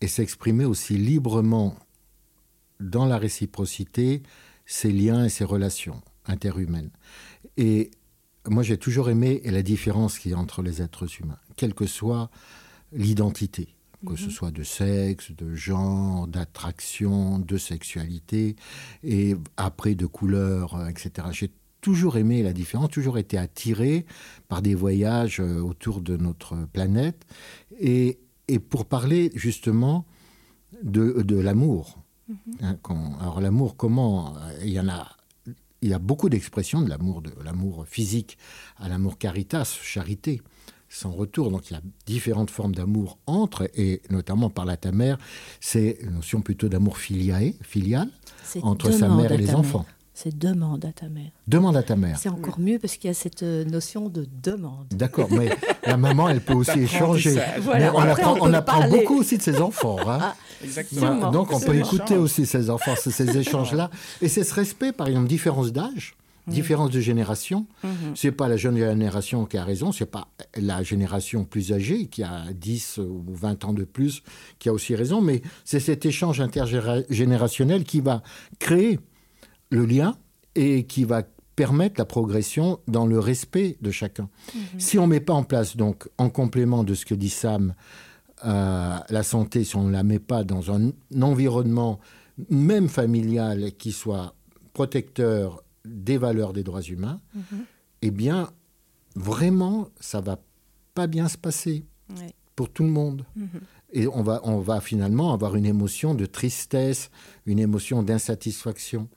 et 0.00 0.08
s'exprimer 0.08 0.64
aussi 0.64 0.96
librement 0.96 1.76
dans 2.78 3.04
la 3.04 3.18
réciprocité 3.18 4.22
ses 4.64 4.92
liens 4.92 5.24
et 5.24 5.28
ses 5.28 5.44
relations 5.44 6.00
interhumaines. 6.26 6.90
Et 7.56 7.90
moi, 8.48 8.62
j'ai 8.62 8.78
toujours 8.78 9.10
aimé 9.10 9.42
la 9.44 9.62
différence 9.62 10.18
qu'il 10.18 10.30
y 10.30 10.34
a 10.34 10.38
entre 10.38 10.62
les 10.62 10.80
êtres 10.80 11.06
humains, 11.20 11.38
quelle 11.56 11.74
que 11.74 11.86
soit 11.86 12.30
l'identité, 12.92 13.74
que 14.06 14.16
ce 14.16 14.30
soit 14.30 14.50
de 14.50 14.62
sexe, 14.62 15.30
de 15.32 15.54
genre, 15.54 16.26
d'attraction, 16.26 17.38
de 17.38 17.56
sexualité, 17.58 18.56
et 19.02 19.36
après 19.56 19.94
de 19.94 20.06
couleur, 20.06 20.74
euh, 20.74 20.86
etc. 20.88 21.28
J'ai 21.32 21.50
toujours 21.80 22.16
aimé 22.16 22.42
la 22.42 22.52
différence, 22.52 22.90
toujours 22.90 23.18
été 23.18 23.36
attiré 23.38 24.06
par 24.48 24.62
des 24.62 24.74
voyages 24.74 25.40
euh, 25.40 25.60
autour 25.60 26.00
de 26.00 26.16
notre 26.16 26.56
planète. 26.72 27.24
Et, 27.78 28.18
et 28.48 28.58
pour 28.58 28.84
parler 28.86 29.30
justement 29.34 30.06
de, 30.82 31.22
de 31.22 31.36
l'amour. 31.38 31.98
Hein, 32.62 32.76
quand- 32.82 33.18
alors 33.20 33.40
l'amour, 33.40 33.76
comment 33.76 34.36
euh, 34.36 34.58
Il 34.64 34.70
y 34.70 34.80
en 34.80 34.88
a 34.88 35.08
il 35.82 35.88
y 35.88 35.94
a 35.94 35.98
beaucoup 35.98 36.28
d'expressions 36.28 36.82
de 36.82 36.90
l'amour, 36.90 37.22
de 37.22 37.32
l'amour 37.42 37.86
physique 37.88 38.36
à 38.76 38.90
l'amour 38.90 39.16
caritas, 39.16 39.64
charité, 39.82 40.42
sans 40.90 41.10
retour. 41.12 41.50
Donc 41.50 41.70
il 41.70 41.74
y 41.74 41.76
a 41.76 41.80
différentes 42.04 42.50
formes 42.50 42.74
d'amour 42.74 43.16
entre, 43.26 43.70
et 43.74 44.02
notamment 44.10 44.50
par 44.50 44.66
la 44.66 44.76
ta 44.76 44.92
mère, 44.92 45.16
c'est 45.60 45.98
une 46.02 46.16
notion 46.16 46.42
plutôt 46.42 46.68
d'amour 46.68 46.98
filiae, 46.98 47.54
filial, 47.62 48.08
entre 48.62 48.90
sa 48.90 49.08
mère 49.08 49.32
et 49.32 49.38
les 49.38 49.54
enfants. 49.54 49.78
mère. 49.86 49.94
C'est 50.12 50.36
demande 50.36 50.84
à 50.84 50.92
ta 50.92 51.08
mère. 51.08 51.30
Demande 51.48 51.76
à 51.78 51.82
ta 51.82 51.96
mère. 51.96 52.18
C'est 52.20 52.28
encore 52.28 52.58
mieux 52.60 52.78
parce 52.78 52.96
qu'il 52.96 53.08
y 53.08 53.10
a 53.10 53.14
cette 53.14 53.42
euh, 53.42 53.64
notion 53.64 54.10
de 54.10 54.26
demande. 54.42 54.86
D'accord, 54.90 55.28
mais 55.30 55.48
la 55.86 55.96
maman, 55.96 56.28
elle 56.28 56.42
peut 56.42 56.52
aussi 56.52 56.80
échanger. 56.80 57.40
Voilà, 57.62 57.86
Mais 57.92 57.96
on 57.96 58.00
après, 58.00 58.22
apprend, 58.24 58.34
on 58.34 58.48
on 58.48 58.50
peut 58.50 58.54
apprend 58.56 58.80
parler. 58.80 58.98
beaucoup 59.00 59.18
aussi 59.20 59.38
de 59.38 59.42
ses 59.42 59.60
enfants. 59.62 59.96
hein. 60.06 60.34
Exactement. 60.62 61.00
Voilà, 61.00 61.14
Sûrement. 61.16 61.30
donc 61.30 61.52
on 61.54 61.60
peut 61.60 61.74
écouter 61.76 62.16
aussi 62.18 62.44
ces 62.44 62.68
enfants, 62.68 62.94
ces- 63.00 63.12
ces 63.12 63.38
échanges-là. 63.38 63.88
Et 64.20 64.28
c'est 64.28 64.44
ce 64.44 64.52
respect, 64.52 64.92
par 64.92 65.06
exemple, 65.08 65.28
différence 65.28 65.72
d'âge, 65.72 66.14
différence 66.50 66.90
de 66.90 67.00
génération. 67.00 67.66
C'est 68.14 68.32
pas 68.32 68.48
la 68.48 68.56
jeune 68.56 68.76
génération 68.76 69.46
qui 69.46 69.56
a 69.56 69.64
raison, 69.64 69.92
c'est 69.92 70.06
pas 70.10 70.28
la 70.56 70.82
génération 70.82 71.44
plus 71.44 71.72
âgée 71.72 72.06
qui 72.06 72.22
a 72.22 72.44
10 72.52 72.98
ou 72.98 73.24
20 73.28 73.64
ans 73.64 73.72
de 73.72 73.84
plus 73.84 74.22
qui 74.58 74.68
a 74.68 74.72
aussi 74.72 74.94
raison, 74.94 75.20
mais 75.20 75.42
c'est 75.64 75.80
cet 75.80 76.04
échange 76.06 76.40
intergénérationnel 76.40 77.84
qui 77.84 78.00
va 78.00 78.22
créer 78.58 79.00
le 79.70 79.86
lien 79.86 80.16
et 80.54 80.84
qui 80.84 81.04
va 81.04 81.22
permettre 81.56 81.96
la 81.98 82.04
progression 82.04 82.80
dans 82.88 83.06
le 83.06 83.18
respect 83.18 83.76
de 83.82 83.90
chacun. 83.90 84.28
Si 84.78 84.98
on 84.98 85.02
ne 85.02 85.10
met 85.10 85.20
pas 85.20 85.34
en 85.34 85.42
place, 85.42 85.76
donc, 85.76 86.08
en 86.18 86.30
complément 86.30 86.84
de 86.84 86.94
ce 86.94 87.04
que 87.04 87.14
dit 87.14 87.28
Sam, 87.28 87.74
euh, 88.46 88.96
la 89.08 89.22
santé, 89.22 89.64
si 89.64 89.76
on 89.76 89.84
ne 89.84 89.92
la 89.92 90.02
met 90.02 90.18
pas 90.18 90.44
dans 90.44 90.70
un 90.72 90.92
environnement, 91.20 92.00
même 92.48 92.88
familial, 92.88 93.72
qui 93.78 93.92
soit 93.92 94.34
protecteur 94.72 95.62
des 95.84 96.18
valeurs 96.18 96.52
des 96.52 96.62
droits 96.62 96.82
humains, 96.82 97.20
eh 98.02 98.10
bien, 98.10 98.50
vraiment, 99.14 99.88
ça 100.00 100.20
va 100.20 100.38
pas 100.94 101.06
bien 101.06 101.28
se 101.28 101.38
passer 101.38 101.84
pour 102.56 102.68
tout 102.70 102.82
le 102.84 102.90
monde. 102.90 103.24
Et 103.92 104.06
on 104.06 104.22
va, 104.22 104.40
on 104.44 104.60
va 104.60 104.80
finalement 104.80 105.32
avoir 105.32 105.56
une 105.56 105.66
émotion 105.66 106.14
de 106.14 106.26
tristesse, 106.26 107.10
une 107.46 107.58
émotion 107.58 108.02
d'insatisfaction. 108.02 109.08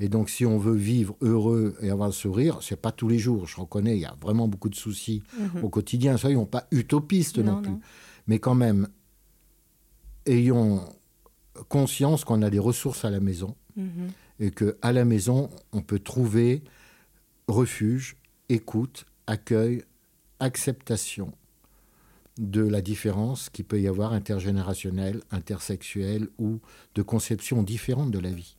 Et 0.00 0.08
donc, 0.10 0.28
si 0.28 0.44
on 0.44 0.58
veut 0.58 0.74
vivre 0.76 1.16
heureux 1.22 1.74
et 1.80 1.88
avoir 1.90 2.08
le 2.08 2.12
sourire, 2.12 2.58
c'est 2.60 2.76
pas 2.80 2.92
tous 2.92 3.08
les 3.08 3.18
jours. 3.18 3.46
Je 3.46 3.56
reconnais, 3.58 3.96
il 3.96 4.00
y 4.00 4.04
a 4.04 4.14
vraiment 4.20 4.46
beaucoup 4.46 4.68
de 4.68 4.74
soucis 4.76 5.22
au 5.62 5.68
quotidien. 5.70 6.16
Soyons 6.18 6.44
pas 6.46 6.66
utopistes 6.70 7.38
non, 7.38 7.54
Non, 7.56 7.62
plus. 7.62 7.70
non. 7.72 7.80
Mais 8.26 8.38
quand 8.38 8.54
même, 8.54 8.86
ayons 10.26 10.82
conscience 11.68 12.24
qu'on 12.24 12.42
a 12.42 12.50
des 12.50 12.58
ressources 12.58 13.04
à 13.04 13.10
la 13.10 13.20
maison 13.20 13.56
Mhm. 13.76 14.10
Et 14.42 14.50
que 14.50 14.76
à 14.82 14.92
la 14.92 15.04
maison, 15.04 15.48
on 15.72 15.82
peut 15.82 16.00
trouver 16.00 16.62
refuge, 17.46 18.16
écoute, 18.48 19.06
accueil, 19.28 19.84
acceptation 20.40 21.32
de 22.38 22.62
la 22.62 22.80
différence 22.80 23.50
qu'il 23.50 23.64
peut 23.64 23.80
y 23.80 23.86
avoir 23.86 24.12
intergénérationnelle, 24.12 25.20
intersexuelle 25.30 26.28
ou 26.38 26.58
de 26.96 27.02
conception 27.02 27.62
différente 27.62 28.10
de 28.10 28.18
la 28.18 28.30
vie. 28.30 28.56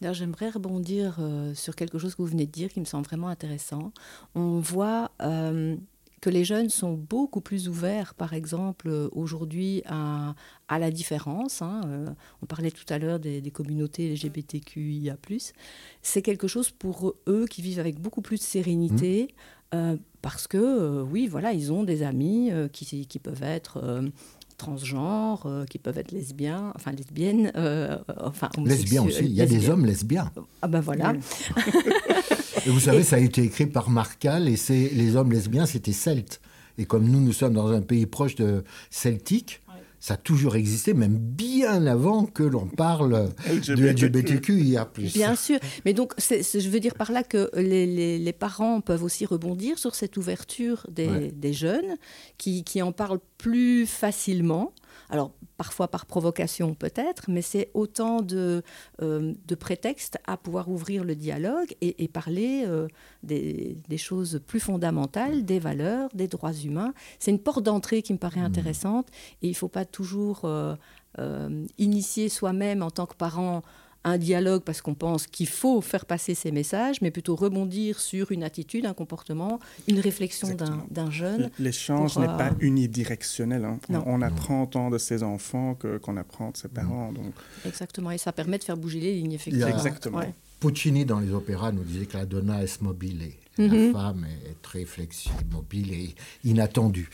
D'ailleurs, 0.00 0.14
j'aimerais 0.14 0.50
rebondir 0.50 1.18
euh, 1.20 1.54
sur 1.54 1.76
quelque 1.76 1.98
chose 1.98 2.16
que 2.16 2.22
vous 2.22 2.28
venez 2.28 2.46
de 2.46 2.50
dire 2.50 2.70
qui 2.70 2.80
me 2.80 2.86
semble 2.86 3.04
vraiment 3.04 3.28
intéressant. 3.28 3.92
On 4.34 4.58
voit 4.58 5.12
euh, 5.20 5.76
que 6.20 6.30
les 6.30 6.44
jeunes 6.44 6.68
sont 6.68 6.94
beaucoup 6.94 7.40
plus 7.40 7.68
ouverts, 7.68 8.14
par 8.14 8.34
exemple, 8.34 8.88
euh, 8.88 9.08
aujourd'hui 9.12 9.82
à, 9.86 10.34
à 10.68 10.78
la 10.78 10.90
différence. 10.90 11.62
hein. 11.62 11.80
Euh, 11.86 12.06
on 12.42 12.46
parlait 12.46 12.70
tout 12.70 12.84
à 12.92 12.98
l'heure 12.98 13.18
des, 13.20 13.40
des 13.40 13.50
communautés 13.50 14.12
LGBTQIA. 14.14 15.16
C'est 16.02 16.22
quelque 16.22 16.48
chose 16.48 16.70
pour 16.70 17.14
eux 17.28 17.46
qui 17.48 17.62
vivent 17.62 17.80
avec 17.80 18.00
beaucoup 18.00 18.22
plus 18.22 18.38
de 18.38 18.42
sérénité. 18.44 19.28
euh, 19.74 19.96
parce 20.22 20.46
que, 20.48 20.56
euh, 20.58 21.02
oui, 21.02 21.26
voilà, 21.28 21.52
ils 21.52 21.72
ont 21.72 21.84
des 21.84 22.02
amis 22.02 22.50
qui, 22.72 23.06
qui 23.06 23.18
peuvent 23.18 23.42
être 23.44 24.02
transgenres, 24.56 25.46
euh, 25.46 25.64
qui 25.66 25.78
peuvent 25.78 25.98
être 25.98 26.10
lesbiens, 26.10 26.72
enfin 26.74 26.90
lesbiennes, 26.90 27.52
euh, 27.54 27.96
enfin 28.20 28.48
Lesbien 28.64 29.04
aussi, 29.04 29.24
il 29.24 29.30
y 29.32 29.40
a 29.40 29.46
des 29.46 29.70
hommes 29.70 29.86
lesbiens. 29.86 30.32
ah 30.62 30.66
ben 30.66 30.80
voilà. 30.80 31.12
Et 32.66 32.70
vous 32.70 32.80
savez, 32.80 33.02
ça 33.02 33.16
a 33.16 33.18
été 33.18 33.42
écrit 33.42 33.66
par 33.66 33.90
Marcal 33.90 34.48
et 34.48 34.56
c'est 34.56 34.90
les 34.92 35.16
hommes 35.16 35.32
lesbiens, 35.32 35.66
c'était 35.66 35.92
celtes. 35.92 36.40
Et 36.78 36.84
comme 36.84 37.08
nous, 37.08 37.20
nous 37.20 37.32
sommes 37.32 37.54
dans 37.54 37.68
un 37.68 37.82
pays 37.82 38.06
proche 38.06 38.36
de 38.36 38.64
celtique, 38.90 39.60
ça 40.00 40.14
a 40.14 40.16
toujours 40.16 40.54
existé, 40.54 40.94
même 40.94 41.18
bien 41.18 41.86
avant 41.86 42.24
que 42.24 42.44
l'on 42.44 42.66
parle 42.66 43.30
du 43.66 43.74
LGBTQIA+. 43.74 44.88
Bien 45.12 45.34
sûr, 45.34 45.58
mais 45.84 45.92
donc 45.92 46.14
je 46.18 46.68
veux 46.68 46.78
dire 46.78 46.94
par 46.94 47.10
là 47.10 47.24
que 47.24 47.50
les, 47.56 48.32
parents 48.32 48.80
peuvent 48.80 49.02
aussi 49.02 49.26
rebondir 49.26 49.78
sur 49.78 49.96
cette 49.96 50.16
ouverture 50.16 50.86
des, 50.88 51.52
jeunes 51.52 51.96
qui, 52.36 52.62
qui, 52.62 52.80
en 52.80 52.92
parlent 52.92 53.20
plus 53.38 53.86
facilement. 53.86 54.72
Alors 55.10 55.32
parfois 55.56 55.88
par 55.88 56.06
provocation 56.06 56.74
peut-être, 56.74 57.24
mais 57.28 57.42
c'est 57.42 57.70
autant 57.74 58.22
de, 58.22 58.62
euh, 59.02 59.34
de 59.46 59.54
prétextes 59.54 60.18
à 60.26 60.36
pouvoir 60.36 60.68
ouvrir 60.68 61.04
le 61.04 61.14
dialogue 61.14 61.74
et, 61.80 62.08
parler 62.08 62.64
euh, 62.66 62.88
des, 63.22 63.76
choses 63.96 64.40
plus 64.46 64.60
fondamentales, 64.60 65.44
des 65.44 65.58
valeurs, 65.58 66.10
des 66.14 66.28
droits 66.28 66.52
humains. 66.52 66.92
C'est 67.18 67.30
une 67.30 67.40
porte 67.40 67.62
d'entrée 67.62 68.02
qui 68.02 68.12
me 68.12 68.18
paraît 68.18 68.40
mmh. 68.40 68.44
intéressante 68.44 69.08
et 69.42 69.48
il 69.48 69.50
ne 69.50 69.56
faut 69.56 69.68
pas 69.68 69.84
toujours 69.84 70.42
euh, 70.44 70.76
initier 71.78 72.28
soi-même 72.28 72.82
en 72.82 72.90
tant 72.90 73.06
que 73.06 73.16
parent 73.16 73.62
un 74.04 74.18
dialogue 74.18 74.62
parce 74.62 74.80
qu'on 74.80 74.94
pense 74.94 75.26
qu'il 75.26 75.48
faut 75.48 75.80
faire 75.80 76.06
passer 76.06 76.34
ces 76.34 76.50
messages, 76.50 77.00
mais 77.02 77.10
plutôt 77.10 77.36
rebondir 77.36 78.00
sur 78.00 78.32
une 78.32 78.42
attitude, 78.42 78.86
un 78.86 78.94
comportement, 78.94 79.58
une 79.86 80.00
réflexion 80.00 80.48
d'un 80.90 81.10
jeune. 81.10 81.50
L'échange 81.58 82.16
n'est 82.18 82.26
pas 82.26 82.50
euh, 82.50 82.60
unidirectionnel. 82.60 83.64
Hein. 83.64 83.78
On, 84.06 84.22
apprend 84.22 84.66
tant 84.66 84.90
de 84.90 84.98
ses 84.98 85.22
enfants 85.22 85.76
qu'on 86.02 86.16
apprend 86.16 86.50
de 86.50 86.56
ses 86.56 86.68
parents. 86.68 87.12
Donc. 87.12 87.32
Exactement, 87.66 88.10
et 88.10 88.18
ça 88.18 88.32
permet 88.32 88.58
de 88.58 88.64
faire 88.64 88.76
bouger 88.76 89.00
les 89.00 89.14
lignes, 89.14 89.32
effectivement. 89.32 89.68
Exactement. 89.68 90.22
Puccini, 90.60 91.04
dans 91.04 91.20
les 91.20 91.32
opéras, 91.32 91.70
nous 91.70 91.84
disait 91.84 92.06
que 92.06 92.16
la 92.16 92.26
donna 92.26 92.62
est 92.62 92.82
mobile. 92.82 93.32
La 93.58 93.66
mhm. 93.66 93.92
femme 93.92 94.26
est 94.48 94.60
très 94.62 94.84
flexible, 94.84 95.44
mobile 95.52 95.92
et 95.92 96.14
inattendue. 96.44 97.10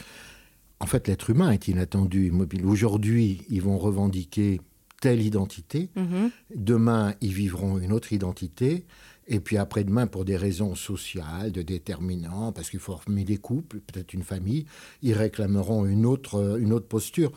En 0.80 0.86
fait, 0.86 1.08
l'être 1.08 1.30
humain 1.30 1.50
est 1.50 1.68
inattendu, 1.68 2.28
immobile. 2.28 2.66
Aujourd'hui, 2.66 3.42
ils 3.48 3.62
vont 3.62 3.78
revendiquer 3.78 4.60
telle 5.04 5.20
identité. 5.20 5.90
Mhm. 5.96 6.30
Demain, 6.54 7.14
ils 7.20 7.34
vivront 7.34 7.76
une 7.76 7.92
autre 7.92 8.14
identité. 8.14 8.86
Et 9.26 9.38
puis 9.38 9.58
après-demain, 9.58 10.06
pour 10.06 10.24
des 10.24 10.38
raisons 10.38 10.74
sociales, 10.74 11.52
de 11.52 11.60
déterminants, 11.60 12.52
parce 12.52 12.70
qu'il 12.70 12.80
faut 12.80 12.96
former 12.96 13.24
des 13.24 13.36
couples, 13.36 13.80
peut-être 13.80 14.14
une 14.14 14.22
famille, 14.22 14.64
ils 15.02 15.12
réclameront 15.12 15.84
une 15.84 16.06
autre, 16.06 16.58
une 16.58 16.72
autre 16.72 16.88
posture. 16.88 17.32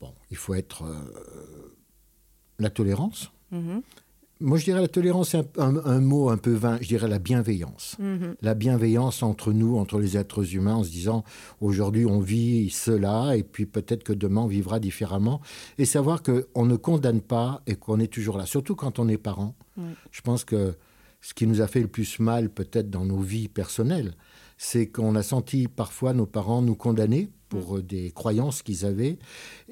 Bon, 0.00 0.14
il 0.30 0.38
faut 0.38 0.54
être 0.54 0.84
euh, 0.84 1.74
la 2.58 2.70
tolérance. 2.70 3.30
Mhm. 3.50 3.82
Moi, 4.38 4.58
je 4.58 4.64
dirais 4.64 4.82
la 4.82 4.88
tolérance, 4.88 5.30
c'est 5.30 5.58
un, 5.58 6.00
mot 6.00 6.28
un 6.28 6.36
peu 6.36 6.52
vain. 6.52 6.78
Je 6.82 6.88
dirais 6.88 7.08
la 7.08 7.18
bienveillance. 7.18 7.96
Mhm. 7.98 8.36
La 8.42 8.54
bienveillance 8.54 9.22
entre 9.22 9.52
nous, 9.52 9.78
entre 9.78 9.98
les 9.98 10.18
êtres 10.18 10.54
humains, 10.54 10.74
en 10.74 10.84
se 10.84 10.90
disant 10.90 11.24
aujourd'hui 11.62 12.04
on 12.04 12.20
vit 12.20 12.68
cela 12.68 13.34
et 13.36 13.42
puis 13.42 13.64
peut-être 13.64 14.04
que 14.04 14.12
demain 14.12 14.42
on 14.42 14.46
vivra 14.46 14.78
différemment. 14.78 15.40
Et 15.78 15.86
savoir 15.86 16.22
qu'on 16.22 16.66
ne 16.66 16.76
condamne 16.76 17.22
pas 17.22 17.62
et 17.66 17.76
qu'on 17.76 17.98
est 17.98 18.12
toujours 18.12 18.36
là. 18.36 18.44
Surtout 18.44 18.74
quand 18.74 18.98
on 18.98 19.08
est 19.08 19.18
parent. 19.18 19.54
Je 20.10 20.20
pense 20.22 20.44
que 20.44 20.74
ce 21.20 21.34
qui 21.34 21.46
nous 21.46 21.60
a 21.60 21.66
fait 21.66 21.80
le 21.80 21.88
plus 21.88 22.18
mal, 22.18 22.50
peut-être 22.50 22.88
dans 22.90 23.04
nos 23.04 23.20
vies 23.20 23.48
personnelles, 23.48 24.14
c'est 24.58 24.86
qu'on 24.86 25.14
a 25.16 25.22
senti 25.22 25.68
parfois 25.68 26.12
nos 26.12 26.26
parents 26.26 26.62
nous 26.62 26.76
condamner 26.76 27.30
pour 27.48 27.76
mm. 27.76 27.82
des 27.82 28.10
croyances 28.10 28.62
qu'ils 28.62 28.84
avaient 28.84 29.18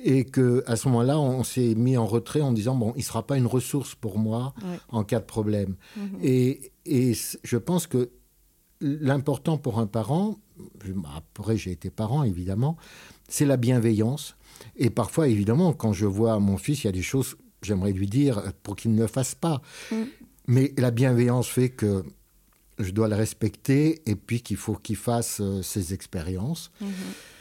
et 0.02 0.24
que 0.24 0.62
à 0.66 0.76
ce 0.76 0.88
moment-là 0.88 1.18
on 1.18 1.44
s'est 1.44 1.74
mis 1.74 1.96
en 1.96 2.06
retrait 2.06 2.40
en 2.40 2.52
disant 2.52 2.74
bon 2.74 2.92
il 2.96 3.02
sera 3.02 3.26
pas 3.26 3.36
une 3.36 3.46
ressource 3.46 3.94
pour 3.94 4.18
moi 4.18 4.54
en 4.88 5.04
cas 5.04 5.20
de 5.20 5.24
problème 5.24 5.76
mm-hmm. 5.98 6.22
et, 6.22 6.72
et 6.86 7.12
je 7.42 7.56
pense 7.56 7.86
que 7.86 8.10
l'important 8.80 9.58
pour 9.58 9.78
un 9.78 9.86
parent 9.86 10.38
après 11.16 11.56
j'ai 11.56 11.72
été 11.72 11.90
parent 11.90 12.22
évidemment 12.22 12.76
c'est 13.28 13.46
la 13.46 13.56
bienveillance 13.56 14.36
et 14.76 14.90
parfois 14.90 15.28
évidemment 15.28 15.72
quand 15.72 15.92
je 15.92 16.06
vois 16.06 16.38
mon 16.38 16.56
fils 16.56 16.84
il 16.84 16.86
y 16.86 16.90
a 16.90 16.92
des 16.92 17.02
choses 17.02 17.36
j'aimerais 17.62 17.92
lui 17.92 18.06
dire 18.06 18.52
pour 18.62 18.76
qu'il 18.76 18.94
ne 18.94 19.00
le 19.00 19.06
fasse 19.06 19.34
pas 19.34 19.62
mm. 19.90 20.02
mais 20.48 20.72
la 20.76 20.90
bienveillance 20.90 21.48
fait 21.48 21.70
que 21.70 22.04
je 22.78 22.90
dois 22.90 23.08
le 23.08 23.14
respecter 23.14 24.02
et 24.06 24.16
puis 24.16 24.42
qu'il 24.42 24.56
faut 24.56 24.74
qu'il 24.74 24.96
fasse 24.96 25.38
euh, 25.40 25.62
ses 25.62 25.94
expériences. 25.94 26.72
Mm-hmm 26.82 27.33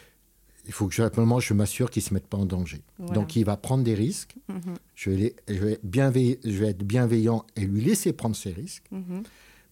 il 0.65 0.73
faut 0.73 0.87
que 0.87 0.95
simplement 0.95 1.39
je 1.39 1.53
m'assure 1.53 1.89
qu'il 1.89 2.01
ne 2.03 2.07
se 2.07 2.13
mette 2.13 2.27
pas 2.27 2.37
en 2.37 2.45
danger. 2.45 2.81
Donc 2.99 3.35
il 3.35 3.45
va 3.45 3.57
prendre 3.57 3.83
des 3.83 3.93
risques. 3.93 4.35
Mhm. 4.47 4.75
je, 4.95 5.09
vais 5.09 5.35
je, 5.47 5.53
vais 5.53 5.79
je, 6.43 6.59
vais 6.59 6.67
être 6.69 6.83
bienveillant 6.83 7.45
et 7.55 7.61
lui 7.61 7.81
laisser 7.81 8.13
prendre 8.13 8.35
ses 8.35 8.51
risques. 8.51 8.85
Mhm. 8.91 9.23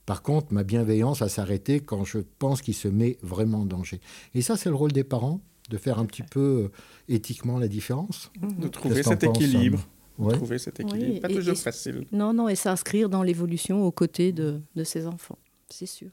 Par 0.06 0.24
contre, 0.24 0.52
ma 0.52 0.64
bienveillance 0.64 1.20
va 1.20 1.30
s'arrêter 1.30 1.80
quand 1.80 2.04
je 2.04 2.20
pense 2.40 2.62
qu'il 2.62 2.74
se 2.74 2.88
met 2.88 3.18
vraiment 3.22 3.62
en 3.62 3.66
danger. 3.66 4.02
Et 4.34 4.42
ça, 4.42 4.58
c'est 4.58 4.70
le 4.70 4.76
rôle 4.76 4.92
des 4.92 5.04
parents, 5.04 5.42
de 5.70 5.78
faire 5.78 6.00
un 6.00 6.06
petit 6.06 6.24
peu 6.24 6.40
euh, 6.66 6.72
éthiquement 7.08 7.60
la 7.60 7.68
différence. 7.68 8.32
De 8.42 8.68
trouver 8.68 9.04
cet 9.04 9.24
équilibre. 9.24 9.88
De 10.20 10.32
trouver 10.32 10.58
cet 10.58 10.80
équilibre. 10.80 11.22
pas 11.22 11.30
toujours 11.30 11.58
facile. 11.58 12.06
Non, 12.12 12.34
non, 12.34 12.50
et 12.50 12.56
s'inscrire 12.56 13.10
dans 13.10 13.24
l'évolution 13.24 13.86
aux 13.86 13.92
côtés 13.92 14.32
de, 14.34 14.60
de 14.76 14.84
ses 14.84 15.08
enfants, 15.08 15.38
c'est 15.70 15.86
sûr. 15.86 16.10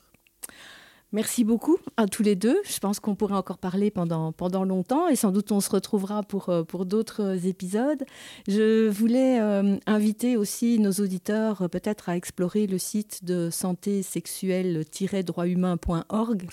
Merci 1.13 1.43
beaucoup 1.43 1.79
à 1.97 2.07
tous 2.07 2.23
les 2.23 2.37
deux. 2.37 2.61
Je 2.69 2.79
pense 2.81 3.01
qu'on 3.01 3.15
pourrait 3.15 3.37
encore 3.37 3.57
parler 3.57 3.91
pendant, 3.91 4.31
pendant 4.31 4.65
longtemps 4.65 5.09
et 5.09 5.17
sans 5.17 5.33
doute 5.33 5.51
on 5.53 5.61
se 5.61 5.71
retrouvera 5.71 6.23
pour, 6.23 6.51
euh, 6.51 6.65
pour 6.65 6.85
d'autres 6.85 7.47
épisodes. 7.47 8.05
Je 8.47 8.91
voulais 8.91 9.41
euh, 9.41 9.79
inviter 9.87 10.37
aussi 10.37 10.79
nos 10.79 10.93
auditeurs 10.93 11.63
euh, 11.63 11.69
peut-être 11.69 12.11
à 12.11 12.17
explorer 12.17 12.67
le 12.67 12.77
site 12.77 13.25
de 13.25 13.49
santé 13.49 14.03
sexuelle-droithumain.org 14.03 16.47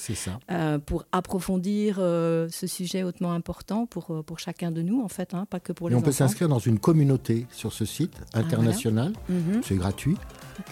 pour 0.86 1.03
approfondir 1.12 1.97
ce 1.97 2.68
sujet 2.68 3.03
hautement 3.03 3.34
important 3.34 3.86
pour, 3.86 4.24
pour 4.26 4.39
chacun 4.39 4.72
de 4.72 4.82
nous 4.82 5.01
en 5.01 5.10
fait, 5.10 5.34
hein, 5.34 5.45
pas 5.49 5.60
que 5.60 5.74
pour 5.74 5.89
les 5.89 5.95
on 5.95 6.01
peut 6.01 6.14
s'inscrire 6.14 6.47
dans 6.47 6.60
une 6.60 6.80
communauté 6.80 7.45
sur 7.51 7.74
ce 7.74 7.84
site 7.84 8.14
ah, 8.34 8.39
international. 8.39 9.12
Mhm. 9.28 9.60
C'est 9.64 9.76
gratuit 9.76 10.16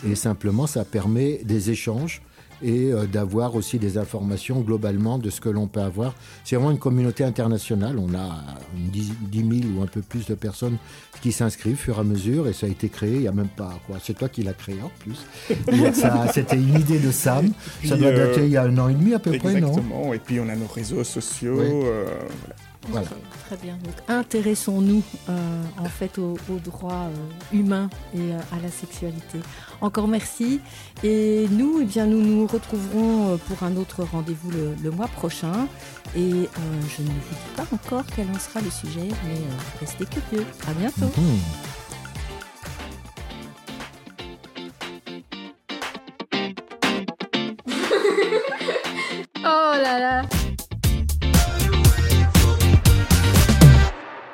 et 0.05 0.15
simplement 0.15 0.67
ça 0.67 0.85
permet 0.85 1.43
des 1.43 1.69
échanges 1.69 2.21
et 2.63 2.91
euh, 2.91 3.05
d'avoir 3.05 3.55
aussi 3.55 3.77
des 3.77 3.97
informations 3.97 4.61
globalement 4.61 5.17
de 5.17 5.29
ce 5.29 5.41
que 5.41 5.49
l'on 5.49 5.67
peut 5.67 5.81
avoir. 5.81 6.15
C'est 6.43 6.55
vraiment 6.55 6.71
une 6.71 6.79
communauté 6.79 7.23
internationale. 7.23 7.97
On 7.99 8.13
a 8.15 8.43
10, 8.75 9.13
000 9.33 9.49
ou 9.75 9.83
un 9.83 9.87
peu 9.87 10.01
plus 10.01 10.25
de 10.25 10.35
personnes 10.35 10.77
qui 11.21 11.31
s'inscrivent 11.31 11.73
au 11.73 11.77
fur 11.77 11.97
et 11.97 12.01
à 12.01 12.03
mesure 12.03 12.47
et 12.47 12.53
ça 12.53 12.65
a 12.65 12.69
été 12.69 12.89
créé 12.89 13.13
il 13.13 13.21
n'y 13.21 13.27
a 13.27 13.31
même 13.31 13.47
pas 13.47 13.73
quoi. 13.87 13.97
C'est 14.01 14.17
toi 14.17 14.29
qui 14.29 14.43
l'as 14.43 14.53
créé 14.53 14.77
en 14.81 14.91
plus. 14.99 15.25
C'était 16.33 16.55
une 16.55 16.79
idée 16.79 16.99
de 16.99 17.11
Sam. 17.11 17.51
ça 17.85 17.97
doit 17.97 18.11
dater 18.11 18.41
euh, 18.41 18.45
il 18.45 18.51
y 18.51 18.57
a 18.57 18.63
un 18.63 18.77
an 18.77 18.89
et 18.89 18.93
demi 18.93 19.13
à 19.13 19.19
peu 19.19 19.37
près, 19.37 19.59
non? 19.59 19.69
Exactement. 19.69 20.13
Et 20.13 20.19
puis 20.19 20.39
on 20.39 20.49
a 20.49 20.55
nos 20.55 20.67
réseaux 20.67 21.03
sociaux. 21.03 21.59
Euh, 21.59 22.05
voilà. 22.89 23.07
Très 23.47 23.57
bien. 23.57 23.77
Donc 23.83 23.93
intéressons-nous 24.07 25.03
euh, 25.29 25.63
en 25.77 25.85
fait 25.85 26.17
aux, 26.17 26.37
droits 26.63 27.07
euh, 27.07 27.57
humains 27.57 27.89
et 28.13 28.19
euh, 28.19 28.39
à 28.51 28.61
la 28.61 28.69
sexualité. 28.69 29.39
Encore 29.83 30.07
merci. 30.07 30.61
Et 31.03 31.45
nous, 31.51 31.79
eh 31.81 31.85
bien, 31.85 32.05
nous 32.05 32.21
nous 32.21 32.47
retrouverons 32.47 33.37
pour 33.37 33.63
un 33.63 33.75
autre 33.75 34.03
rendez-vous 34.03 34.49
le, 34.81 34.91
mois 34.91 35.09
prochain. 35.09 35.67
Et 36.15 36.21
je 36.21 37.01
ne 37.01 37.07
vous 37.07 37.13
dis 37.29 37.55
pas 37.57 37.65
encore 37.73 38.05
quel 38.15 38.27
en 38.29 38.39
sera 38.39 38.61
le 38.61 38.71
sujet, 38.71 39.09
mais 39.27 39.41
restez 39.81 40.05
curieux. 40.05 40.45
À 40.67 40.73
bientôt. 40.73 41.11
Oh 49.45 49.75
là 49.75 49.99
là 49.99 50.42